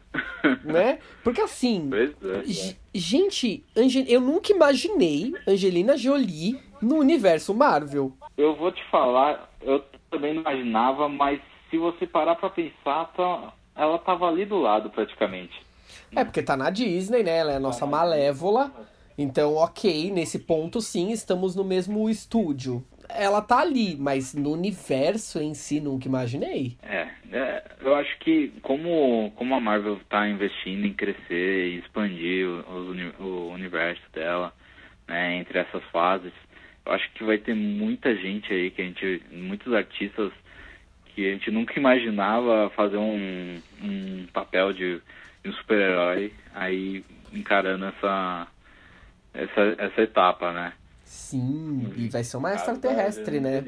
né? 0.64 0.98
Porque 1.22 1.40
assim, 1.40 1.88
é. 1.92 2.74
Gente, 2.92 3.64
Ange- 3.76 4.06
eu 4.08 4.20
nunca 4.20 4.52
imaginei 4.52 5.32
Angelina 5.46 5.96
Jolie 5.96 6.58
no 6.82 6.96
universo 6.96 7.54
Marvel. 7.54 8.12
Eu 8.36 8.56
vou 8.56 8.72
te 8.72 8.82
falar, 8.90 9.48
eu 9.62 9.84
também 10.10 10.34
não 10.34 10.40
imaginava, 10.42 11.08
mas 11.08 11.40
se 11.70 11.78
você 11.78 12.04
parar 12.06 12.34
pra 12.34 12.50
pensar, 12.50 13.04
tá, 13.16 13.52
ela 13.76 13.98
tava 13.98 14.28
ali 14.28 14.44
do 14.44 14.58
lado 14.58 14.90
praticamente. 14.90 15.54
É 16.14 16.24
porque 16.24 16.42
tá 16.42 16.56
na 16.56 16.70
Disney, 16.70 17.22
né? 17.22 17.38
Ela 17.38 17.52
é 17.52 17.56
a 17.56 17.60
nossa 17.60 17.86
malévola. 17.86 18.72
Então, 19.16 19.54
ok, 19.56 20.10
nesse 20.10 20.38
ponto 20.40 20.80
sim, 20.80 21.10
estamos 21.10 21.54
no 21.54 21.62
mesmo 21.64 22.08
estúdio. 22.08 22.84
Ela 23.08 23.42
tá 23.42 23.58
ali, 23.58 23.96
mas 23.98 24.34
no 24.34 24.52
universo 24.52 25.40
em 25.40 25.52
si 25.52 25.80
nunca 25.80 26.06
imaginei. 26.06 26.76
É, 26.82 27.08
é, 27.32 27.64
eu 27.80 27.94
acho 27.96 28.16
que 28.20 28.52
como, 28.62 29.32
como 29.34 29.54
a 29.54 29.60
Marvel 29.60 29.98
tá 30.08 30.28
investindo 30.28 30.86
em 30.86 30.92
crescer 30.94 31.68
e 31.70 31.78
expandir 31.80 32.46
o, 32.46 32.90
uni- 32.90 33.12
o 33.18 33.48
universo 33.52 34.02
dela, 34.12 34.52
né, 35.08 35.36
entre 35.38 35.58
essas 35.58 35.82
fases, 35.90 36.32
eu 36.86 36.92
acho 36.92 37.10
que 37.12 37.24
vai 37.24 37.36
ter 37.36 37.54
muita 37.54 38.14
gente 38.14 38.52
aí 38.52 38.70
que 38.70 38.80
a 38.80 38.84
gente, 38.84 39.22
muitos 39.32 39.72
artistas 39.74 40.32
que 41.14 41.28
a 41.28 41.32
gente 41.32 41.50
nunca 41.50 41.78
imaginava 41.78 42.70
fazer 42.76 42.96
um, 42.96 43.60
um 43.82 44.26
papel 44.32 44.72
de, 44.72 45.00
de 45.42 45.50
um 45.50 45.52
super-herói 45.52 46.32
aí 46.54 47.04
encarando 47.32 47.84
essa, 47.86 48.46
essa, 49.34 49.60
essa 49.78 50.02
etapa, 50.02 50.52
né? 50.52 50.72
Sim, 51.04 51.92
e 51.96 52.08
vai 52.08 52.22
ser 52.22 52.36
uma 52.36 52.52
extraterrestre, 52.54 53.40
né? 53.40 53.64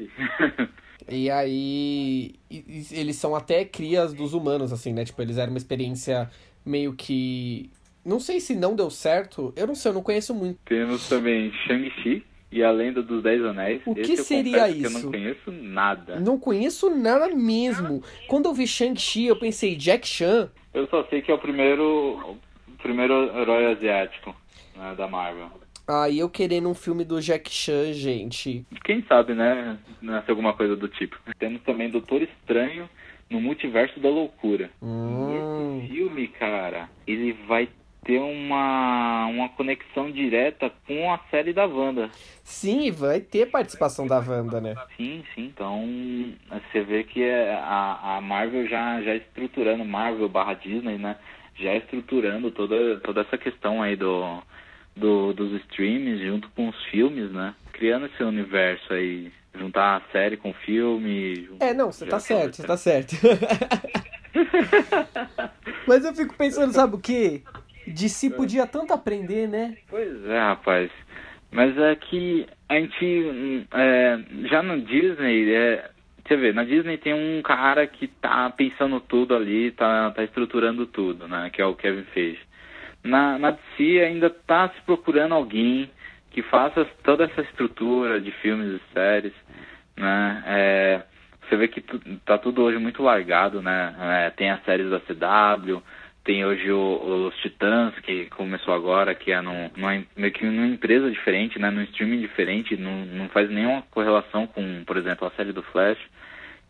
E 1.09 1.29
aí. 1.29 2.35
e- 2.49 2.85
eles 2.91 3.17
são 3.17 3.35
até 3.35 3.65
crias 3.65 4.13
dos 4.13 4.33
humanos, 4.33 4.71
assim, 4.71 4.93
né? 4.93 5.03
Tipo, 5.03 5.21
eles 5.21 5.37
eram 5.37 5.51
uma 5.51 5.57
experiência 5.57 6.29
meio 6.65 6.93
que. 6.93 7.69
Não 8.05 8.19
sei 8.19 8.39
se 8.39 8.55
não 8.55 8.75
deu 8.75 8.89
certo. 8.89 9.53
Eu 9.55 9.67
não 9.67 9.75
sei, 9.75 9.91
eu 9.91 9.95
não 9.95 10.01
conheço 10.03 10.33
muito. 10.33 10.57
Temos 10.65 11.07
também 11.09 11.51
Shang-Chi 11.67 12.25
e 12.53 12.63
a 12.63 12.71
Lenda 12.71 13.01
dos 13.01 13.23
Dez 13.23 13.43
Anéis. 13.43 13.81
O 13.85 13.95
que 13.95 14.15
seria 14.17 14.59
confesso 14.59 14.73
Que 14.79 14.85
eu 14.85 14.89
isso? 14.89 15.03
não 15.03 15.11
conheço 15.11 15.51
nada. 15.51 16.19
Não 16.19 16.39
conheço 16.39 16.89
nada 16.95 17.27
mesmo. 17.29 18.03
Quando 18.27 18.45
eu 18.45 18.53
vi 18.53 18.67
Shang-Chi, 18.67 19.25
eu 19.25 19.35
pensei, 19.35 19.75
Jack 19.75 20.07
Chan. 20.07 20.51
Eu 20.73 20.87
só 20.87 21.03
sei 21.05 21.21
que 21.21 21.31
é 21.31 21.33
o 21.33 21.39
primeiro, 21.39 22.37
o 22.67 22.77
primeiro 22.81 23.13
herói 23.37 23.71
asiático 23.71 24.35
né, 24.75 24.93
da 24.95 25.07
Marvel. 25.07 25.49
Aí 25.87 26.19
eu 26.19 26.29
querendo 26.29 26.69
um 26.69 26.73
filme 26.73 27.03
do 27.03 27.19
Jack 27.19 27.49
Chan, 27.51 27.91
gente. 27.91 28.65
Quem 28.85 29.03
sabe, 29.03 29.33
né? 29.33 29.77
Nasce 30.01 30.29
alguma 30.29 30.53
coisa 30.53 30.75
do 30.75 30.87
tipo. 30.87 31.17
Temos 31.39 31.61
também 31.63 31.89
Doutor 31.89 32.21
Estranho 32.21 32.87
no 33.29 33.41
Multiverso 33.41 33.99
da 33.99 34.09
Loucura. 34.09 34.69
Hum. 34.81 35.79
Esse 35.81 35.93
filme, 35.93 36.27
cara, 36.27 36.89
ele 37.05 37.33
vai 37.47 37.67
ter 38.03 38.19
uma, 38.19 39.25
uma 39.27 39.49
conexão 39.49 40.11
direta 40.11 40.71
com 40.87 41.11
a 41.11 41.19
série 41.29 41.53
da 41.53 41.65
Wanda. 41.65 42.09
Sim, 42.43 42.91
vai 42.91 43.21
ter 43.21 43.49
participação 43.49 44.05
da 44.05 44.19
Wanda, 44.19 44.59
né? 44.59 44.75
Sim, 44.97 45.23
sim. 45.33 45.45
Então, 45.45 45.81
você 46.49 46.81
vê 46.81 47.03
que 47.03 47.23
é 47.23 47.53
a, 47.53 48.17
a 48.17 48.21
Marvel 48.21 48.67
já, 48.67 49.01
já 49.01 49.15
estruturando, 49.15 49.85
Marvel 49.85 50.27
barra 50.29 50.53
Disney, 50.53 50.97
né? 50.97 51.15
Já 51.55 51.75
estruturando 51.75 52.51
toda, 52.51 52.99
toda 52.99 53.21
essa 53.21 53.37
questão 53.37 53.81
aí 53.81 53.95
do, 53.95 54.41
do, 54.95 55.33
dos 55.33 55.53
streams 55.63 56.19
junto 56.25 56.49
com 56.49 56.69
os 56.69 56.83
filmes, 56.85 57.31
né? 57.31 57.55
Criando 57.71 58.07
esse 58.07 58.23
universo 58.23 58.93
aí. 58.93 59.31
Juntar 59.55 59.97
a 59.97 60.11
série 60.11 60.35
com 60.35 60.49
o 60.49 60.53
filme. 60.65 61.47
É, 61.59 61.75
não, 61.75 61.91
você 61.91 62.07
tá 62.07 62.19
certo, 62.19 62.55
você 62.55 62.63
tá 62.63 62.75
certo. 62.75 63.15
Mas 65.87 66.03
eu 66.03 66.13
fico 66.15 66.33
pensando, 66.35 66.73
sabe 66.73 66.95
o 66.95 66.99
quê? 66.99 67.43
De 67.87 68.09
si 68.09 68.29
podia 68.29 68.65
tanto 68.65 68.93
aprender, 68.93 69.47
né? 69.47 69.75
Pois 69.89 70.25
é, 70.25 70.39
rapaz. 70.39 70.91
Mas 71.51 71.77
é 71.77 71.95
que 71.95 72.47
a 72.67 72.75
gente. 72.75 73.67
é, 73.71 74.19
já 74.47 74.63
no 74.63 74.81
Disney, 74.81 75.53
é, 75.53 75.89
você 76.25 76.35
vê, 76.35 76.53
na 76.53 76.63
Disney 76.63 76.97
tem 76.97 77.13
um 77.13 77.41
cara 77.41 77.85
que 77.85 78.07
tá 78.07 78.49
pensando 78.49 78.99
tudo 78.99 79.35
ali, 79.35 79.71
tá, 79.71 80.11
tá 80.11 80.23
estruturando 80.23 80.85
tudo, 80.85 81.27
né? 81.27 81.49
Que 81.51 81.61
é 81.61 81.65
o 81.65 81.75
Kevin 81.75 82.03
Feige. 82.13 82.39
Na, 83.03 83.37
na 83.37 83.51
DC 83.51 83.99
ainda 83.99 84.29
tá 84.29 84.69
se 84.69 84.81
procurando 84.81 85.33
alguém 85.33 85.91
que 86.31 86.41
faça 86.41 86.85
toda 87.03 87.25
essa 87.25 87.41
estrutura 87.41 88.19
de 88.19 88.31
filmes 88.31 88.81
e 88.81 88.93
séries, 88.93 89.33
né? 89.97 90.43
É, 90.47 91.01
você 91.41 91.57
vê 91.57 91.67
que 91.67 91.81
tu, 91.81 91.99
tá 92.25 92.37
tudo 92.37 92.63
hoje 92.63 92.77
muito 92.77 93.03
largado, 93.03 93.61
né? 93.61 93.93
É, 93.99 94.29
tem 94.31 94.49
as 94.49 94.63
séries 94.63 94.89
da 94.89 95.01
CW, 95.01 95.83
tem 96.23 96.45
hoje 96.45 96.71
o- 96.71 97.27
os 97.27 97.35
Titãs, 97.37 97.93
que 97.99 98.25
começou 98.27 98.73
agora, 98.73 99.13
que 99.13 99.31
é 99.31 99.41
num, 99.41 99.69
numa, 99.75 100.01
meio 100.15 100.31
que 100.33 100.45
numa 100.45 100.67
empresa 100.67 101.11
diferente, 101.11 101.59
né? 101.59 101.69
Num 101.69 101.83
streaming 101.83 102.21
diferente, 102.21 102.77
não, 102.77 103.05
não 103.05 103.29
faz 103.29 103.49
nenhuma 103.49 103.81
correlação 103.91 104.47
com, 104.47 104.83
por 104.85 104.95
exemplo, 104.97 105.27
a 105.27 105.31
série 105.31 105.51
do 105.51 105.61
Flash. 105.63 105.99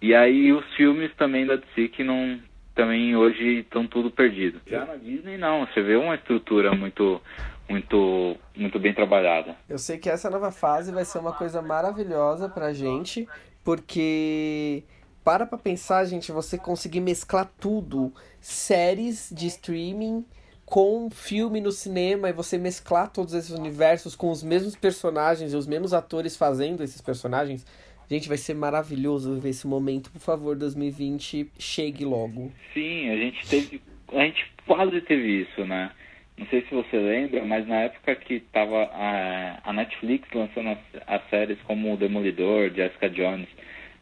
E 0.02 0.14
aí 0.16 0.52
os 0.52 0.66
filmes 0.76 1.12
também 1.16 1.46
da 1.46 1.56
DC 1.56 1.88
que 1.90 2.04
não 2.04 2.40
também 2.76 3.16
hoje 3.16 3.60
estão 3.60 3.86
tudo 3.86 4.10
perdido. 4.10 4.60
Já 4.66 4.84
na 4.86 4.96
Disney 4.96 5.38
não, 5.38 5.66
você 5.68 5.82
vê 5.82 5.96
uma 5.96 6.16
estrutura 6.16 6.74
muito 6.74 7.22
muito 7.70 8.36
muito 8.56 8.80
bem 8.80 8.94
trabalhada. 8.94 9.56
Eu 9.70 9.78
sei 9.78 9.98
que 10.00 10.10
essa 10.10 10.30
nova 10.30 10.52
fase 10.52 10.92
vai 10.92 11.06
ser 11.06 11.20
uma 11.20 11.32
coisa 11.34 11.62
maravilhosa 11.62 12.50
pra 12.50 12.74
gente, 12.74 13.28
porque 13.64 14.84
para 15.24 15.46
pra 15.46 15.58
pensar, 15.58 16.06
gente, 16.06 16.32
você 16.32 16.58
conseguir 16.58 17.00
mesclar 17.00 17.52
tudo, 17.60 18.14
séries 18.40 19.32
de 19.36 19.48
streaming 19.48 20.26
com 20.66 21.10
filme 21.10 21.62
no 21.62 21.72
cinema 21.72 22.30
e 22.30 22.34
você 22.34 22.58
mesclar 22.58 23.12
todos 23.12 23.34
esses 23.34 23.52
universos 23.52 24.16
com 24.16 24.30
os 24.30 24.44
mesmos 24.44 24.76
personagens 24.76 25.54
e 25.54 25.56
os 25.56 25.68
mesmos 25.68 25.94
atores 25.94 26.36
fazendo 26.36 26.84
esses 26.84 27.02
personagens. 27.02 27.66
Gente, 28.10 28.28
vai 28.28 28.38
ser 28.38 28.54
maravilhoso 28.54 29.40
ver 29.40 29.50
esse 29.50 29.66
momento. 29.66 30.12
Por 30.12 30.20
favor, 30.20 30.56
2020, 30.56 31.50
chegue 31.58 32.04
logo. 32.04 32.52
Sim, 32.74 33.10
a 33.10 33.16
gente 33.16 33.48
teve. 33.48 33.82
A 34.10 34.26
gente 34.26 34.46
quase 34.68 35.02
teve 35.02 35.42
isso, 35.42 35.66
né? 35.66 35.92
Não 36.38 36.46
sei 36.48 36.64
se 36.64 36.74
você 36.74 36.98
lembra, 36.98 37.46
mas 37.46 37.68
na 37.68 37.82
época 37.82 38.16
que 38.16 38.40
tava 38.52 38.84
a, 38.86 39.60
a 39.64 39.74
Netflix 39.74 40.28
lançando 40.34 40.70
as, 40.70 40.80
as 41.08 41.30
séries 41.30 41.58
como 41.64 41.94
o 41.94 41.98
Demolidor, 41.98 42.72
Jessica 42.72 43.10
Jones, 43.10 43.48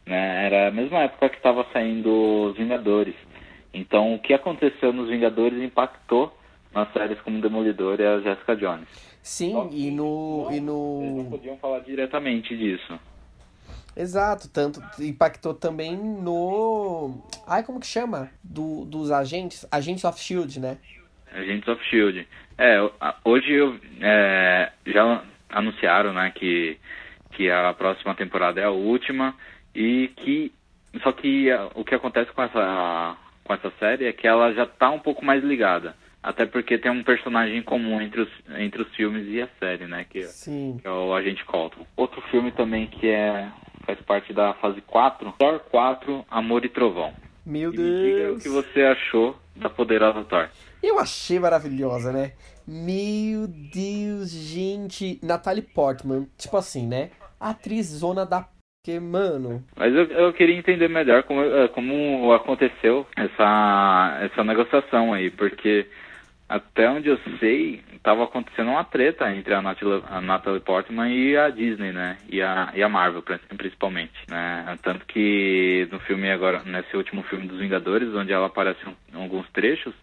né? 0.05 0.45
Era 0.45 0.67
a 0.67 0.71
mesma 0.71 0.99
época 0.99 1.29
que 1.29 1.41
tava 1.41 1.65
saindo 1.71 2.49
os 2.49 2.57
Vingadores. 2.57 3.15
Então 3.73 4.13
o 4.13 4.19
que 4.19 4.33
aconteceu 4.33 4.91
nos 4.91 5.09
Vingadores 5.09 5.61
impactou 5.61 6.35
nas 6.73 6.91
séries 6.93 7.19
como 7.21 7.41
Demolidor 7.41 7.99
e 7.99 8.05
a 8.05 8.19
Jessica 8.19 8.55
Jones. 8.55 8.87
Sim, 9.21 9.69
e 9.71 9.91
no. 9.91 10.47
E 10.49 10.55
Eles 10.55 10.63
não 10.63 11.23
no... 11.23 11.29
podiam 11.29 11.57
falar 11.57 11.79
diretamente 11.79 12.57
disso. 12.57 12.99
Exato, 13.95 14.49
tanto 14.49 14.81
impactou 14.99 15.53
também 15.53 15.95
no. 15.95 17.21
Ai, 17.45 17.61
como 17.63 17.79
que 17.79 17.85
chama? 17.85 18.29
Do, 18.43 18.85
dos 18.85 19.11
agentes? 19.11 19.67
Agents 19.71 20.05
of 20.05 20.19
Shield, 20.19 20.59
né? 20.59 20.77
Agents 21.33 21.67
of 21.67 21.83
Shield. 21.85 22.27
É, 22.57 22.77
hoje 23.23 23.51
eu, 23.51 23.77
é, 24.01 24.71
já 24.85 25.23
anunciaram, 25.49 26.13
né, 26.13 26.31
que, 26.33 26.77
que 27.31 27.49
a 27.49 27.73
próxima 27.73 28.15
temporada 28.15 28.61
é 28.61 28.65
a 28.65 28.71
última 28.71 29.35
e 29.75 30.09
que 30.17 30.53
só 31.03 31.11
que 31.11 31.49
a- 31.51 31.69
o 31.75 31.83
que 31.85 31.95
acontece 31.95 32.31
com 32.31 32.41
essa 32.43 33.17
com 33.43 33.53
essa 33.53 33.71
série 33.79 34.05
é 34.05 34.13
que 34.13 34.27
ela 34.27 34.53
já 34.53 34.65
tá 34.65 34.89
um 34.91 34.99
pouco 34.99 35.23
mais 35.25 35.43
ligada, 35.43 35.95
até 36.21 36.45
porque 36.45 36.77
tem 36.77 36.91
um 36.91 37.03
personagem 37.03 37.61
comum 37.63 37.99
entre 38.01 38.21
os 38.21 38.29
entre 38.57 38.81
os 38.81 38.95
filmes 38.95 39.27
e 39.27 39.41
a 39.41 39.47
série, 39.59 39.87
né, 39.87 40.05
que, 40.09 40.23
Sim. 40.23 40.77
que 40.81 40.87
é 40.87 40.91
o 40.91 41.13
Agente 41.13 41.43
Colton. 41.45 41.85
Outro 41.97 42.21
filme 42.29 42.51
também 42.51 42.87
que 42.87 43.07
é 43.07 43.49
faz 43.85 43.99
parte 44.01 44.31
da 44.33 44.53
fase 44.55 44.79
4, 44.81 45.33
Thor 45.39 45.59
4, 45.71 46.23
Amor 46.29 46.63
e 46.65 46.69
Trovão. 46.69 47.13
Meu 47.45 47.73
E 47.73 47.77
me 47.77 47.83
diga 47.83 48.15
o 48.15 48.25
Deus. 48.37 48.43
que 48.43 48.49
você 48.49 48.81
achou 48.83 49.35
da 49.55 49.69
poderosa 49.69 50.23
Thor. 50.23 50.47
Eu 50.83 50.99
achei 50.99 51.39
maravilhosa, 51.39 52.11
né? 52.11 52.33
Meu 52.67 53.47
Deus, 53.47 54.29
gente. 54.29 55.19
Natalie 55.23 55.63
Portman, 55.63 56.27
tipo 56.37 56.55
assim, 56.57 56.87
né? 56.87 57.09
Atriz 57.39 57.87
zona 57.87 58.23
da. 58.25 58.47
Que, 58.83 58.99
mano. 58.99 59.63
Mas 59.75 59.93
eu, 59.93 60.05
eu 60.05 60.33
queria 60.33 60.55
entender 60.55 60.87
melhor 60.87 61.21
como, 61.23 61.43
eh, 61.43 61.67
como 61.67 62.33
aconteceu 62.33 63.05
essa, 63.15 64.19
essa 64.23 64.43
negociação 64.43 65.13
aí, 65.13 65.29
porque 65.29 65.85
até 66.49 66.89
onde 66.89 67.07
eu 67.07 67.17
sei, 67.39 67.79
estava 67.93 68.23
acontecendo 68.23 68.71
uma 68.71 68.83
treta 68.83 69.31
entre 69.33 69.53
a 69.53 69.61
Natalie, 69.61 70.03
a 70.09 70.19
Natalie 70.19 70.59
Portman 70.61 71.09
e 71.13 71.37
a 71.37 71.49
Disney, 71.49 71.91
né? 71.91 72.17
E 72.27 72.41
a, 72.41 72.71
e 72.73 72.81
a 72.81 72.89
Marvel, 72.89 73.21
pri- 73.21 73.37
principalmente, 73.55 74.11
né? 74.27 74.77
Tanto 74.81 75.05
que 75.05 75.87
no 75.91 75.99
filme 75.99 76.31
agora, 76.31 76.63
nesse 76.65 76.97
último 76.97 77.21
filme 77.23 77.47
dos 77.47 77.59
Vingadores, 77.59 78.09
onde 78.15 78.33
ela 78.33 78.47
aparece 78.47 78.79
em 79.13 79.21
alguns 79.21 79.47
trechos, 79.51 79.93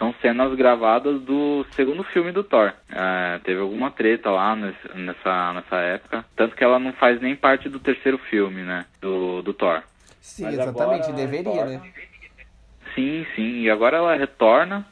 são 0.00 0.14
cenas 0.22 0.54
gravadas 0.56 1.20
do 1.20 1.64
segundo 1.76 2.02
filme 2.04 2.32
do 2.32 2.42
Thor. 2.42 2.72
É, 2.90 3.38
teve 3.44 3.60
alguma 3.60 3.90
treta 3.90 4.30
lá 4.30 4.56
nesse- 4.56 4.88
nessa, 4.94 5.52
nessa 5.52 5.76
época. 5.76 6.24
Tanto 6.34 6.56
que 6.56 6.64
ela 6.64 6.78
não 6.78 6.94
faz 6.94 7.20
nem 7.20 7.36
parte 7.36 7.68
do 7.68 7.78
terceiro 7.78 8.16
filme, 8.16 8.62
né? 8.62 8.86
Do, 8.98 9.42
do 9.42 9.52
Thor. 9.52 9.82
Sim, 10.18 10.44
Mas 10.44 10.54
exatamente, 10.54 11.02
agora 11.10 11.12
deveria, 11.26 11.52
Thor- 11.52 11.66
né? 11.66 11.82
Sim, 12.94 13.26
sim. 13.36 13.60
E 13.60 13.70
agora 13.70 13.98
ela 13.98 14.16
retorna 14.16 14.86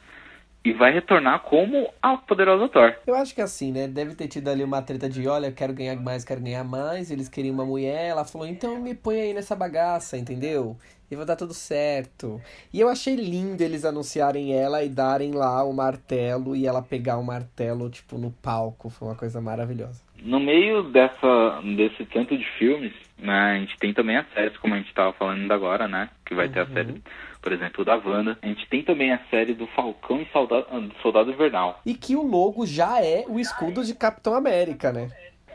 e 0.63 0.73
vai 0.73 0.91
retornar 0.93 1.39
como 1.39 1.91
a 2.01 2.15
poderosa 2.15 2.69
Thor. 2.69 2.93
Eu 3.07 3.15
acho 3.15 3.33
que 3.33 3.41
assim, 3.41 3.71
né? 3.71 3.87
Deve 3.87 4.13
ter 4.13 4.27
tido 4.27 4.47
ali 4.47 4.63
uma 4.63 4.81
treta 4.83 5.09
de, 5.09 5.27
olha, 5.27 5.47
eu 5.47 5.53
quero 5.53 5.73
ganhar 5.73 5.95
mais, 5.95 6.23
quero 6.23 6.39
ganhar 6.41 6.63
mais. 6.63 7.09
Eles 7.09 7.27
queriam 7.27 7.55
uma 7.55 7.65
mulher, 7.65 8.09
ela 8.09 8.23
falou, 8.25 8.45
então 8.47 8.79
me 8.79 8.93
põe 8.93 9.19
aí 9.19 9.33
nessa 9.33 9.55
bagaça, 9.55 10.17
entendeu? 10.19 10.77
E 11.11 11.15
vai 11.15 11.25
dar 11.25 11.35
tudo 11.35 11.53
certo. 11.53 12.39
E 12.71 12.79
eu 12.79 12.87
achei 12.87 13.15
lindo 13.15 13.61
eles 13.61 13.83
anunciarem 13.83 14.53
ela 14.53 14.83
e 14.83 14.89
darem 14.89 15.31
lá 15.31 15.63
o 15.63 15.73
martelo 15.73 16.55
e 16.55 16.67
ela 16.67 16.81
pegar 16.81 17.17
o 17.17 17.23
martelo, 17.23 17.89
tipo, 17.89 18.17
no 18.17 18.31
palco. 18.31 18.89
Foi 18.89 19.07
uma 19.07 19.15
coisa 19.15 19.41
maravilhosa. 19.41 20.03
No 20.21 20.39
meio 20.39 20.83
dessa, 20.83 21.61
desse 21.75 22.05
tanto 22.05 22.37
de 22.37 22.45
filmes, 22.57 22.93
né, 23.17 23.55
a 23.55 23.59
gente 23.59 23.77
tem 23.77 23.93
também 23.93 24.17
as 24.17 24.29
séries, 24.33 24.57
como 24.57 24.73
a 24.73 24.77
gente 24.77 24.89
estava 24.89 25.13
falando 25.13 25.51
agora, 25.51 25.87
né? 25.87 26.09
Que 26.25 26.35
vai 26.35 26.49
ter 26.49 26.59
a 26.59 26.67
série, 26.67 27.01
por 27.41 27.51
exemplo, 27.51 27.83
da 27.83 27.95
Wanda. 27.95 28.37
A 28.41 28.47
gente 28.47 28.67
tem 28.69 28.83
também 28.83 29.11
a 29.11 29.19
série 29.29 29.53
do 29.53 29.65
Falcão 29.67 30.21
e 30.21 30.27
Soldado, 30.31 30.67
do 30.81 30.95
Soldado 31.01 31.31
Invernal. 31.31 31.81
E 31.85 31.93
que 31.93 32.15
o 32.15 32.21
logo 32.21 32.65
já 32.65 33.01
é 33.03 33.25
o 33.27 33.39
escudo 33.39 33.83
de 33.83 33.95
Capitão 33.95 34.35
América, 34.35 34.91
né? 34.91 35.09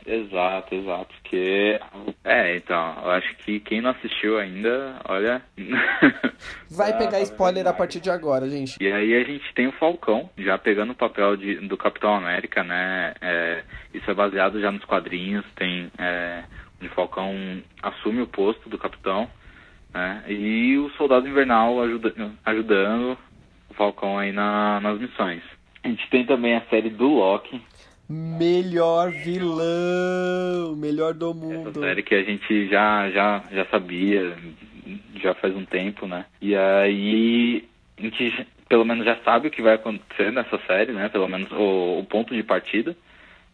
Exato, 0.06 0.74
exato. 0.74 1.14
Porque. 1.22 1.80
É, 2.22 2.56
então, 2.56 2.94
eu 3.02 3.10
acho 3.10 3.34
que 3.36 3.60
quem 3.60 3.80
não 3.80 3.90
assistiu 3.90 4.38
ainda, 4.38 5.00
olha. 5.08 5.42
Vai 6.70 6.90
Ah, 6.92 6.96
pegar 6.96 7.20
spoiler 7.20 7.66
a 7.66 7.72
partir 7.72 8.00
de 8.00 8.10
agora, 8.10 8.48
gente. 8.48 8.76
E 8.80 8.92
aí 8.92 9.14
a 9.14 9.24
gente 9.24 9.52
tem 9.54 9.66
o 9.66 9.72
Falcão, 9.72 10.28
já 10.36 10.58
pegando 10.58 10.92
o 10.92 10.96
papel 10.96 11.36
de, 11.36 11.56
do 11.66 11.76
Capitão 11.76 12.14
América, 12.14 12.62
né? 12.62 13.14
É, 13.20 13.62
isso 13.92 14.10
é 14.10 14.14
baseado 14.14 14.60
já 14.60 14.70
nos 14.70 14.84
quadrinhos, 14.84 15.44
tem 15.56 15.90
é, 15.98 16.44
onde 16.80 16.90
o 16.90 16.94
Falcão 16.94 17.62
assume 17.82 18.20
o 18.22 18.26
posto 18.26 18.68
do 18.68 18.78
Capitão, 18.78 19.28
né? 19.92 20.22
E 20.28 20.76
o 20.78 20.90
Soldado 20.96 21.28
Invernal 21.28 21.82
ajuda, 21.82 22.12
ajudando 22.44 23.16
o 23.70 23.74
Falcão 23.74 24.18
aí 24.18 24.32
na, 24.32 24.80
nas 24.80 24.98
missões. 25.00 25.42
A 25.82 25.88
gente 25.88 26.08
tem 26.10 26.24
também 26.24 26.56
a 26.56 26.62
série 26.70 26.88
do 26.90 27.08
Loki, 27.08 27.60
Melhor 28.08 29.10
vilão, 29.10 30.76
melhor 30.76 31.14
do 31.14 31.30
essa 31.30 31.38
mundo. 31.38 31.80
série 31.80 32.02
que 32.02 32.14
a 32.14 32.22
gente 32.22 32.68
já, 32.68 33.10
já, 33.10 33.42
já 33.50 33.64
sabia, 33.66 34.36
já 35.22 35.34
faz 35.34 35.56
um 35.56 35.64
tempo, 35.64 36.06
né? 36.06 36.26
E 36.40 36.54
aí 36.54 37.64
a 37.98 38.02
gente 38.02 38.46
pelo 38.68 38.84
menos 38.84 39.04
já 39.04 39.16
sabe 39.24 39.48
o 39.48 39.50
que 39.50 39.62
vai 39.62 39.74
acontecer 39.74 40.32
nessa 40.32 40.58
série, 40.66 40.92
né? 40.92 41.08
Pelo 41.08 41.28
menos 41.28 41.50
o, 41.52 42.00
o 42.00 42.04
ponto 42.04 42.34
de 42.34 42.42
partida, 42.42 42.96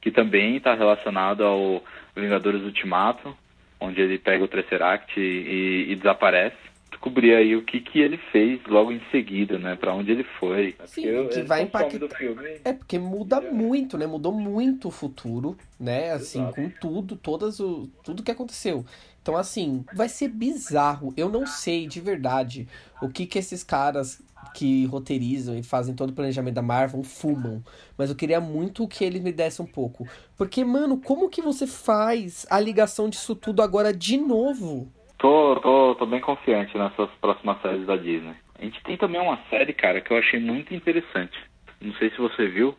que 0.01 0.11
também 0.11 0.57
está 0.57 0.75
relacionado 0.75 1.45
ao 1.45 1.85
Vingadores 2.17 2.63
Ultimato, 2.63 3.37
onde 3.79 4.01
ele 4.01 4.19
pega 4.19 4.45
o 4.45 4.49
Tesseract 4.49 5.19
e, 5.21 5.87
e 5.91 5.97
desaparece. 5.97 6.70
Descobrir 6.91 7.35
aí 7.35 7.57
o 7.57 7.65
que, 7.65 7.81
que 7.81 8.01
ele 8.01 8.19
fez 8.31 8.61
logo 8.67 8.93
em 8.93 9.01
seguida, 9.11 9.59
né? 9.59 9.77
Pra 9.77 9.95
onde 9.95 10.11
ele 10.11 10.25
foi. 10.39 10.77
Sim, 10.87 11.03
Porque 11.03 11.41
que 11.41 11.43
vai 11.43 11.63
é 11.63 11.67
fome 11.67 11.85
impactar. 11.97 12.45
É 12.65 12.73
porque 12.73 12.99
muda 12.99 13.41
muito, 13.41 13.97
né? 13.97 14.07
Mudou 14.07 14.33
muito 14.33 14.89
o 14.89 14.91
futuro, 14.91 15.57
né? 15.79 16.13
Assim, 16.13 16.51
com 16.53 16.69
tudo, 16.69 17.17
todas 17.17 17.61
o 17.61 17.89
tudo 18.03 18.23
que 18.23 18.31
aconteceu. 18.31 18.85
Então, 19.23 19.37
assim, 19.37 19.85
vai 19.95 20.09
ser 20.09 20.29
bizarro. 20.29 21.15
Eu 21.17 21.29
não 21.29 21.47
sei 21.47 21.87
de 21.87 22.01
verdade 22.01 22.67
o 23.01 23.09
que 23.09 23.27
que 23.27 23.39
esses 23.39 23.63
caras 23.63 24.23
que 24.55 24.85
roteirizam 24.87 25.57
e 25.57 25.63
fazem 25.63 25.95
todo 25.95 26.11
o 26.11 26.13
planejamento 26.13 26.55
da 26.55 26.63
Marvel 26.63 27.03
fumam. 27.03 27.63
Mas 27.97 28.11
eu 28.11 28.17
queria 28.17 28.41
muito 28.41 28.89
que 28.89 29.05
eles 29.05 29.23
me 29.23 29.33
dessem 29.33 29.65
um 29.65 29.69
pouco. 29.69 30.09
Porque, 30.37 30.65
mano, 30.65 30.99
como 30.99 31.29
que 31.29 31.43
você 31.43 31.67
faz 31.67 32.47
a 32.51 32.59
ligação 32.59 33.09
disso 33.09 33.35
tudo 33.35 33.63
agora 33.63 33.93
de 33.93 34.17
novo? 34.17 34.91
Tô, 35.21 35.57
tô, 35.57 35.95
tô 35.97 36.07
bem 36.07 36.21
confiante 36.21 36.77
nessas 36.79 37.11
próximas 37.21 37.61
séries 37.61 37.87
da 37.87 37.95
Disney. 37.95 38.35
A 38.59 38.65
gente 38.65 38.83
tem 38.83 38.97
também 38.97 39.21
uma 39.21 39.39
série, 39.51 39.75
cara, 39.75 40.01
que 40.01 40.11
eu 40.11 40.17
achei 40.17 40.41
muito 40.41 40.75
interessante. 40.75 41.39
Não 41.79 41.93
sei 41.95 42.11
se 42.11 42.17
você 42.17 42.47
viu, 42.49 42.75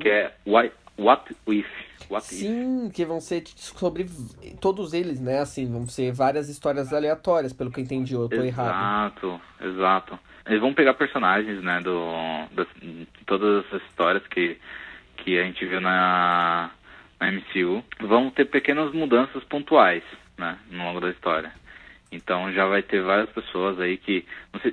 que 0.00 0.08
é 0.08 0.32
Why, 0.46 0.70
What 0.96 1.34
If. 1.48 1.66
What 2.08 2.26
If. 2.26 2.38
Sim, 2.38 2.90
que 2.94 3.04
vão 3.04 3.20
ser 3.20 3.42
sobre 3.56 4.06
todos 4.60 4.92
eles, 4.92 5.20
né? 5.20 5.40
Assim, 5.40 5.70
vão 5.70 5.84
ser 5.86 6.12
várias 6.12 6.48
histórias 6.48 6.92
aleatórias, 6.92 7.52
pelo 7.52 7.72
que 7.72 7.80
eu 7.80 7.84
entendi, 7.84 8.14
eu 8.14 8.28
tô 8.28 8.42
errado. 8.42 9.16
Exato, 9.16 9.40
exato. 9.60 10.18
Eles 10.46 10.60
vão 10.60 10.74
pegar 10.74 10.94
personagens, 10.94 11.60
né, 11.60 11.80
do, 11.80 12.12
das, 12.54 12.68
de 12.80 13.06
todas 13.26 13.64
essas 13.64 13.82
histórias 13.88 14.24
que, 14.28 14.58
que 15.16 15.38
a 15.40 15.42
gente 15.42 15.66
viu 15.66 15.80
na, 15.80 16.70
na 17.18 17.32
MCU. 17.32 17.82
Vão 18.00 18.30
ter 18.30 18.44
pequenas 18.44 18.92
mudanças 18.92 19.42
pontuais, 19.44 20.04
né, 20.38 20.56
no 20.70 20.84
longo 20.84 21.00
da 21.00 21.10
história. 21.10 21.63
Então 22.14 22.52
já 22.52 22.66
vai 22.66 22.82
ter 22.82 23.02
várias 23.02 23.28
pessoas 23.30 23.78
aí 23.80 23.96
que, 23.96 24.24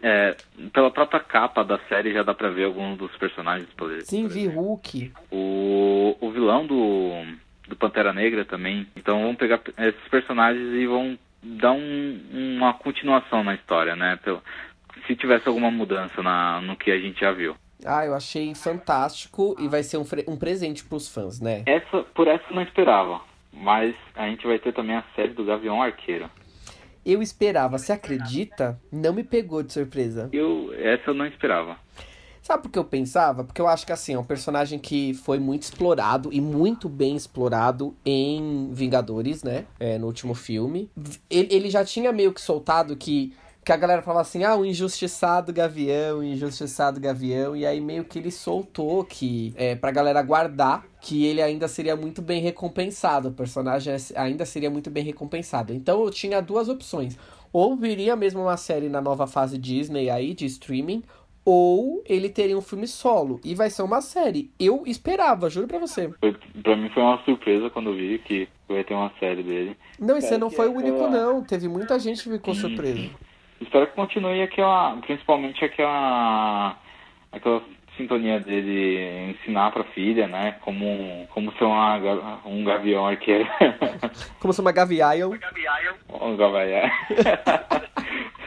é, 0.04 0.36
pela 0.72 0.92
própria 0.92 1.20
capa 1.20 1.64
da 1.64 1.80
série 1.90 2.14
já 2.14 2.24
dá 2.24 2.34
pra 2.34 2.50
ver 2.50 2.66
alguns 2.66 2.98
dos 2.98 3.16
personagens. 3.18 3.70
Por, 3.76 4.02
Sim, 4.02 4.28
vi 4.28 4.48
Hulk. 4.48 5.12
o, 5.32 6.16
o 6.20 6.32
vilão 6.32 6.66
do, 6.66 7.12
do 7.68 7.76
Pantera 7.76 8.14
Negra 8.14 8.46
também. 8.46 8.88
Então 8.96 9.22
vão 9.24 9.36
pegar 9.36 9.60
esses 9.78 10.08
personagens 10.10 10.74
e 10.74 10.86
vão 10.86 11.18
dar 11.42 11.72
um, 11.72 12.20
uma 12.32 12.74
continuação 12.74 13.44
na 13.44 13.56
história, 13.56 13.96
né? 13.96 14.20
Pelo, 14.24 14.42
se 15.08 15.16
tivesse 15.16 15.48
alguma 15.48 15.72
mudança 15.72 16.22
na, 16.22 16.62
no 16.62 16.76
que 16.76 16.92
a 16.92 17.00
gente 17.00 17.20
já 17.20 17.32
viu. 17.32 17.56
Ah, 17.84 18.06
eu 18.06 18.14
achei 18.14 18.54
fantástico 18.54 19.56
e 19.60 19.68
vai 19.68 19.82
ser 19.82 19.98
um, 19.98 20.06
um 20.28 20.38
presente 20.38 20.84
pros 20.84 21.12
fãs, 21.12 21.40
né? 21.40 21.64
Essa, 21.66 22.04
por 22.14 22.28
essa 22.28 22.44
eu 22.50 22.56
não 22.56 22.62
esperava. 22.62 23.22
Mas 23.54 23.96
a 24.16 24.28
gente 24.28 24.48
vai 24.48 24.58
ter 24.60 24.72
também 24.72 24.96
a 24.96 25.04
série 25.16 25.34
do 25.34 25.44
Gavião 25.44 25.82
Arqueiro. 25.82 26.30
Eu 27.06 27.22
esperava, 27.22 27.78
você 27.78 27.92
acredita? 27.92 28.80
Não 28.92 29.14
me 29.14 29.24
pegou 29.24 29.64
de 29.64 29.74
surpresa. 29.74 30.30
Eu, 30.32 30.74
essa 30.74 31.10
eu 31.10 31.14
não 31.14 31.26
esperava. 31.26 31.78
Sabe 32.42 32.64
por 32.64 32.72
que 32.72 32.80
eu 32.80 32.84
pensava? 32.84 33.44
Porque 33.44 33.62
eu 33.62 33.68
acho 33.68 33.86
que 33.86 33.92
assim, 33.92 34.16
é 34.16 34.20
um 34.20 34.24
personagem 34.24 34.80
que 34.80 35.14
foi 35.14 35.40
muito 35.40 35.64
explorado 35.64 36.34
e 36.34 36.42
muito 36.42 36.90
bem 36.90 37.16
explorado 37.16 37.96
em 38.04 38.70
Vingadores, 38.74 39.44
né? 39.44 39.66
É, 39.80 39.98
no 39.98 40.08
último 40.08 40.34
filme. 40.34 40.90
Ele, 41.30 41.48
ele 41.52 41.70
já 41.70 41.86
tinha 41.86 42.12
meio 42.12 42.34
que 42.34 42.42
soltado 42.42 42.96
que, 42.96 43.34
que 43.64 43.72
a 43.72 43.78
galera 43.78 44.02
falava 44.02 44.22
assim: 44.22 44.44
ah, 44.44 44.56
o 44.56 44.66
injustiçado 44.66 45.54
gavião, 45.54 46.20
o 46.20 46.24
injustiçado 46.24 47.00
gavião. 47.00 47.56
E 47.56 47.64
aí 47.64 47.80
meio 47.80 48.04
que 48.04 48.18
ele 48.18 48.32
soltou 48.32 49.06
que, 49.06 49.54
é, 49.56 49.76
pra 49.76 49.92
galera 49.92 50.22
guardar, 50.24 50.84
que 51.02 51.26
ele 51.26 51.42
ainda 51.42 51.68
seria 51.68 51.96
muito 51.96 52.22
bem 52.22 52.40
recompensado. 52.40 53.30
O 53.30 53.34
personagem 53.34 53.94
ainda 54.16 54.46
seria 54.46 54.70
muito 54.70 54.92
bem 54.92 55.04
recompensado. 55.04 55.74
Então 55.74 56.04
eu 56.04 56.12
tinha 56.12 56.40
duas 56.40 56.70
opções. 56.70 57.18
Ou 57.52 57.76
viria 57.76 58.16
mesmo 58.16 58.42
uma 58.42 58.56
série 58.56 58.88
na 58.88 59.02
nova 59.02 59.26
fase 59.26 59.58
Disney 59.58 60.10
aí, 60.10 60.34
de 60.34 60.46
streaming, 60.46 61.04
ou 61.44 62.04
ele 62.08 62.30
teria 62.30 62.56
um 62.56 62.62
filme 62.62 62.88
solo. 62.88 63.42
E 63.44 63.56
vai 63.56 63.70
ser 63.72 63.82
uma 63.82 64.00
série. 64.00 64.52
Eu 64.60 64.84
esperava, 64.86 65.50
juro 65.50 65.68
pra 65.68 65.80
você. 65.80 66.14
Foi, 66.20 66.38
pra 66.62 66.78
mim 66.78 66.90
foi 66.90 67.02
uma 67.02 67.18
surpresa 67.24 67.70
quando 67.72 67.90
eu 67.90 67.96
vi 67.96 68.20
que 68.20 68.48
vai 68.70 68.84
ter 68.84 68.94
uma 68.94 69.12
série 69.20 69.42
dele. 69.42 69.76
Não, 70.00 70.18
e 70.18 70.22
você 70.22 70.38
não 70.38 70.52
foi 70.52 70.68
o 70.68 70.74
único, 70.74 71.08
não. 71.08 71.44
Teve 71.44 71.68
muita 71.68 71.98
gente 71.98 72.24
que 72.24 72.30
ficou 72.30 72.54
surpresa. 72.54 73.10
Espero 73.60 73.88
que 73.88 73.96
continue 73.96 74.42
aquela, 74.42 74.96
principalmente 74.98 75.66
aquela, 75.66 76.78
aquela 77.32 77.62
sintonia 77.98 78.40
dele 78.40 79.32
ensinar 79.32 79.72
pra 79.72 79.84
filha, 79.84 80.28
né, 80.28 80.56
como, 80.62 81.28
como 81.30 81.52
ser 81.54 81.66
uma, 81.66 82.40
um 82.46 82.64
gavião 82.64 83.06
arqueiro. 83.08 83.48
Como 84.40 84.54
se 84.54 84.62
uma 84.62 84.72
gavião. 84.72 85.32
um 85.32 85.38
gavião. 86.38 86.90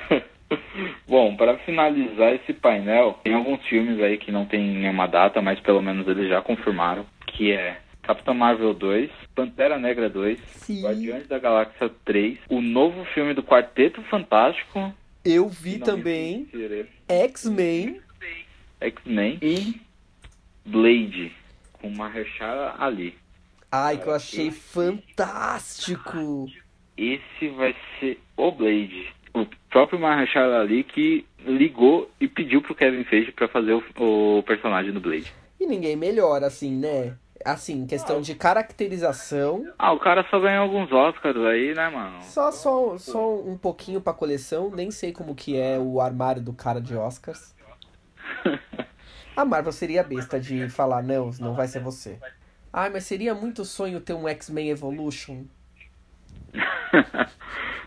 Bom, 1.06 1.36
para 1.36 1.56
finalizar 1.58 2.34
esse 2.34 2.52
painel, 2.52 3.18
tem 3.22 3.34
alguns 3.34 3.64
filmes 3.66 4.00
aí 4.00 4.18
que 4.18 4.32
não 4.32 4.44
tem 4.44 4.60
nenhuma 4.60 5.06
data, 5.06 5.40
mas 5.40 5.60
pelo 5.60 5.80
menos 5.80 6.08
eles 6.08 6.28
já 6.28 6.42
confirmaram, 6.42 7.06
que 7.26 7.52
é 7.52 7.78
Capitão 8.02 8.34
Marvel 8.34 8.74
2, 8.74 9.10
Pantera 9.34 9.78
Negra 9.78 10.08
2, 10.10 10.38
Guardiões 10.82 11.26
da 11.28 11.38
Galáxia 11.38 11.90
3, 12.04 12.38
o 12.48 12.60
novo 12.60 13.04
filme 13.14 13.32
do 13.34 13.42
Quarteto 13.42 14.02
Fantástico, 14.02 14.92
Eu 15.24 15.48
vi 15.48 15.78
também 15.78 16.48
X-Men. 17.08 18.00
X-Men 18.84 19.38
e 19.40 19.80
Blade, 20.66 21.32
com 21.72 21.90
Mahershala 21.90 22.74
Ali. 22.78 23.16
Ai, 23.70 23.98
que 23.98 24.06
eu 24.06 24.14
achei 24.14 24.50
fantástico. 24.50 26.46
Esse 26.96 27.48
vai 27.56 27.74
ser 27.98 28.20
o 28.36 28.50
Blade. 28.52 29.12
O 29.34 29.46
próprio 29.68 29.98
Mahershala 29.98 30.60
Ali 30.60 30.84
que 30.84 31.26
ligou 31.44 32.08
e 32.20 32.28
pediu 32.28 32.62
pro 32.62 32.74
Kevin 32.74 33.04
Feige 33.04 33.32
pra 33.32 33.48
fazer 33.48 33.72
o, 33.72 33.82
o 34.38 34.42
personagem 34.44 34.92
do 34.92 35.00
Blade. 35.00 35.32
E 35.58 35.66
ninguém 35.66 35.96
melhor, 35.96 36.44
assim, 36.44 36.70
né? 36.76 37.16
Assim, 37.44 37.86
questão 37.86 38.20
de 38.22 38.34
caracterização. 38.34 39.66
Ah, 39.78 39.92
o 39.92 39.98
cara 39.98 40.24
só 40.30 40.38
ganhou 40.38 40.62
alguns 40.62 40.90
Oscars 40.92 41.36
aí, 41.36 41.74
né, 41.74 41.90
mano? 41.90 42.22
Só, 42.22 42.50
só, 42.52 42.96
só 42.96 43.34
um 43.40 43.58
pouquinho 43.58 44.00
pra 44.00 44.14
coleção. 44.14 44.70
Nem 44.70 44.90
sei 44.90 45.12
como 45.12 45.34
que 45.34 45.56
é 45.58 45.78
o 45.78 46.00
armário 46.00 46.40
do 46.40 46.52
cara 46.52 46.80
de 46.80 46.96
Oscars. 46.96 47.54
A 49.36 49.44
Marvel 49.44 49.72
seria 49.72 50.02
besta 50.04 50.38
de 50.38 50.68
falar, 50.68 51.02
não, 51.02 51.30
não 51.40 51.54
vai 51.54 51.66
ser 51.66 51.80
você. 51.80 52.18
Ai, 52.72 52.88
mas 52.90 53.04
seria 53.04 53.34
muito 53.34 53.64
sonho 53.64 54.00
ter 54.00 54.14
um 54.14 54.28
X-Men 54.28 54.70
Evolution. 54.70 55.44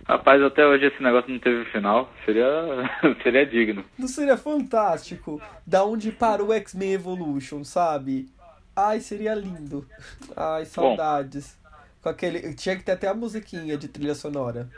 Rapaz, 0.07 0.41
até 0.41 0.65
hoje 0.65 0.85
esse 0.85 1.03
negócio 1.03 1.29
não 1.29 1.39
teve 1.39 1.65
final. 1.65 2.09
Seria, 2.25 2.45
seria 3.23 3.45
digno. 3.45 3.83
Não 3.97 4.07
seria 4.07 4.37
fantástico? 4.37 5.41
Da 5.65 5.83
onde 5.83 6.11
para 6.11 6.43
o 6.43 6.53
X-Men 6.53 6.93
Evolution, 6.93 7.63
sabe? 7.63 8.29
Ai, 8.75 8.99
seria 8.99 9.33
lindo. 9.33 9.85
Ai, 10.35 10.65
saudades. 10.65 11.57
Com 12.01 12.09
aquele. 12.09 12.53
Tinha 12.53 12.75
que 12.75 12.83
ter 12.83 12.93
até 12.93 13.07
a 13.07 13.13
musiquinha 13.13 13.77
de 13.77 13.87
trilha 13.87 14.15
sonora. 14.15 14.69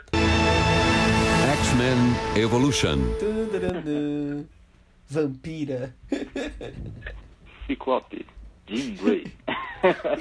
X-Men 1.52 2.42
Evolution. 2.42 2.98
Vampira. 5.10 5.94
Ciclope. 7.66 8.24
Jean 8.68 8.94
Grey. 9.02 9.32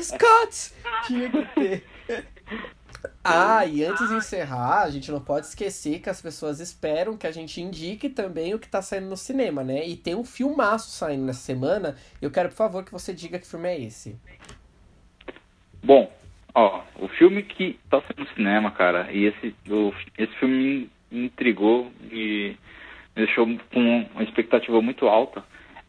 Scott! 0.01 0.73
Tinha 1.05 1.29
que 1.29 1.45
ter. 1.53 1.83
Ah, 3.23 3.65
e 3.65 3.83
antes 3.83 4.09
de 4.09 4.15
encerrar, 4.15 4.81
a 4.81 4.89
gente 4.89 5.11
não 5.11 5.21
pode 5.21 5.45
esquecer 5.45 5.99
que 5.99 6.09
as 6.09 6.21
pessoas 6.21 6.59
esperam 6.59 7.15
que 7.15 7.27
a 7.27 7.31
gente 7.31 7.61
indique 7.61 8.09
também 8.09 8.53
o 8.53 8.59
que 8.59 8.67
tá 8.67 8.81
saindo 8.81 9.07
no 9.07 9.15
cinema, 9.15 9.63
né? 9.63 9.87
E 9.87 9.95
tem 9.95 10.15
um 10.15 10.25
filmaço 10.25 10.89
saindo 10.89 11.23
nessa 11.23 11.41
semana. 11.41 11.95
Eu 12.21 12.31
quero, 12.31 12.49
por 12.49 12.55
favor, 12.55 12.83
que 12.83 12.91
você 12.91 13.13
diga 13.13 13.37
que 13.37 13.47
filme 13.47 13.69
é 13.69 13.79
esse. 13.79 14.17
Bom, 15.83 16.11
ó, 16.53 16.81
o 16.95 17.07
filme 17.07 17.43
que 17.43 17.79
tá 17.89 18.01
saindo 18.01 18.27
no 18.27 18.35
cinema, 18.35 18.71
cara, 18.71 19.11
e 19.11 19.25
esse, 19.25 19.55
o, 19.69 19.93
esse 20.17 20.33
filme 20.39 20.89
me 21.11 21.25
intrigou 21.25 21.91
e 22.11 22.57
me 23.19 23.25
deixou 23.25 23.45
com 23.73 24.07
uma 24.13 24.23
expectativa 24.23 24.81
muito 24.81 25.07
alta, 25.07 25.43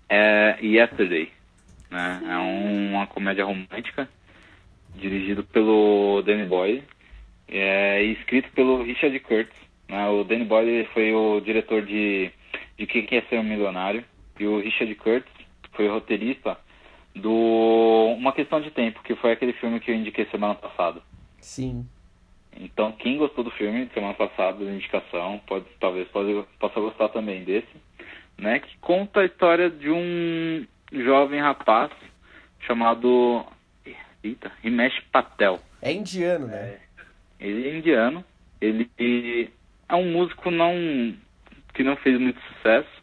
é 0.09 0.59
Yesterday, 0.61 1.31
né? 1.91 2.21
É 2.29 2.37
um- 2.39 2.91
uma 2.95 3.07
comédia 3.07 3.45
romântica, 3.45 4.09
dirigido 4.97 5.45
pelo 5.45 6.23
Danny 6.23 6.45
Boyle, 6.47 6.83
é, 7.49 8.03
e 8.05 8.13
escrito 8.13 8.51
pelo 8.53 8.83
Richard 8.83 9.19
Curtis. 9.21 9.57
Né? 9.89 10.09
O 10.09 10.25
Danny 10.25 10.45
Boyle 10.45 10.85
foi 10.93 11.13
o 11.15 11.41
diretor 11.41 11.83
de, 11.83 12.31
de 12.77 12.87
Quem 12.87 13.07
Quer 13.07 13.25
Ser 13.29 13.39
um 13.39 13.45
Milionário, 13.45 14.05
e 14.39 14.47
o 14.47 14.61
Richard 14.61 14.93
Curtis 14.97 15.33
foi 15.73 15.89
o 15.89 15.93
roteirista 15.93 16.59
do 17.15 18.15
Uma 18.19 18.33
Questão 18.33 18.61
de 18.61 18.71
Tempo, 18.71 19.03
que 19.05 19.15
foi 19.17 19.33
aquele 19.33 19.53
filme 19.55 19.79
que 19.81 19.91
eu 19.91 19.95
indiquei 19.95 20.27
semana 20.27 20.55
passada. 20.55 21.01
Sim. 21.41 21.87
Então, 22.57 22.93
quem 22.93 23.17
gostou 23.17 23.45
do 23.45 23.51
filme 23.53 23.89
semana 23.95 24.15
passada, 24.15 24.65
da 24.65 24.71
indicação, 24.71 25.41
pode, 25.47 25.67
talvez 25.79 26.09
pode, 26.09 26.45
possa 26.59 26.81
gostar 26.81 27.09
também 27.09 27.45
desse, 27.45 27.69
né? 28.39 28.59
Que 28.59 28.77
conta 28.79 29.21
a 29.21 29.25
história 29.25 29.71
de 29.71 29.91
um 29.91 30.67
jovem 30.93 31.41
rapaz 31.41 31.91
chamado 32.61 33.45
Eita, 34.23 34.53
Himesh 34.63 35.01
Patel. 35.13 35.61
É 35.81 35.93
indiano, 35.93 36.47
né? 36.47 36.79
Ele 37.39 37.69
é 37.69 37.77
indiano. 37.77 38.25
Ele 38.61 39.51
é 39.89 39.95
um 39.95 40.13
músico 40.13 40.51
não 40.51 40.75
que 41.73 41.83
não 41.83 41.97
fez 41.97 42.21
muito 42.21 42.41
sucesso, 42.41 43.03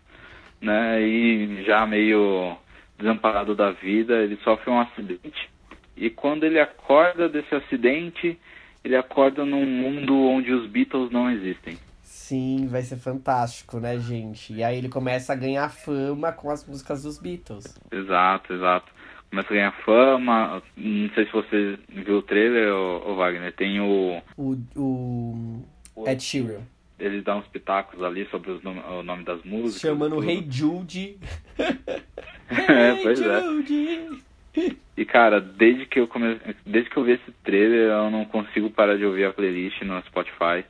né? 0.62 1.02
E 1.02 1.64
já 1.64 1.86
meio 1.86 2.56
desamparado 2.98 3.56
da 3.56 3.72
vida, 3.72 4.24
ele 4.24 4.38
sofre 4.44 4.70
um 4.70 4.80
acidente. 4.80 5.50
E 5.96 6.10
quando 6.10 6.44
ele 6.44 6.60
acorda 6.60 7.28
desse 7.28 7.54
acidente, 7.56 8.40
ele 8.84 8.96
acorda 8.96 9.46
num 9.46 9.66
mundo 9.66 10.16
onde 10.16 10.52
os 10.54 10.68
Beatles 10.68 11.12
não 11.12 11.30
existem. 11.30 11.78
Sim, 12.02 12.68
vai 12.68 12.82
ser 12.82 12.98
fantástico, 12.98 13.80
né, 13.80 13.98
gente? 14.00 14.54
E 14.54 14.64
aí 14.64 14.78
ele 14.78 14.90
começa 14.90 15.32
a 15.32 15.36
ganhar 15.36 15.70
fama 15.70 16.32
com 16.32 16.50
as 16.50 16.66
músicas 16.68 17.04
dos 17.04 17.18
Beatles. 17.18 17.78
Exato, 17.92 18.54
exato. 18.54 18.92
Começa 19.30 19.50
a 19.50 19.54
ganhar 19.56 19.72
fama. 19.84 20.62
Não 20.76 21.10
sei 21.14 21.26
se 21.26 21.32
você 21.32 21.80
viu 21.90 22.18
o 22.18 22.22
trailer, 22.22 22.74
ô, 22.74 23.12
ô 23.12 23.16
Wagner. 23.16 23.54
Tem 23.54 23.80
o. 23.80 24.22
O, 24.38 24.58
o 25.96 26.08
Ed 26.08 26.22
Sheeran. 26.22 26.62
Ele 27.00 27.22
dá 27.22 27.36
uns 27.36 27.48
pitacos 27.48 28.02
ali 28.02 28.26
sobre 28.30 28.52
os 28.52 28.64
o 28.64 29.04
nome 29.04 29.24
das 29.24 29.44
músicas. 29.44 29.82
Chamando 29.82 30.18
o. 30.18 30.24
Hey 30.24 30.46
Jude. 30.50 31.18
É, 32.50 32.96
pois 33.04 33.20
é. 33.20 33.42
E 34.98 35.06
cara, 35.06 35.40
desde 35.40 35.86
que 35.86 36.00
eu 36.00 36.08
come... 36.08 36.40
desde 36.66 36.90
que 36.90 36.98
eu 36.98 37.04
vi 37.04 37.12
esse 37.14 37.32
trailer, 37.44 37.92
eu 37.92 38.10
não 38.10 38.26
consigo 38.26 38.70
parar 38.72 38.98
de 38.98 39.06
ouvir 39.06 39.26
a 39.26 39.32
playlist 39.34 39.80
no 39.84 40.02
Spotify. 40.04 40.66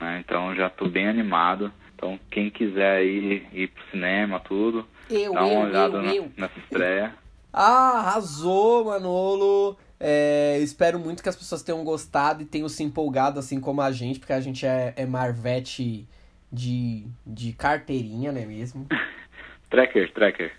né? 0.00 0.22
Então 0.24 0.54
já 0.54 0.70
tô 0.70 0.88
bem 0.88 1.08
animado. 1.08 1.72
Então 1.94 2.18
quem 2.30 2.48
quiser 2.50 3.04
ir, 3.04 3.46
ir 3.52 3.66
pro 3.68 3.82
cinema, 3.90 4.38
tudo, 4.38 4.86
Eu, 5.10 5.32
dá 5.34 5.44
uma 5.44 5.52
eu, 5.64 5.68
olhada 5.68 5.96
eu, 5.96 6.02
na- 6.02 6.14
eu. 6.14 6.32
nessa 6.36 6.58
estreia. 6.60 7.12
Ah, 7.50 8.00
arrasou, 8.00 8.84
Manolo. 8.84 9.76
É, 9.98 10.58
espero 10.60 10.98
muito 10.98 11.22
que 11.22 11.28
as 11.30 11.34
pessoas 11.34 11.62
tenham 11.62 11.82
gostado 11.82 12.42
e 12.42 12.44
tenham 12.44 12.68
se 12.68 12.84
empolgado 12.84 13.40
assim 13.40 13.58
como 13.58 13.80
a 13.80 13.90
gente, 13.90 14.20
porque 14.20 14.34
a 14.34 14.40
gente 14.40 14.66
é, 14.66 14.92
é 14.94 15.06
Marvete 15.06 16.06
de, 16.52 17.06
de 17.26 17.54
carteirinha, 17.54 18.30
não 18.30 18.40
é 18.40 18.44
mesmo? 18.44 18.86
Tracker, 19.70 20.12
tracker. 20.12 20.52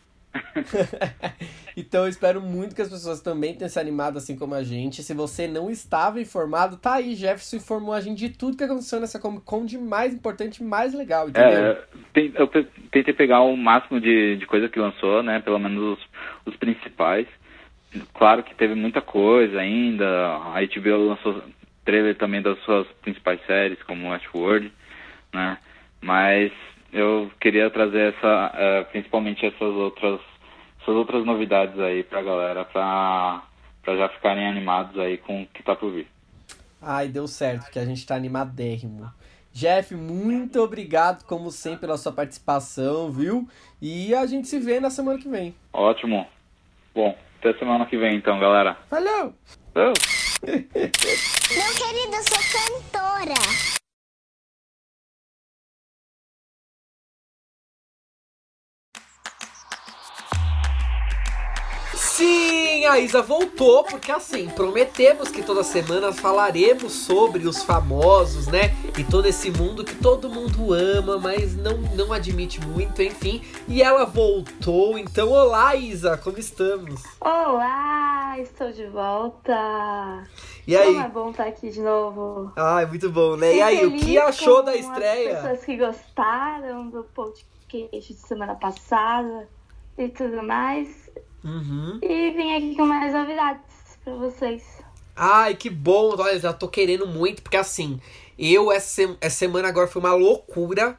Então 1.79 2.03
eu 2.03 2.09
espero 2.09 2.41
muito 2.41 2.75
que 2.75 2.81
as 2.81 2.89
pessoas 2.89 3.21
também 3.21 3.53
tenham 3.53 3.69
se 3.69 3.79
animado 3.79 4.17
assim 4.17 4.35
como 4.35 4.53
a 4.53 4.63
gente. 4.63 5.01
Se 5.01 5.13
você 5.13 5.47
não 5.47 5.69
estava 5.69 6.19
informado, 6.19 6.75
tá 6.75 6.95
aí, 6.95 7.15
Jefferson 7.15 7.55
informou 7.55 7.93
a 7.93 8.01
gente 8.01 8.17
de 8.17 8.29
tudo 8.29 8.57
que 8.57 8.63
aconteceu 8.65 8.99
nessa 8.99 9.17
Comic 9.17 9.45
Con 9.45 9.65
de 9.65 9.77
mais 9.77 10.13
importante 10.13 10.61
mais 10.61 10.93
legal, 10.93 11.29
entendeu? 11.29 11.49
É, 11.49 12.31
eu 12.35 12.47
tentei 12.91 13.13
pegar 13.13 13.41
o 13.41 13.55
máximo 13.55 14.01
de, 14.01 14.35
de 14.35 14.45
coisa 14.45 14.67
que 14.67 14.77
lançou, 14.77 15.23
né? 15.23 15.39
Pelo 15.39 15.57
menos 15.57 15.97
os, 15.97 16.07
os 16.45 16.55
principais. 16.57 17.27
Claro 18.13 18.43
que 18.43 18.53
teve 18.55 18.75
muita 18.75 19.01
coisa 19.01 19.59
ainda. 19.59 20.05
A 20.05 20.59
HBO 20.61 21.07
lançou 21.07 21.41
trailer 21.85 22.15
também 22.15 22.41
das 22.41 22.59
suas 22.63 22.87
principais 23.01 23.39
séries, 23.47 23.81
como 23.83 24.11
Westworld, 24.11 24.71
né? 25.33 25.57
Mas 26.01 26.51
eu 26.91 27.31
queria 27.39 27.69
trazer 27.69 28.13
essa, 28.13 28.51
eh, 28.55 28.83
principalmente 28.91 29.45
essas 29.45 29.61
outras, 29.61 30.19
essas 30.81 30.95
outras 30.95 31.25
novidades 31.25 31.79
aí 31.79 32.03
pra 32.03 32.21
galera, 32.21 32.65
pra, 32.65 33.43
pra 33.83 33.95
já 33.95 34.09
ficarem 34.09 34.47
animados 34.47 34.99
aí 34.99 35.17
com 35.17 35.43
o 35.43 35.47
que 35.47 35.63
tá 35.63 35.75
por 35.75 35.91
vir. 35.91 36.07
Ai, 36.81 37.07
deu 37.07 37.27
certo, 37.27 37.69
que 37.71 37.79
a 37.79 37.85
gente 37.85 38.05
tá 38.05 38.15
animadérrimo. 38.15 39.11
Jeff, 39.51 39.93
muito 39.95 40.61
obrigado, 40.61 41.25
como 41.25 41.51
sempre, 41.51 41.81
pela 41.81 41.97
sua 41.97 42.11
participação, 42.11 43.11
viu? 43.11 43.47
E 43.81 44.13
a 44.13 44.25
gente 44.25 44.47
se 44.47 44.59
vê 44.59 44.79
na 44.79 44.89
semana 44.89 45.19
que 45.19 45.27
vem. 45.27 45.53
Ótimo. 45.73 46.25
Bom, 46.93 47.17
até 47.39 47.53
semana 47.57 47.85
que 47.85 47.97
vem 47.97 48.15
então, 48.15 48.39
galera. 48.39 48.77
Valeu! 48.89 49.33
Valeu! 49.73 49.93
Meu 50.45 51.73
querido, 51.75 52.15
eu 52.15 52.23
sou 52.23 52.91
cantora. 52.93 53.78
Sim, 62.19 62.85
a 62.85 62.99
Isa 62.99 63.21
voltou, 63.21 63.81
porque 63.85 64.11
assim, 64.11 64.49
prometemos 64.49 65.29
que 65.29 65.41
toda 65.41 65.63
semana 65.63 66.11
falaremos 66.11 66.91
sobre 66.91 67.47
os 67.47 67.63
famosos, 67.63 68.47
né? 68.47 68.75
E 68.97 69.05
todo 69.05 69.25
esse 69.25 69.49
mundo 69.49 69.85
que 69.85 69.95
todo 69.95 70.29
mundo 70.29 70.73
ama, 70.73 71.17
mas 71.17 71.55
não, 71.55 71.77
não 71.95 72.11
admite 72.11 72.59
muito, 72.59 73.01
enfim. 73.01 73.41
E 73.69 73.81
ela 73.81 74.03
voltou, 74.03 74.97
então 74.97 75.29
olá 75.29 75.77
Isa, 75.77 76.17
como 76.17 76.37
estamos? 76.37 77.01
Olá, 77.21 78.37
estou 78.37 78.69
de 78.73 78.85
volta. 78.87 80.27
E 80.67 80.75
aí? 80.75 80.87
Como 80.87 81.05
é 81.05 81.07
bom 81.07 81.29
estar 81.29 81.45
aqui 81.47 81.69
de 81.69 81.79
novo. 81.79 82.51
Ai, 82.57 82.85
muito 82.85 83.09
bom, 83.09 83.37
né? 83.37 83.55
E 83.55 83.61
aí, 83.61 83.85
o 83.85 83.97
que 83.97 84.17
achou 84.17 84.61
da 84.61 84.71
As 84.71 84.81
estreia? 84.81 85.35
pessoas 85.35 85.63
que 85.63 85.77
gostaram 85.77 86.89
do 86.89 87.01
podcast 87.15 88.13
de 88.13 88.19
semana 88.19 88.55
passada 88.55 89.47
e 89.97 90.09
tudo 90.09 90.43
mais. 90.43 91.08
Uhum. 91.43 91.99
E 92.01 92.31
vim 92.31 92.55
aqui 92.55 92.75
com 92.75 92.85
mais 92.85 93.13
novidades 93.13 93.61
pra 94.03 94.13
vocês. 94.15 94.63
Ai, 95.15 95.55
que 95.55 95.69
bom. 95.69 96.15
Olha, 96.17 96.39
já 96.39 96.53
tô 96.53 96.67
querendo 96.67 97.05
muito, 97.07 97.41
porque 97.41 97.57
assim, 97.57 97.99
eu 98.37 98.71
essa, 98.71 98.87
sem- 98.87 99.17
essa 99.19 99.35
semana 99.37 99.67
agora 99.67 99.87
foi 99.87 100.01
uma 100.01 100.13
loucura. 100.13 100.97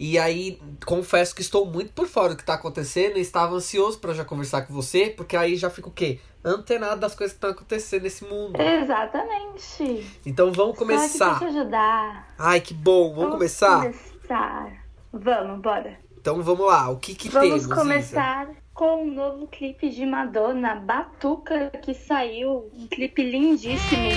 E 0.00 0.16
aí, 0.16 0.60
confesso 0.86 1.34
que 1.34 1.40
estou 1.42 1.66
muito 1.66 1.92
por 1.92 2.06
fora 2.06 2.28
do 2.28 2.36
que 2.36 2.44
tá 2.44 2.54
acontecendo 2.54 3.16
e 3.16 3.20
estava 3.20 3.54
ansioso 3.56 3.98
pra 3.98 4.14
já 4.14 4.24
conversar 4.24 4.62
com 4.62 4.72
você, 4.72 5.10
porque 5.10 5.36
aí 5.36 5.56
já 5.56 5.68
fico 5.70 5.88
o 5.88 5.92
quê? 5.92 6.20
Antenado 6.44 7.00
das 7.00 7.16
coisas 7.16 7.32
que 7.32 7.38
estão 7.38 7.50
acontecendo 7.50 8.02
nesse 8.04 8.24
mundo. 8.24 8.56
Exatamente. 8.62 10.06
Então 10.24 10.52
vamos 10.52 10.78
começar. 10.78 11.38
pra 11.38 11.48
te 11.48 11.56
ajudar. 11.56 12.28
Ai, 12.38 12.60
que 12.60 12.72
bom. 12.74 13.12
Vamos 13.14 13.32
começar? 13.32 13.80
começar. 13.92 14.84
Vamos, 15.12 15.60
bora. 15.60 15.98
Então 16.20 16.40
vamos 16.42 16.66
lá. 16.66 16.88
O 16.90 16.96
que 16.98 17.14
que 17.14 17.28
Vamos 17.28 17.48
temos, 17.48 17.64
Isa? 17.64 17.74
começar 17.74 18.48
com 18.78 19.02
um 19.02 19.12
novo 19.12 19.48
clipe 19.48 19.90
de 19.90 20.06
Madonna, 20.06 20.76
Batuca, 20.76 21.68
que 21.82 21.92
saiu. 21.92 22.70
Um 22.72 22.86
clipe 22.86 23.24
lindíssimo. 23.24 24.08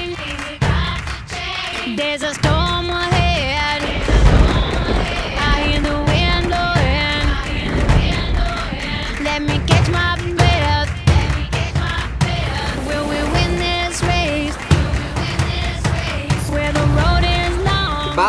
Let 9.24 9.42
me 9.42 9.71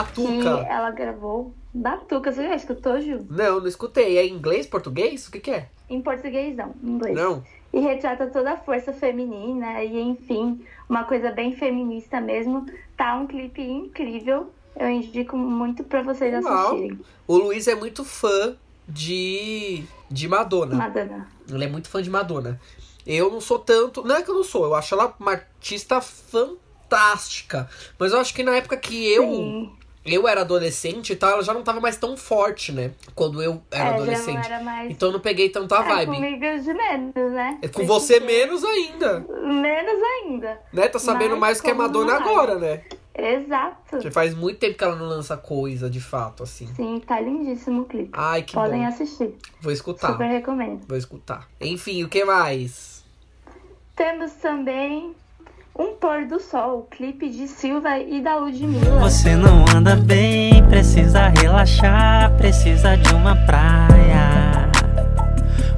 Batuca. 0.02 0.64
Que 0.64 0.70
ela 0.70 0.90
gravou. 0.90 1.54
Batuca, 1.74 2.32
você 2.32 2.48
já 2.48 2.54
escutou, 2.54 3.00
Ju? 3.00 3.26
Não, 3.30 3.60
não 3.60 3.66
escutei. 3.66 4.18
É 4.18 4.26
em 4.26 4.34
inglês, 4.34 4.66
português? 4.66 5.26
O 5.26 5.32
que 5.32 5.40
que 5.40 5.50
é? 5.50 5.68
Em 5.88 6.00
português 6.00 6.56
não, 6.56 6.74
em 6.82 6.90
inglês. 6.90 7.16
Não. 7.16 7.42
E 7.72 7.80
retrata 7.80 8.26
toda 8.26 8.52
a 8.52 8.56
força 8.56 8.92
feminina 8.92 9.82
e, 9.82 9.98
enfim, 9.98 10.64
uma 10.88 11.04
coisa 11.04 11.30
bem 11.30 11.56
feminista 11.56 12.20
mesmo. 12.20 12.66
Tá 12.96 13.16
um 13.16 13.26
clipe 13.26 13.62
incrível. 13.62 14.50
Eu 14.76 14.88
indico 14.88 15.36
muito 15.36 15.82
pra 15.84 16.02
vocês 16.02 16.44
Uau. 16.44 16.54
assistirem. 16.54 17.00
O 17.26 17.36
Luiz 17.36 17.66
é 17.68 17.74
muito 17.74 18.04
fã 18.04 18.56
de, 18.88 19.84
de 20.10 20.28
Madonna. 20.28 20.74
Madonna. 20.74 21.28
Ele 21.50 21.64
é 21.64 21.68
muito 21.68 21.88
fã 21.88 22.02
de 22.02 22.10
Madonna. 22.10 22.60
Eu 23.06 23.30
não 23.30 23.40
sou 23.40 23.58
tanto. 23.58 24.02
Não 24.02 24.16
é 24.16 24.22
que 24.22 24.30
eu 24.30 24.34
não 24.34 24.44
sou, 24.44 24.64
eu 24.64 24.74
acho 24.74 24.94
ela 24.94 25.14
uma 25.18 25.32
artista 25.32 26.00
fantástica. 26.00 27.68
Mas 27.98 28.12
eu 28.12 28.20
acho 28.20 28.34
que 28.34 28.42
na 28.42 28.56
época 28.56 28.76
que 28.76 29.08
eu. 29.08 29.70
Eu 30.04 30.26
era 30.26 30.40
adolescente 30.40 31.12
e 31.12 31.16
tal, 31.16 31.30
ela 31.30 31.42
já 31.44 31.54
não 31.54 31.62
tava 31.62 31.80
mais 31.80 31.96
tão 31.96 32.16
forte, 32.16 32.72
né? 32.72 32.90
Quando 33.14 33.40
eu 33.40 33.62
era 33.70 33.82
É, 33.84 33.86
já 33.86 33.90
não 33.96 34.02
adolescente. 34.02 34.46
era 34.46 34.60
mais- 34.62 34.90
Então 34.90 35.08
eu 35.10 35.12
não 35.12 35.20
peguei 35.20 35.48
tanta 35.48 35.76
É, 35.76 35.82
vibe. 35.82 36.12
comigo 36.12 36.60
de 36.60 36.74
menos, 36.74 37.32
né? 37.32 37.58
É 37.62 37.68
com 37.68 37.86
você 37.86 38.18
menos 38.18 38.64
ainda. 38.64 39.20
Menos 39.20 40.02
ainda. 40.02 40.60
Né? 40.72 40.88
Tá 40.88 40.98
sabendo 40.98 41.30
Mas 41.32 41.40
mais 41.40 41.60
que 41.60 41.70
a 41.70 41.74
Madonna 41.74 42.18
mais? 42.18 42.26
agora, 42.26 42.58
né? 42.58 42.82
Exato. 43.14 43.98
Que 43.98 44.10
faz 44.10 44.34
muito 44.34 44.58
tempo 44.58 44.76
que 44.76 44.82
ela 44.82 44.96
não 44.96 45.06
lança 45.06 45.36
coisa, 45.36 45.88
de 45.88 46.00
fato, 46.00 46.42
assim. 46.42 46.66
Sim, 46.74 47.00
tá 47.06 47.20
lindíssimo 47.20 47.82
o 47.82 47.84
clipe. 47.84 48.10
Ai, 48.12 48.42
que 48.42 48.54
Podem 48.54 48.80
bom. 48.80 48.86
assistir. 48.88 49.36
Vou 49.60 49.70
escutar. 49.72 50.12
Super 50.12 50.28
recomendo. 50.30 50.80
Vou 50.88 50.96
escutar. 50.96 51.46
Enfim, 51.60 52.02
o 52.02 52.08
que 52.08 52.24
mais? 52.24 53.04
Temos 53.94 54.32
também 54.32 55.14
Um 55.74 55.94
Pôr 55.94 56.26
do 56.26 56.38
Sol, 56.38 56.86
clipe 56.90 57.30
de 57.30 57.48
Silva 57.48 57.98
e 57.98 58.20
da 58.20 58.36
Ludmilla. 58.36 59.00
Você 59.00 59.34
não 59.34 59.64
anda 59.74 59.96
bem, 59.96 60.62
precisa 60.68 61.28
relaxar, 61.28 62.36
precisa 62.36 62.94
de 62.96 63.14
uma 63.14 63.34
praia. 63.46 64.70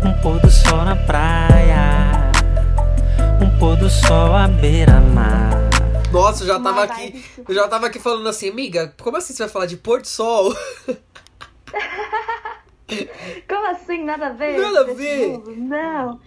Um 0.04 0.20
pôr 0.20 0.40
do 0.40 0.50
sol 0.50 0.84
na 0.84 0.96
praia. 0.96 2.32
Um 3.40 3.56
pôr 3.58 3.76
do 3.76 3.88
sol 3.88 4.34
à 4.34 4.48
beira-mar. 4.48 5.50
Nossa, 6.12 6.42
eu 6.42 6.48
já 6.48 6.58
tava 6.58 6.82
aqui. 6.82 7.24
Eu 7.48 7.54
já 7.54 7.68
tava 7.68 7.86
aqui 7.86 8.00
falando 8.00 8.28
assim, 8.28 8.50
amiga, 8.50 8.92
como 9.00 9.16
assim 9.16 9.32
você 9.32 9.44
vai 9.44 9.52
falar 9.52 9.66
de 9.66 9.76
pôr 9.76 10.00
do 10.00 10.08
sol? 10.08 10.52
Como 13.48 13.66
assim? 13.70 14.04
Nada 14.04 14.26
a 14.26 14.32
ver? 14.32 14.60
Nada 14.60 14.80
a 14.80 14.94
ver. 14.94 15.28
mundo? 15.28 15.54
Não. 15.56 16.20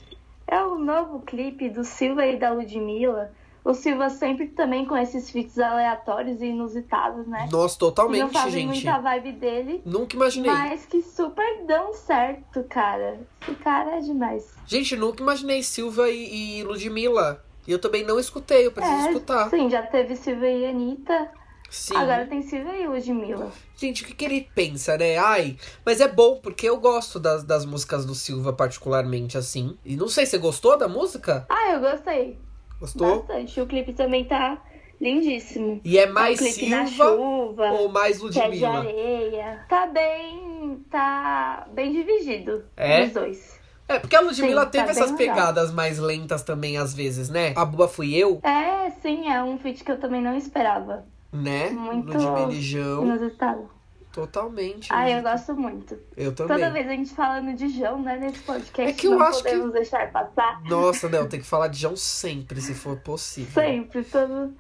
É 0.48 0.62
o 0.64 0.78
novo 0.80 1.20
clipe 1.20 1.70
do 1.70 1.84
Silva 1.84 2.26
e 2.26 2.38
da 2.38 2.52
Ludmilla. 2.52 3.32
O 3.68 3.74
Silva 3.74 4.10
sempre 4.10 4.48
também 4.48 4.86
com 4.86 4.96
esses 4.96 5.30
feats 5.30 5.60
aleatórios 5.60 6.42
e 6.42 6.46
inusitados, 6.46 7.28
né? 7.28 7.50
Nossa, 7.52 7.78
totalmente, 7.78 8.22
não 8.22 8.30
fazem 8.30 8.66
gente. 8.66 8.86
muita 8.86 8.98
vibe 9.02 9.32
dele. 9.34 9.82
Nunca 9.86 10.16
imaginei. 10.16 10.50
Mas 10.50 10.86
que 10.86 11.02
super 11.02 11.66
dão 11.66 11.94
certo, 11.94 12.64
cara. 12.70 13.20
Esse 13.42 13.56
cara 13.56 13.98
é 13.98 14.00
demais. 14.00 14.56
Gente, 14.66 14.96
nunca 14.96 15.22
imaginei 15.22 15.62
Silva 15.64 16.10
e, 16.10 16.60
e 16.60 16.64
Ludmilla. 16.64 17.44
E 17.68 17.72
eu 17.74 17.78
também 17.78 18.06
não 18.06 18.18
escutei, 18.18 18.66
eu 18.66 18.72
preciso 18.72 19.08
é, 19.08 19.12
escutar. 19.12 19.50
Sim, 19.50 19.70
já 19.70 19.82
teve 19.82 20.16
Silva 20.16 20.48
e 20.48 20.66
Anitta. 20.66 21.30
Sim. 21.70 21.98
Agora 21.98 22.26
tem 22.26 22.42
Silva 22.44 22.74
e 22.74 22.88
Ludmilla. 22.88 23.52
Gente, 23.76 24.04
o 24.04 24.06
que, 24.08 24.16
que 24.16 24.24
ele 24.24 24.50
pensa, 24.56 24.98
né? 24.98 25.18
Ai, 25.18 25.58
mas 25.86 26.00
é 26.00 26.08
bom, 26.08 26.40
porque 26.42 26.70
eu 26.70 26.78
gosto 26.78 27.20
das, 27.20 27.44
das 27.44 27.66
músicas 27.66 28.06
do 28.06 28.16
Silva, 28.16 28.54
particularmente, 28.54 29.38
assim. 29.38 29.78
E 29.84 29.98
não 29.98 30.08
sei, 30.08 30.26
você 30.26 30.38
gostou 30.38 30.78
da 30.78 30.88
música? 30.88 31.46
Ah, 31.50 31.74
eu 31.74 31.82
gostei. 31.82 32.47
Gostou? 32.80 33.20
Bastante. 33.24 33.60
O 33.62 33.66
clipe 33.68 33.94
também 33.94 34.26
tá 34.26 34.62
lindíssimo. 35.00 35.80
E 35.84 35.98
é 35.98 36.08
mais 36.08 36.40
o 36.40 36.44
clipe 36.44 36.70
na 36.70 36.86
Silva 36.86 37.06
chuva, 37.06 37.72
ou 37.72 37.90
mais 37.90 38.16
é 38.18 38.20
de 38.20 38.24
Ludmilla? 38.40 38.80
areia. 38.80 39.66
Tá 39.70 39.86
bem. 39.88 40.84
Tá 40.90 41.68
bem 41.72 41.92
dividido. 41.92 42.66
É? 42.76 43.04
Os 43.06 43.12
dois. 43.14 43.60
É, 43.88 44.00
porque 44.00 44.16
a 44.16 44.20
Ludmilla 44.20 44.66
Sim, 44.66 44.70
teve 44.72 44.86
tá 44.86 44.92
essas 44.92 45.12
bem 45.12 45.20
legal. 45.20 45.36
pegadas 45.36 45.72
mais 45.72 45.98
lentas 45.98 46.44
também, 46.44 46.78
às 46.78 46.94
vezes, 46.94 47.30
né? 47.30 47.54
A 47.56 47.64
Buba 47.64 47.88
Fui 47.88 48.14
Eu, 48.14 48.40
É, 48.44 48.90
sim, 49.02 49.30
é 49.32 49.42
um 49.42 49.58
feat 49.58 49.82
que 49.84 49.92
eu 49.92 49.98
também 50.00 50.22
não 50.22 50.36
esperava. 50.36 51.06
né? 51.32 51.70
Muito 51.70 52.08
Ludmilla 52.18 52.52
e 52.52 52.62
Jão. 52.62 53.06
inusitado. 53.06 53.70
Totalmente. 54.18 54.88
Ah, 54.92 55.08
eu 55.08 55.22
gosto 55.22 55.56
muito. 55.56 55.96
Eu 56.16 56.34
também. 56.34 56.58
Toda 56.58 56.72
vez 56.72 56.88
a 56.88 56.92
gente 56.92 57.14
falando 57.14 57.54
de 57.56 57.70
João, 57.70 58.02
né, 58.02 58.18
nesse 58.18 58.40
podcast, 58.40 58.82
É 58.82 58.94
que 58.94 59.06
eu 59.06 59.12
não 59.12 59.22
acho 59.22 59.44
que- 59.44 59.50
podemos 59.50 59.72
deixar 59.74 60.12
passar. 60.12 60.64
Nossa, 60.64 61.08
não, 61.08 61.28
tem 61.28 61.40
que 61.40 61.46
falar 61.46 61.68
de 61.68 61.78
Jão 61.80 61.96
sempre, 61.96 62.60
se 62.60 62.74
for 62.74 62.98
possível. 62.98 63.52
Sempre, 63.54 64.04
todo. 64.04 64.56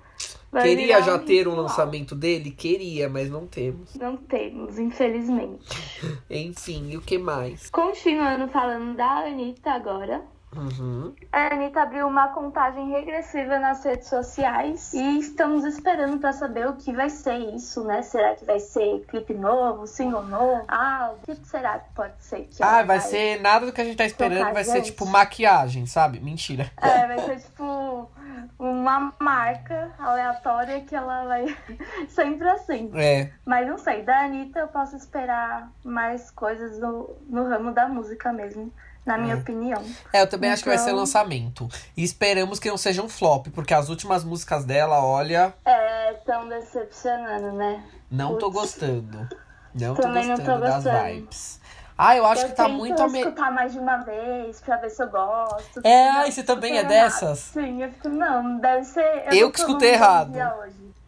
vai 0.51 0.61
Queria 0.63 1.01
já 1.01 1.17
ter 1.17 1.47
um 1.47 1.55
lançamento 1.55 2.13
dele? 2.13 2.51
Queria, 2.51 3.09
mas 3.09 3.29
não 3.31 3.47
temos. 3.47 3.95
Não 3.95 4.15
temos, 4.15 4.77
infelizmente. 4.77 5.65
Enfim, 6.29 6.91
e 6.91 6.97
o 6.97 7.01
que 7.01 7.17
mais? 7.17 7.69
Continuando 7.71 8.47
falando 8.49 8.95
da 8.95 9.25
Anitta 9.25 9.71
agora. 9.71 10.21
Uhum. 10.55 11.13
A 11.31 11.53
Anitta 11.53 11.81
abriu 11.81 12.07
uma 12.07 12.29
contagem 12.29 12.89
regressiva 12.89 13.59
nas 13.59 13.83
redes 13.83 14.07
sociais 14.07 14.93
e 14.93 15.19
estamos 15.19 15.65
esperando 15.65 16.19
pra 16.19 16.31
saber 16.31 16.67
o 16.67 16.75
que 16.75 16.93
vai 16.93 17.09
ser 17.09 17.37
isso, 17.53 17.83
né? 17.83 18.01
Será 18.01 18.33
que 18.35 18.45
vai 18.45 18.59
ser 18.59 19.05
clipe 19.07 19.33
novo, 19.33 19.85
single 19.85 20.23
novo? 20.23 20.63
Ah, 20.67 21.13
o 21.13 21.25
que 21.25 21.35
será 21.45 21.79
que 21.79 21.93
pode 21.93 22.13
ser? 22.19 22.47
Que 22.47 22.63
Ah, 22.63 22.81
vai 22.83 22.99
ser 23.01 23.41
nada 23.41 23.65
do 23.65 23.73
que 23.73 23.81
a 23.81 23.83
gente 23.83 23.97
tá 23.97 24.05
esperando, 24.05 24.53
vai 24.53 24.63
ser 24.63 24.81
tipo 24.81 25.05
maquiagem, 25.05 25.85
sabe? 25.85 26.19
Mentira. 26.19 26.71
É, 26.77 27.07
vai 27.07 27.19
ser 27.19 27.39
tipo 27.41 28.09
uma 28.57 29.13
marca 29.19 29.91
aleatória 29.99 30.81
que 30.81 30.95
ela 30.95 31.25
vai 31.25 31.55
sempre 32.09 32.47
assim. 32.49 32.89
É. 32.95 33.31
Mas 33.45 33.67
não 33.67 33.77
sei, 33.77 34.03
da 34.03 34.25
Anitta 34.25 34.59
eu 34.59 34.67
posso 34.67 34.95
esperar 34.95 35.69
mais 35.83 36.31
coisas 36.31 36.79
no, 36.79 37.15
no 37.27 37.47
ramo 37.47 37.71
da 37.71 37.87
música 37.87 38.31
mesmo, 38.31 38.71
na 39.07 39.17
minha 39.17 39.33
É. 39.35 39.37
opinião. 39.37 39.83
É, 40.13 40.21
eu 40.21 40.27
também 40.27 40.51
acho 40.51 40.61
que 40.61 40.69
vai 40.69 40.77
ser 40.77 40.89
Então- 40.89 40.99
lançamento. 40.99 41.67
E 41.95 42.03
esperamos 42.03 42.59
que 42.59 42.69
não 42.69 42.77
seja 42.77 43.01
um 43.01 43.09
flop, 43.09 43.47
porque 43.47 43.73
as 43.73 43.89
últimas 43.89 44.23
músicas 44.23 44.65
dela, 44.65 45.03
olha, 45.03 45.53
É, 45.65 46.13
tão 46.25 46.47
decepcionando, 46.47 47.53
né? 47.53 47.83
não 48.11 48.37
tô 48.37 48.51
gostando. 48.51 49.27
Não 49.73 49.95
tô 49.95 50.01
Também 50.01 50.27
não 50.27 50.35
gostando 50.35 50.59
tô 50.59 50.65
das 50.65 50.83
gostando. 50.83 51.05
vibes. 51.05 51.61
Ah, 51.99 52.15
eu 52.15 52.25
acho 52.27 52.43
eu 52.43 52.49
que 52.49 52.55
tá 52.55 52.67
muito 52.67 53.09
me... 53.09 53.19
escutar 53.21 53.51
mais 53.51 53.71
de 53.73 53.79
uma 53.79 53.97
vez 53.97 54.59
pra 54.61 54.77
ver 54.77 54.89
se 54.91 55.01
eu 55.01 55.09
gosto. 55.09 55.81
É, 55.83 56.11
Não, 56.11 56.19
ai, 56.19 56.31
você 56.31 56.43
também 56.43 56.77
é 56.77 56.83
dessas? 56.83 57.39
Sim, 57.39 57.81
eu 57.81 57.91
fico, 57.91 58.09
não, 58.09 58.57
deve 58.59 58.83
ser. 58.83 59.23
Eu 59.31 59.41
não 59.45 59.51
que 59.51 59.57
tô 59.57 59.67
escutei 59.67 59.93
errado. 59.93 60.31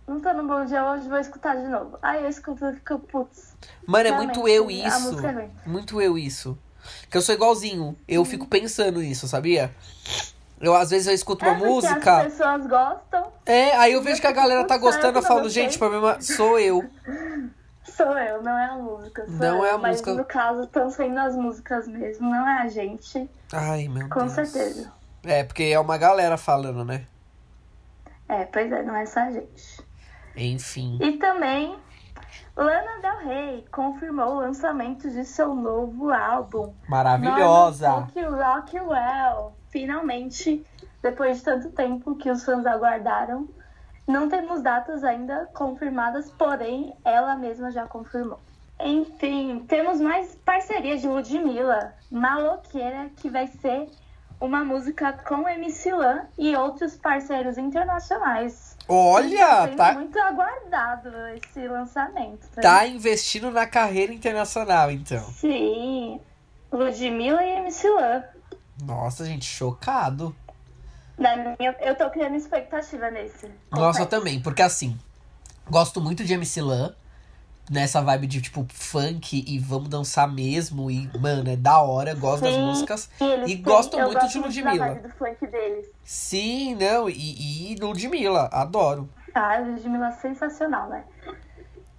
Não 0.07 0.19
tô 0.19 0.33
num 0.33 0.47
bom 0.47 0.65
dia 0.65 0.83
hoje, 0.83 1.07
vou 1.07 1.19
escutar 1.19 1.55
de 1.57 1.67
novo. 1.67 1.99
Aí 2.01 2.23
eu 2.23 2.29
escuto 2.29 2.65
e 2.65 2.73
fico, 2.73 2.97
putz. 2.97 3.55
Mano, 3.85 4.07
é 4.07 4.09
realmente, 4.09 4.35
muito 4.39 4.47
eu 4.47 4.67
a 4.67 4.71
isso. 4.71 5.01
música 5.01 5.27
é 5.27 5.31
ruim. 5.31 5.51
Muito 5.67 6.01
eu 6.01 6.17
isso. 6.17 6.57
Que 7.09 7.17
eu 7.17 7.21
sou 7.21 7.35
igualzinho. 7.35 7.97
Eu 8.07 8.23
fico 8.25 8.47
pensando 8.47 9.01
nisso, 9.01 9.27
sabia? 9.27 9.73
Eu, 10.61 10.75
às 10.75 10.89
vezes, 10.89 11.07
eu 11.07 11.13
escuto 11.13 11.45
uma 11.45 11.53
é 11.53 11.57
música. 11.57 12.17
As 12.17 12.33
pessoas 12.33 12.67
gostam, 12.67 13.31
É, 13.45 13.75
aí 13.77 13.93
eu 13.93 14.01
vejo 14.01 14.19
que 14.19 14.27
a 14.27 14.31
galera 14.31 14.65
tá 14.65 14.77
gostando, 14.77 15.17
eu 15.19 15.23
falo, 15.23 15.49
gente, 15.49 15.77
o 15.77 15.79
problema 15.79 16.19
sou 16.21 16.59
eu. 16.59 16.83
sou 17.95 18.17
eu, 18.17 18.41
não 18.43 18.57
é 18.57 18.65
a 18.65 18.75
música. 18.75 19.25
Não 19.27 19.57
eu. 19.59 19.65
é 19.65 19.71
a 19.71 19.77
Mas 19.77 19.91
música. 20.01 20.13
no 20.13 20.25
caso, 20.25 20.63
estão 20.63 20.89
sendo 20.91 21.17
as 21.17 21.35
músicas 21.35 21.87
mesmo, 21.87 22.29
não 22.29 22.47
é 22.47 22.61
a 22.63 22.67
gente. 22.67 23.29
Ai, 23.53 23.87
meu 23.87 24.09
Com 24.09 24.19
Deus. 24.19 24.33
certeza. 24.33 24.91
É, 25.23 25.43
porque 25.43 25.63
é 25.63 25.79
uma 25.79 25.97
galera 25.97 26.37
falando, 26.37 26.83
né? 26.83 27.05
É, 28.27 28.45
pois 28.45 28.71
é, 28.71 28.83
não 28.83 28.95
é 28.95 29.05
só 29.05 29.21
a 29.21 29.31
gente. 29.31 29.81
Enfim. 30.35 30.97
E 31.01 31.13
também, 31.17 31.77
Lana 32.59 32.99
Del 33.01 33.25
Rey 33.25 33.65
confirmou 33.71 34.33
o 34.33 34.39
lançamento 34.41 35.09
de 35.09 35.23
seu 35.23 35.55
novo 35.55 36.11
álbum. 36.11 36.73
Maravilhosa. 36.89 38.05
Folk 38.13 38.19
Rockwell. 38.25 39.53
Finalmente, 39.69 40.65
depois 41.01 41.37
de 41.37 41.43
tanto 41.45 41.69
tempo 41.69 42.17
que 42.17 42.29
os 42.29 42.43
fãs 42.43 42.65
aguardaram. 42.65 43.47
Não 44.05 44.27
temos 44.27 44.61
datas 44.61 45.05
ainda 45.05 45.49
confirmadas, 45.53 46.29
porém, 46.31 46.93
ela 47.05 47.37
mesma 47.37 47.71
já 47.71 47.87
confirmou. 47.87 48.41
Enfim, 48.77 49.63
temos 49.65 50.01
mais 50.01 50.35
parcerias 50.43 50.99
de 50.99 51.07
Ludmilla, 51.07 51.93
Maloqueira, 52.11 53.09
que 53.15 53.29
vai 53.29 53.47
ser 53.47 53.89
uma 54.39 54.63
música 54.63 55.13
com 55.13 55.47
MC 55.47 55.91
Lan 55.91 56.21
e 56.37 56.55
outros 56.55 56.95
parceiros 56.95 57.57
internacionais. 57.57 58.77
Olha, 58.87 59.65
Sendo 59.65 59.75
tá, 59.75 59.93
muito 59.93 60.17
aguardado 60.17 61.09
esse 61.35 61.67
lançamento. 61.67 62.47
né? 62.55 62.61
tá 62.61 62.87
investindo 62.87 63.51
na 63.51 63.67
carreira 63.67 64.13
internacional, 64.13 64.89
então. 64.89 65.23
Sim, 65.33 66.19
Ludmilla 66.71 67.43
e 67.43 67.57
MC 67.57 67.87
Lan. 67.89 68.23
Nossa, 68.83 69.25
gente, 69.25 69.45
chocado. 69.45 70.35
Na 71.17 71.35
minha, 71.35 71.75
eu 71.81 71.95
tô 71.95 72.09
criando 72.09 72.35
expectativa 72.35 73.11
nesse. 73.11 73.51
Nossa, 73.71 74.03
eu 74.03 74.05
também, 74.05 74.41
porque 74.41 74.61
assim, 74.61 74.97
gosto 75.69 75.99
muito 75.99 76.23
de 76.23 76.33
MC 76.33 76.61
Lan, 76.61 76.95
nessa 77.69 78.01
vibe 78.01 78.27
de 78.27 78.41
tipo 78.41 78.65
funk 78.73 79.43
e 79.47 79.59
vamos 79.59 79.89
dançar 79.89 80.27
mesmo. 80.31 80.89
E, 80.89 81.09
mano, 81.19 81.49
é 81.49 81.55
da 81.55 81.81
hora, 81.81 82.13
gosto 82.15 82.43
das 82.43 82.53
Sim, 82.55 82.61
músicas. 82.65 83.09
eles 83.19 83.51
E 83.51 83.55
têm- 83.55 83.61
gosto 83.63 83.97
eu 83.97 84.05
muito 84.07 84.19
gosto 84.21 84.31
de 84.33 84.61
Ludmilla. 84.61 84.87
vibe 84.87 85.01
do 85.07 85.09
funk 85.09 85.47
deles. 85.47 85.85
Sim, 86.03 86.75
não, 86.75 87.09
e, 87.09 87.71
e 87.73 87.75
Ludmilla, 87.75 88.49
adoro. 88.51 89.09
Ah, 89.35 89.57
Ludmilla 89.59 90.07
é 90.07 90.11
sensacional, 90.11 90.89
né? 90.89 91.03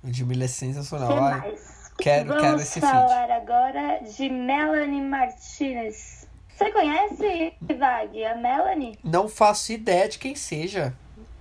Ludmilla 0.02 0.44
é 0.44 0.48
sensacional. 0.48 1.08
que 1.08 1.14
Ai, 1.46 1.54
quero, 1.98 2.28
Vamos 2.28 2.42
quero 2.42 2.60
esse 2.60 2.80
feat. 2.80 2.92
falar 2.92 3.30
agora 3.30 4.00
de 4.02 4.28
Melanie 4.28 5.02
Martinez. 5.02 6.26
Você 6.56 6.72
conhece, 6.72 7.54
Vag, 7.78 8.24
a 8.24 8.34
Melanie? 8.36 8.98
Não 9.02 9.28
faço 9.28 9.72
ideia 9.72 10.08
de 10.08 10.18
quem 10.18 10.34
seja. 10.34 10.92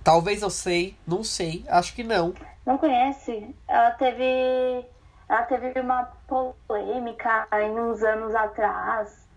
Talvez 0.02 0.40
eu 0.40 0.48
sei, 0.48 0.96
não 1.06 1.22
sei, 1.22 1.62
acho 1.68 1.94
que 1.94 2.02
não. 2.02 2.32
Não 2.70 2.78
conhece? 2.78 3.52
Ela 3.66 3.90
teve. 3.90 4.86
Ela 5.28 5.42
teve 5.42 5.80
uma 5.80 6.04
polêmica 6.68 7.48
aí 7.50 7.68
uns 7.68 8.00
anos 8.00 8.32
atrás. 8.32 9.28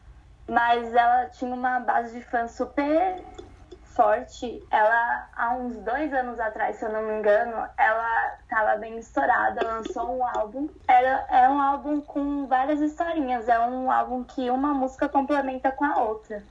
Mas 0.48 0.94
ela 0.94 1.26
tinha 1.30 1.52
uma 1.52 1.80
base 1.80 2.20
de 2.20 2.24
fãs 2.24 2.52
super 2.52 3.24
forte. 3.86 4.64
Ela, 4.70 5.30
há 5.36 5.56
uns 5.56 5.78
dois 5.78 6.14
anos 6.14 6.40
atrás, 6.40 6.76
se 6.76 6.86
eu 6.86 6.92
não 6.92 7.02
me 7.02 7.18
engano, 7.18 7.68
ela 7.76 8.38
tava 8.48 8.76
bem 8.78 9.00
estourada, 9.00 9.66
lançou 9.66 10.16
um 10.16 10.24
álbum. 10.24 10.70
Era, 10.88 11.26
é 11.32 11.50
um 11.50 11.60
álbum 11.60 12.02
com 12.02 12.46
várias 12.46 12.82
historinhas. 12.82 13.50
É 13.50 13.60
um 13.62 13.92
álbum 13.92 14.24
que 14.24 14.52
uma 14.52 14.76
música 14.76 15.10
complementa 15.10 15.72
com 15.72 15.86
a 15.86 16.04
outra. 16.04 16.44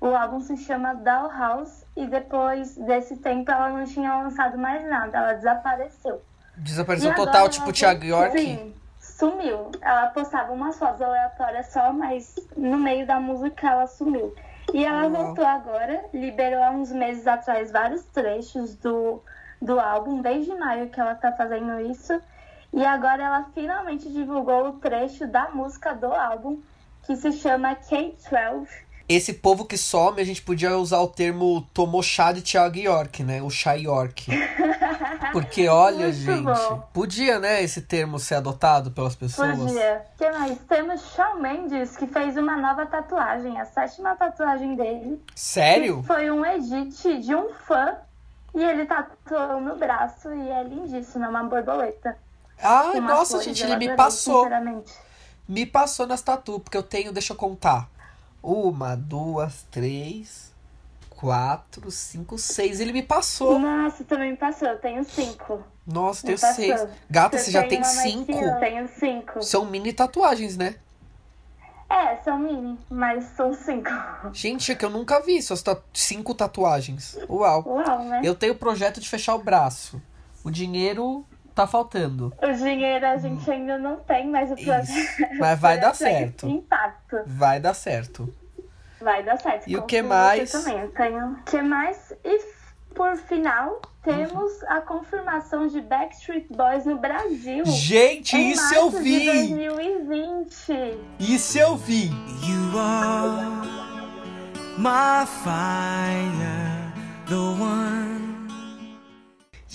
O 0.00 0.14
álbum 0.14 0.40
se 0.40 0.56
chama 0.58 0.94
Dollhouse 0.94 1.84
e 1.96 2.06
depois 2.06 2.76
desse 2.76 3.16
tempo 3.16 3.50
ela 3.50 3.70
não 3.70 3.84
tinha 3.84 4.14
lançado 4.16 4.58
mais 4.58 4.86
nada. 4.88 5.16
Ela 5.16 5.32
desapareceu. 5.34 6.22
Desapareceu 6.56 7.12
E 7.12 7.14
total, 7.14 7.48
tipo 7.48 7.72
Thiago 7.72 8.04
York. 8.04 8.38
Sim, 8.38 8.74
sumiu. 9.00 9.70
Ela 9.80 10.08
postava 10.08 10.52
umas 10.52 10.78
fotos 10.78 11.00
aleatórias 11.00 11.66
só, 11.68 11.92
mas 11.92 12.34
no 12.56 12.78
meio 12.78 13.06
da 13.06 13.18
música 13.18 13.68
ela 13.68 13.86
sumiu. 13.86 14.34
E 14.74 14.84
ela 14.84 15.06
Uau. 15.08 15.10
voltou 15.26 15.46
agora, 15.46 16.04
liberou 16.12 16.62
há 16.62 16.70
uns 16.70 16.90
meses 16.90 17.26
atrás 17.26 17.70
vários 17.70 18.04
trechos 18.06 18.74
do, 18.76 19.22
do 19.62 19.78
álbum, 19.78 20.20
desde 20.20 20.54
maio 20.54 20.90
que 20.90 21.00
ela 21.00 21.14
tá 21.14 21.32
fazendo 21.32 21.80
isso. 21.80 22.20
E 22.72 22.84
agora 22.84 23.22
ela 23.22 23.46
finalmente 23.54 24.10
divulgou 24.10 24.68
o 24.68 24.72
trecho 24.74 25.26
da 25.26 25.50
música 25.50 25.94
do 25.94 26.12
álbum, 26.12 26.60
que 27.04 27.16
se 27.16 27.32
chama 27.32 27.74
K-12. 27.74 28.66
Esse 29.08 29.34
povo 29.34 29.64
que 29.64 29.76
some, 29.76 30.20
a 30.20 30.24
gente 30.24 30.42
podia 30.42 30.76
usar 30.76 30.98
o 31.00 31.06
termo 31.06 31.64
tomou 31.72 32.02
chá 32.02 32.32
de 32.32 32.42
Thiago 32.42 32.76
York, 32.76 33.22
né? 33.22 33.40
O 33.40 33.48
chá 33.48 33.74
York. 33.74 34.26
Porque 35.32 35.68
olha, 35.68 36.12
gente, 36.12 36.42
bom. 36.42 36.88
podia, 36.92 37.38
né, 37.38 37.62
esse 37.62 37.82
termo 37.82 38.18
ser 38.18 38.36
adotado 38.36 38.90
pelas 38.90 39.14
pessoas? 39.14 39.58
Podia. 39.58 40.04
O 40.14 40.18
que 40.18 40.30
mais? 40.30 40.58
Temos 40.68 41.00
Shawn 41.14 41.40
Mendes, 41.40 41.96
que 41.96 42.06
fez 42.06 42.36
uma 42.36 42.56
nova 42.56 42.86
tatuagem, 42.86 43.60
a 43.60 43.64
sétima 43.64 44.16
tatuagem 44.16 44.74
dele. 44.74 45.22
Sério? 45.34 46.02
Foi 46.04 46.30
um 46.30 46.44
edit 46.44 47.18
de 47.18 47.34
um 47.34 47.50
fã. 47.50 47.94
E 48.54 48.64
ele 48.64 48.86
tatuou 48.86 49.60
no 49.60 49.76
braço 49.76 50.32
e 50.32 50.48
é 50.48 50.64
lindíssimo, 50.64 51.26
é 51.26 51.28
uma 51.28 51.44
borboleta. 51.44 52.16
Umas 52.58 53.02
nossa, 53.02 53.42
gente, 53.42 53.62
ele 53.62 53.76
me 53.76 53.84
adorei, 53.84 53.96
passou. 53.96 54.44
Sinceramente. 54.44 54.92
Me 55.46 55.66
passou 55.66 56.06
nas 56.06 56.22
tatu, 56.22 56.58
porque 56.58 56.76
eu 56.76 56.82
tenho, 56.82 57.12
deixa 57.12 57.34
eu 57.34 57.36
contar. 57.36 57.88
Uma, 58.48 58.94
duas, 58.96 59.66
três, 59.72 60.52
quatro, 61.10 61.90
cinco, 61.90 62.38
seis. 62.38 62.78
Ele 62.78 62.92
me 62.92 63.02
passou. 63.02 63.58
Nossa, 63.58 64.04
também 64.04 64.30
me 64.30 64.36
passou, 64.36 64.68
eu 64.68 64.78
tenho 64.78 65.02
cinco. 65.04 65.64
Nossa, 65.84 66.20
Me 66.26 66.36
tenho 66.36 66.54
seis. 66.54 66.72
passou. 66.80 66.90
Gata, 67.10 67.38
você 67.38 67.50
já 67.50 67.66
tem 67.66 67.82
cinco? 67.82 68.32
Eu 68.32 68.60
tenho 68.60 68.88
cinco. 68.88 69.42
São 69.42 69.64
mini 69.66 69.92
tatuagens, 69.92 70.56
né? 70.56 70.76
É, 71.90 72.16
são 72.22 72.38
mini, 72.38 72.78
mas 72.88 73.24
são 73.36 73.52
cinco. 73.52 73.90
Gente, 74.32 74.70
é 74.70 74.74
que 74.76 74.84
eu 74.84 74.90
nunca 74.90 75.20
vi 75.20 75.40
suas 75.42 75.62
ta- 75.62 75.78
cinco 75.92 76.32
tatuagens. 76.34 77.16
Uau. 77.28 77.64
Uau, 77.66 78.04
né? 78.04 78.20
Eu 78.24 78.34
tenho 78.36 78.52
o 78.52 78.56
projeto 78.56 79.00
de 79.00 79.08
fechar 79.08 79.34
o 79.34 79.42
braço. 79.42 80.00
O 80.44 80.50
dinheiro 80.52 81.24
tá 81.56 81.66
faltando. 81.66 82.34
O 82.42 82.52
dinheiro 82.52 83.06
a 83.06 83.16
gente 83.16 83.50
ainda 83.50 83.78
não 83.78 83.96
tem, 83.96 84.28
mas 84.28 84.52
o 84.52 84.56
projeto. 84.56 85.38
Mas 85.40 85.58
vai 85.58 85.80
dar 85.80 85.96
projeto 85.96 86.18
certo. 86.18 86.48
Impacto. 86.48 87.16
Vai 87.26 87.58
dar 87.58 87.74
certo. 87.74 88.34
Vai 89.00 89.22
dar 89.22 89.38
certo. 89.38 89.66
E 89.66 89.76
o 89.76 89.82
que 89.82 90.02
mais? 90.02 90.52
Também. 90.52 90.80
Eu 90.80 90.90
tenho. 90.90 91.26
O 91.32 91.42
que 91.44 91.62
mais? 91.62 92.12
E 92.22 92.38
por 92.94 93.16
final, 93.16 93.80
temos 94.02 94.62
a 94.64 94.82
confirmação 94.82 95.66
de 95.66 95.80
Backstreet 95.80 96.46
Boys 96.50 96.84
no 96.84 96.98
Brasil. 96.98 97.64
Gente, 97.64 98.36
em 98.36 98.50
isso 98.50 98.74
eu 98.74 98.90
vi! 98.90 99.20
De 99.20 99.26
2020. 99.26 100.98
Isso 101.18 101.58
eu 101.58 101.76
vi. 101.76 102.08
You 102.08 102.78
are 102.78 103.66
my 104.76 105.26
fire, 105.26 106.92
the 107.28 107.34
one. 107.34 108.25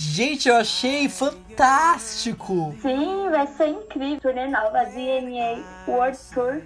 Gente, 0.04 0.50
eu 0.50 0.56
achei 0.56 1.08
fantástico. 1.08 2.76
Sim, 2.82 3.30
vai 3.30 3.46
ser 3.46 3.68
incrível. 3.68 4.20
Turnê 4.20 4.48
nova, 4.48 4.84
DNA 4.86 5.64
World 5.88 6.18
Tour. 6.34 6.62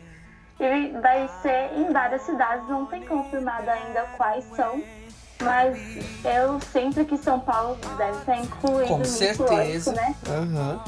E 0.57 1.01
vai 1.01 1.29
ser 1.41 1.77
em 1.77 1.91
várias 1.91 2.21
cidades, 2.21 2.67
não 2.69 2.85
tem 2.85 3.05
confirmado 3.05 3.69
ainda 3.69 4.03
quais 4.15 4.45
são. 4.55 4.81
Mas 5.43 5.77
eu 6.23 6.61
sempre 6.61 7.03
que 7.03 7.17
São 7.17 7.41
Paulo 7.41 7.77
deve 7.97 8.17
estar 8.19 8.37
incluído 8.37 8.87
Com 8.87 9.03
certeza. 9.03 9.91
lógico, 9.91 9.91
né? 9.91 10.15
Aham. 10.29 10.83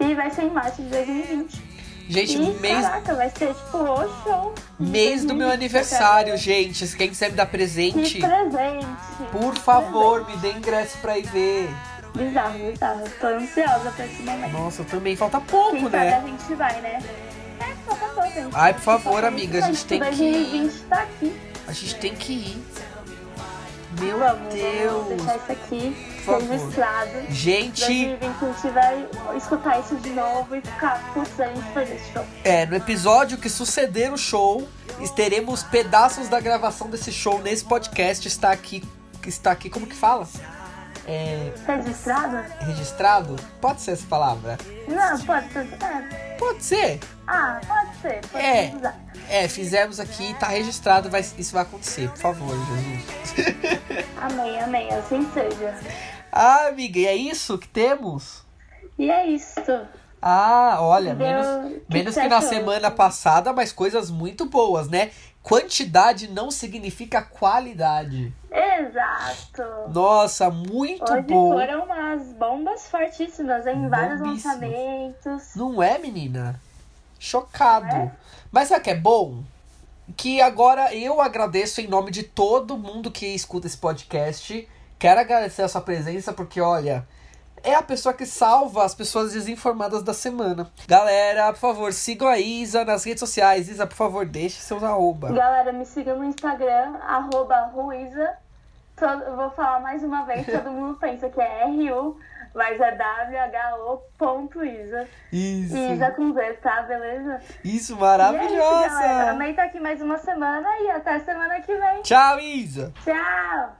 E 0.00 0.14
vai 0.14 0.30
ser 0.30 0.44
em 0.44 0.50
março 0.50 0.82
de 0.82 0.88
2020. 0.88 1.69
Gente, 2.10 2.36
e, 2.36 2.60
mês, 2.60 2.82
caraca, 2.82 3.14
vai 3.14 3.30
ser 3.30 3.54
tipo 3.54 3.76
o 3.78 4.22
show. 4.24 4.54
mês 4.78 5.20
do 5.24 5.34
meu 5.34 5.46
2020, 5.48 5.52
aniversário, 5.54 6.36
gente. 6.36 6.86
Quem 6.96 7.08
quiser 7.08 7.30
me 7.30 7.36
dar 7.36 7.46
presente, 7.46 8.14
Que 8.14 8.20
presente. 8.20 8.86
por 9.30 9.54
favor, 9.56 10.26
me 10.28 10.36
dê 10.38 10.50
ingresso 10.52 10.98
pra 10.98 11.16
ir 11.16 11.26
ver. 11.26 11.70
Bizarro, 12.14 12.58
bizarro. 12.58 13.04
Tô 13.20 13.26
ansiosa 13.28 13.92
pra 13.94 14.04
esse 14.06 14.22
momento. 14.22 14.52
Nossa, 14.52 14.82
eu 14.82 14.86
também. 14.86 15.14
Falta 15.14 15.40
pouco, 15.40 15.76
Quem 15.76 15.82
sabe 15.84 15.96
né? 15.96 16.16
a 16.16 16.20
gente 16.26 16.54
vai, 16.54 16.80
né? 16.80 16.98
É, 17.60 17.64
falta 17.86 18.06
pouco. 18.06 18.28
gente. 18.32 18.50
Ai, 18.54 18.74
por 18.74 18.82
favor, 18.82 19.24
amiga, 19.24 19.58
a 19.58 19.60
gente 19.68 19.84
tem 19.84 20.00
que 20.00 20.06
ir. 20.24 20.32
2020 20.32 20.82
tá 20.88 21.02
aqui. 21.02 21.40
A 21.68 21.72
gente 21.72 21.94
tem 21.96 22.14
que 22.16 22.32
ir. 22.32 22.64
Meu 24.00 24.18
Vamos, 24.18 24.54
Deus. 24.54 24.92
vamos 24.92 25.08
deixar 25.08 25.36
isso 25.36 25.52
aqui 25.52 25.96
Por 26.24 26.40
favor. 26.40 26.72
Gente. 27.30 27.80
2020 27.80 28.24
a 28.24 28.52
gente 28.52 28.68
vai 28.74 29.08
escutar 29.36 29.80
isso 29.80 29.96
de 29.96 30.10
novo 30.10 30.56
e 30.56 30.60
ficar 30.60 31.02
pulsando 31.12 31.62
por 31.72 31.82
esse 31.82 32.12
show. 32.12 32.24
É, 32.44 32.66
no 32.66 32.76
episódio 32.76 33.38
que 33.38 33.48
suceder 33.48 34.12
o 34.12 34.18
show, 34.18 34.68
teremos 35.16 35.62
pedaços 35.62 36.28
da 36.28 36.40
gravação 36.40 36.88
desse 36.88 37.12
show 37.12 37.40
nesse 37.40 37.64
podcast. 37.64 38.26
Está 38.26 38.50
aqui. 38.50 38.82
Está 39.26 39.50
aqui, 39.50 39.68
como 39.68 39.86
que 39.86 39.94
fala? 39.94 40.26
É. 41.06 41.52
Registrado? 41.66 42.36
Registrado? 42.60 43.36
Pode 43.60 43.80
ser 43.80 43.92
essa 43.92 44.06
palavra? 44.06 44.58
Não, 44.86 45.18
pode 45.24 45.52
ser. 45.52 45.68
É. 45.82 46.36
Pode 46.38 46.62
ser. 46.64 47.00
Ah, 47.26 47.60
pode 47.66 47.96
ser. 48.00 48.20
Pode 48.28 48.44
É. 48.44 48.72
É, 49.28 49.48
fizemos 49.48 50.00
aqui, 50.00 50.34
tá 50.34 50.48
registrado, 50.48 51.08
vai, 51.10 51.20
isso 51.20 51.52
vai 51.52 51.62
acontecer, 51.62 52.08
por 52.10 52.18
favor, 52.18 52.54
Jesus. 52.56 54.04
Amém, 54.20 54.60
amém. 54.60 54.88
Assim 54.92 55.28
seja. 55.32 55.74
Ah, 56.32 56.66
amiga, 56.68 56.98
e 56.98 57.06
é 57.06 57.14
isso 57.14 57.58
que 57.58 57.68
temos? 57.68 58.44
E 58.98 59.10
é 59.10 59.26
isso. 59.26 59.60
Ah, 60.22 60.76
olha, 60.80 61.14
Deu- 61.14 61.26
menos, 61.26 61.72
que 61.88 61.94
menos 61.94 62.14
que 62.14 62.28
na 62.28 62.40
semana 62.42 62.90
passada, 62.90 63.52
mas 63.52 63.72
coisas 63.72 64.10
muito 64.10 64.44
boas, 64.46 64.88
né? 64.88 65.10
Quantidade 65.42 66.28
não 66.28 66.50
significa 66.50 67.22
qualidade. 67.22 68.32
Exato. 68.50 69.62
Nossa, 69.88 70.50
muito 70.50 71.10
Hoje 71.12 71.22
bom. 71.22 71.52
foram 71.52 71.84
umas 71.84 72.32
bombas 72.34 72.88
fortíssimas, 72.88 73.66
em 73.66 73.88
vários 73.88 74.20
lançamentos. 74.20 75.54
Não 75.56 75.82
é, 75.82 75.98
menina? 75.98 76.60
Chocado. 77.18 78.10
Mas 78.50 78.68
sabe 78.68 78.80
o 78.80 78.84
que 78.84 78.90
é 78.90 78.96
bom? 78.96 79.42
Que 80.16 80.40
agora 80.40 80.94
eu 80.94 81.20
agradeço 81.20 81.80
em 81.80 81.86
nome 81.86 82.10
de 82.10 82.22
todo 82.22 82.76
mundo 82.76 83.10
que 83.10 83.26
escuta 83.26 83.66
esse 83.66 83.76
podcast. 83.76 84.68
Quero 84.98 85.20
agradecer 85.20 85.62
a 85.62 85.68
sua 85.68 85.80
presença, 85.80 86.32
porque 86.32 86.60
olha, 86.60 87.06
é 87.62 87.74
a 87.74 87.82
pessoa 87.82 88.12
que 88.14 88.24
salva 88.26 88.84
as 88.84 88.94
pessoas 88.94 89.32
desinformadas 89.32 90.02
da 90.02 90.12
semana. 90.14 90.70
Galera, 90.88 91.52
por 91.52 91.58
favor, 91.60 91.92
sigam 91.92 92.28
a 92.28 92.38
Isa 92.38 92.84
nas 92.84 93.04
redes 93.04 93.20
sociais. 93.20 93.68
Isa, 93.68 93.86
por 93.86 93.96
favor, 93.96 94.24
deixe 94.26 94.60
seus 94.60 94.82
arroba. 94.82 95.32
Galera, 95.32 95.72
me 95.72 95.84
sigam 95.86 96.18
no 96.18 96.24
Instagram, 96.24 96.96
arroba 97.06 97.70
Ruiza. 97.72 98.32
Todo- 98.96 99.36
vou 99.36 99.50
falar 99.52 99.80
mais 99.80 100.02
uma 100.02 100.24
vez, 100.24 100.44
todo 100.50 100.70
mundo 100.70 100.98
pensa 100.98 101.28
que 101.30 101.40
é 101.40 101.62
R-U, 101.64 102.18
mas 102.54 102.78
é 102.80 102.90
W-H-O.isa. 103.78 105.08
Isso. 105.32 105.76
Isa 105.76 106.10
com 106.10 106.32
Z, 106.32 106.52
tá? 106.62 106.82
Beleza? 106.82 107.40
Isso, 107.64 107.64
E 107.64 107.70
é 107.70 107.76
isso, 107.76 107.96
galera. 107.96 108.32
maravilhosa. 108.32 109.30
Amei 109.30 109.50
estar 109.50 109.64
aqui 109.64 109.80
mais 109.80 110.00
uma 110.02 110.18
semana 110.18 110.68
e 110.80 110.90
até 110.90 111.18
semana 111.20 111.60
que 111.60 111.74
vem. 111.74 112.02
Tchau, 112.02 112.38
Isa. 112.40 112.92
Tchau! 113.04 113.79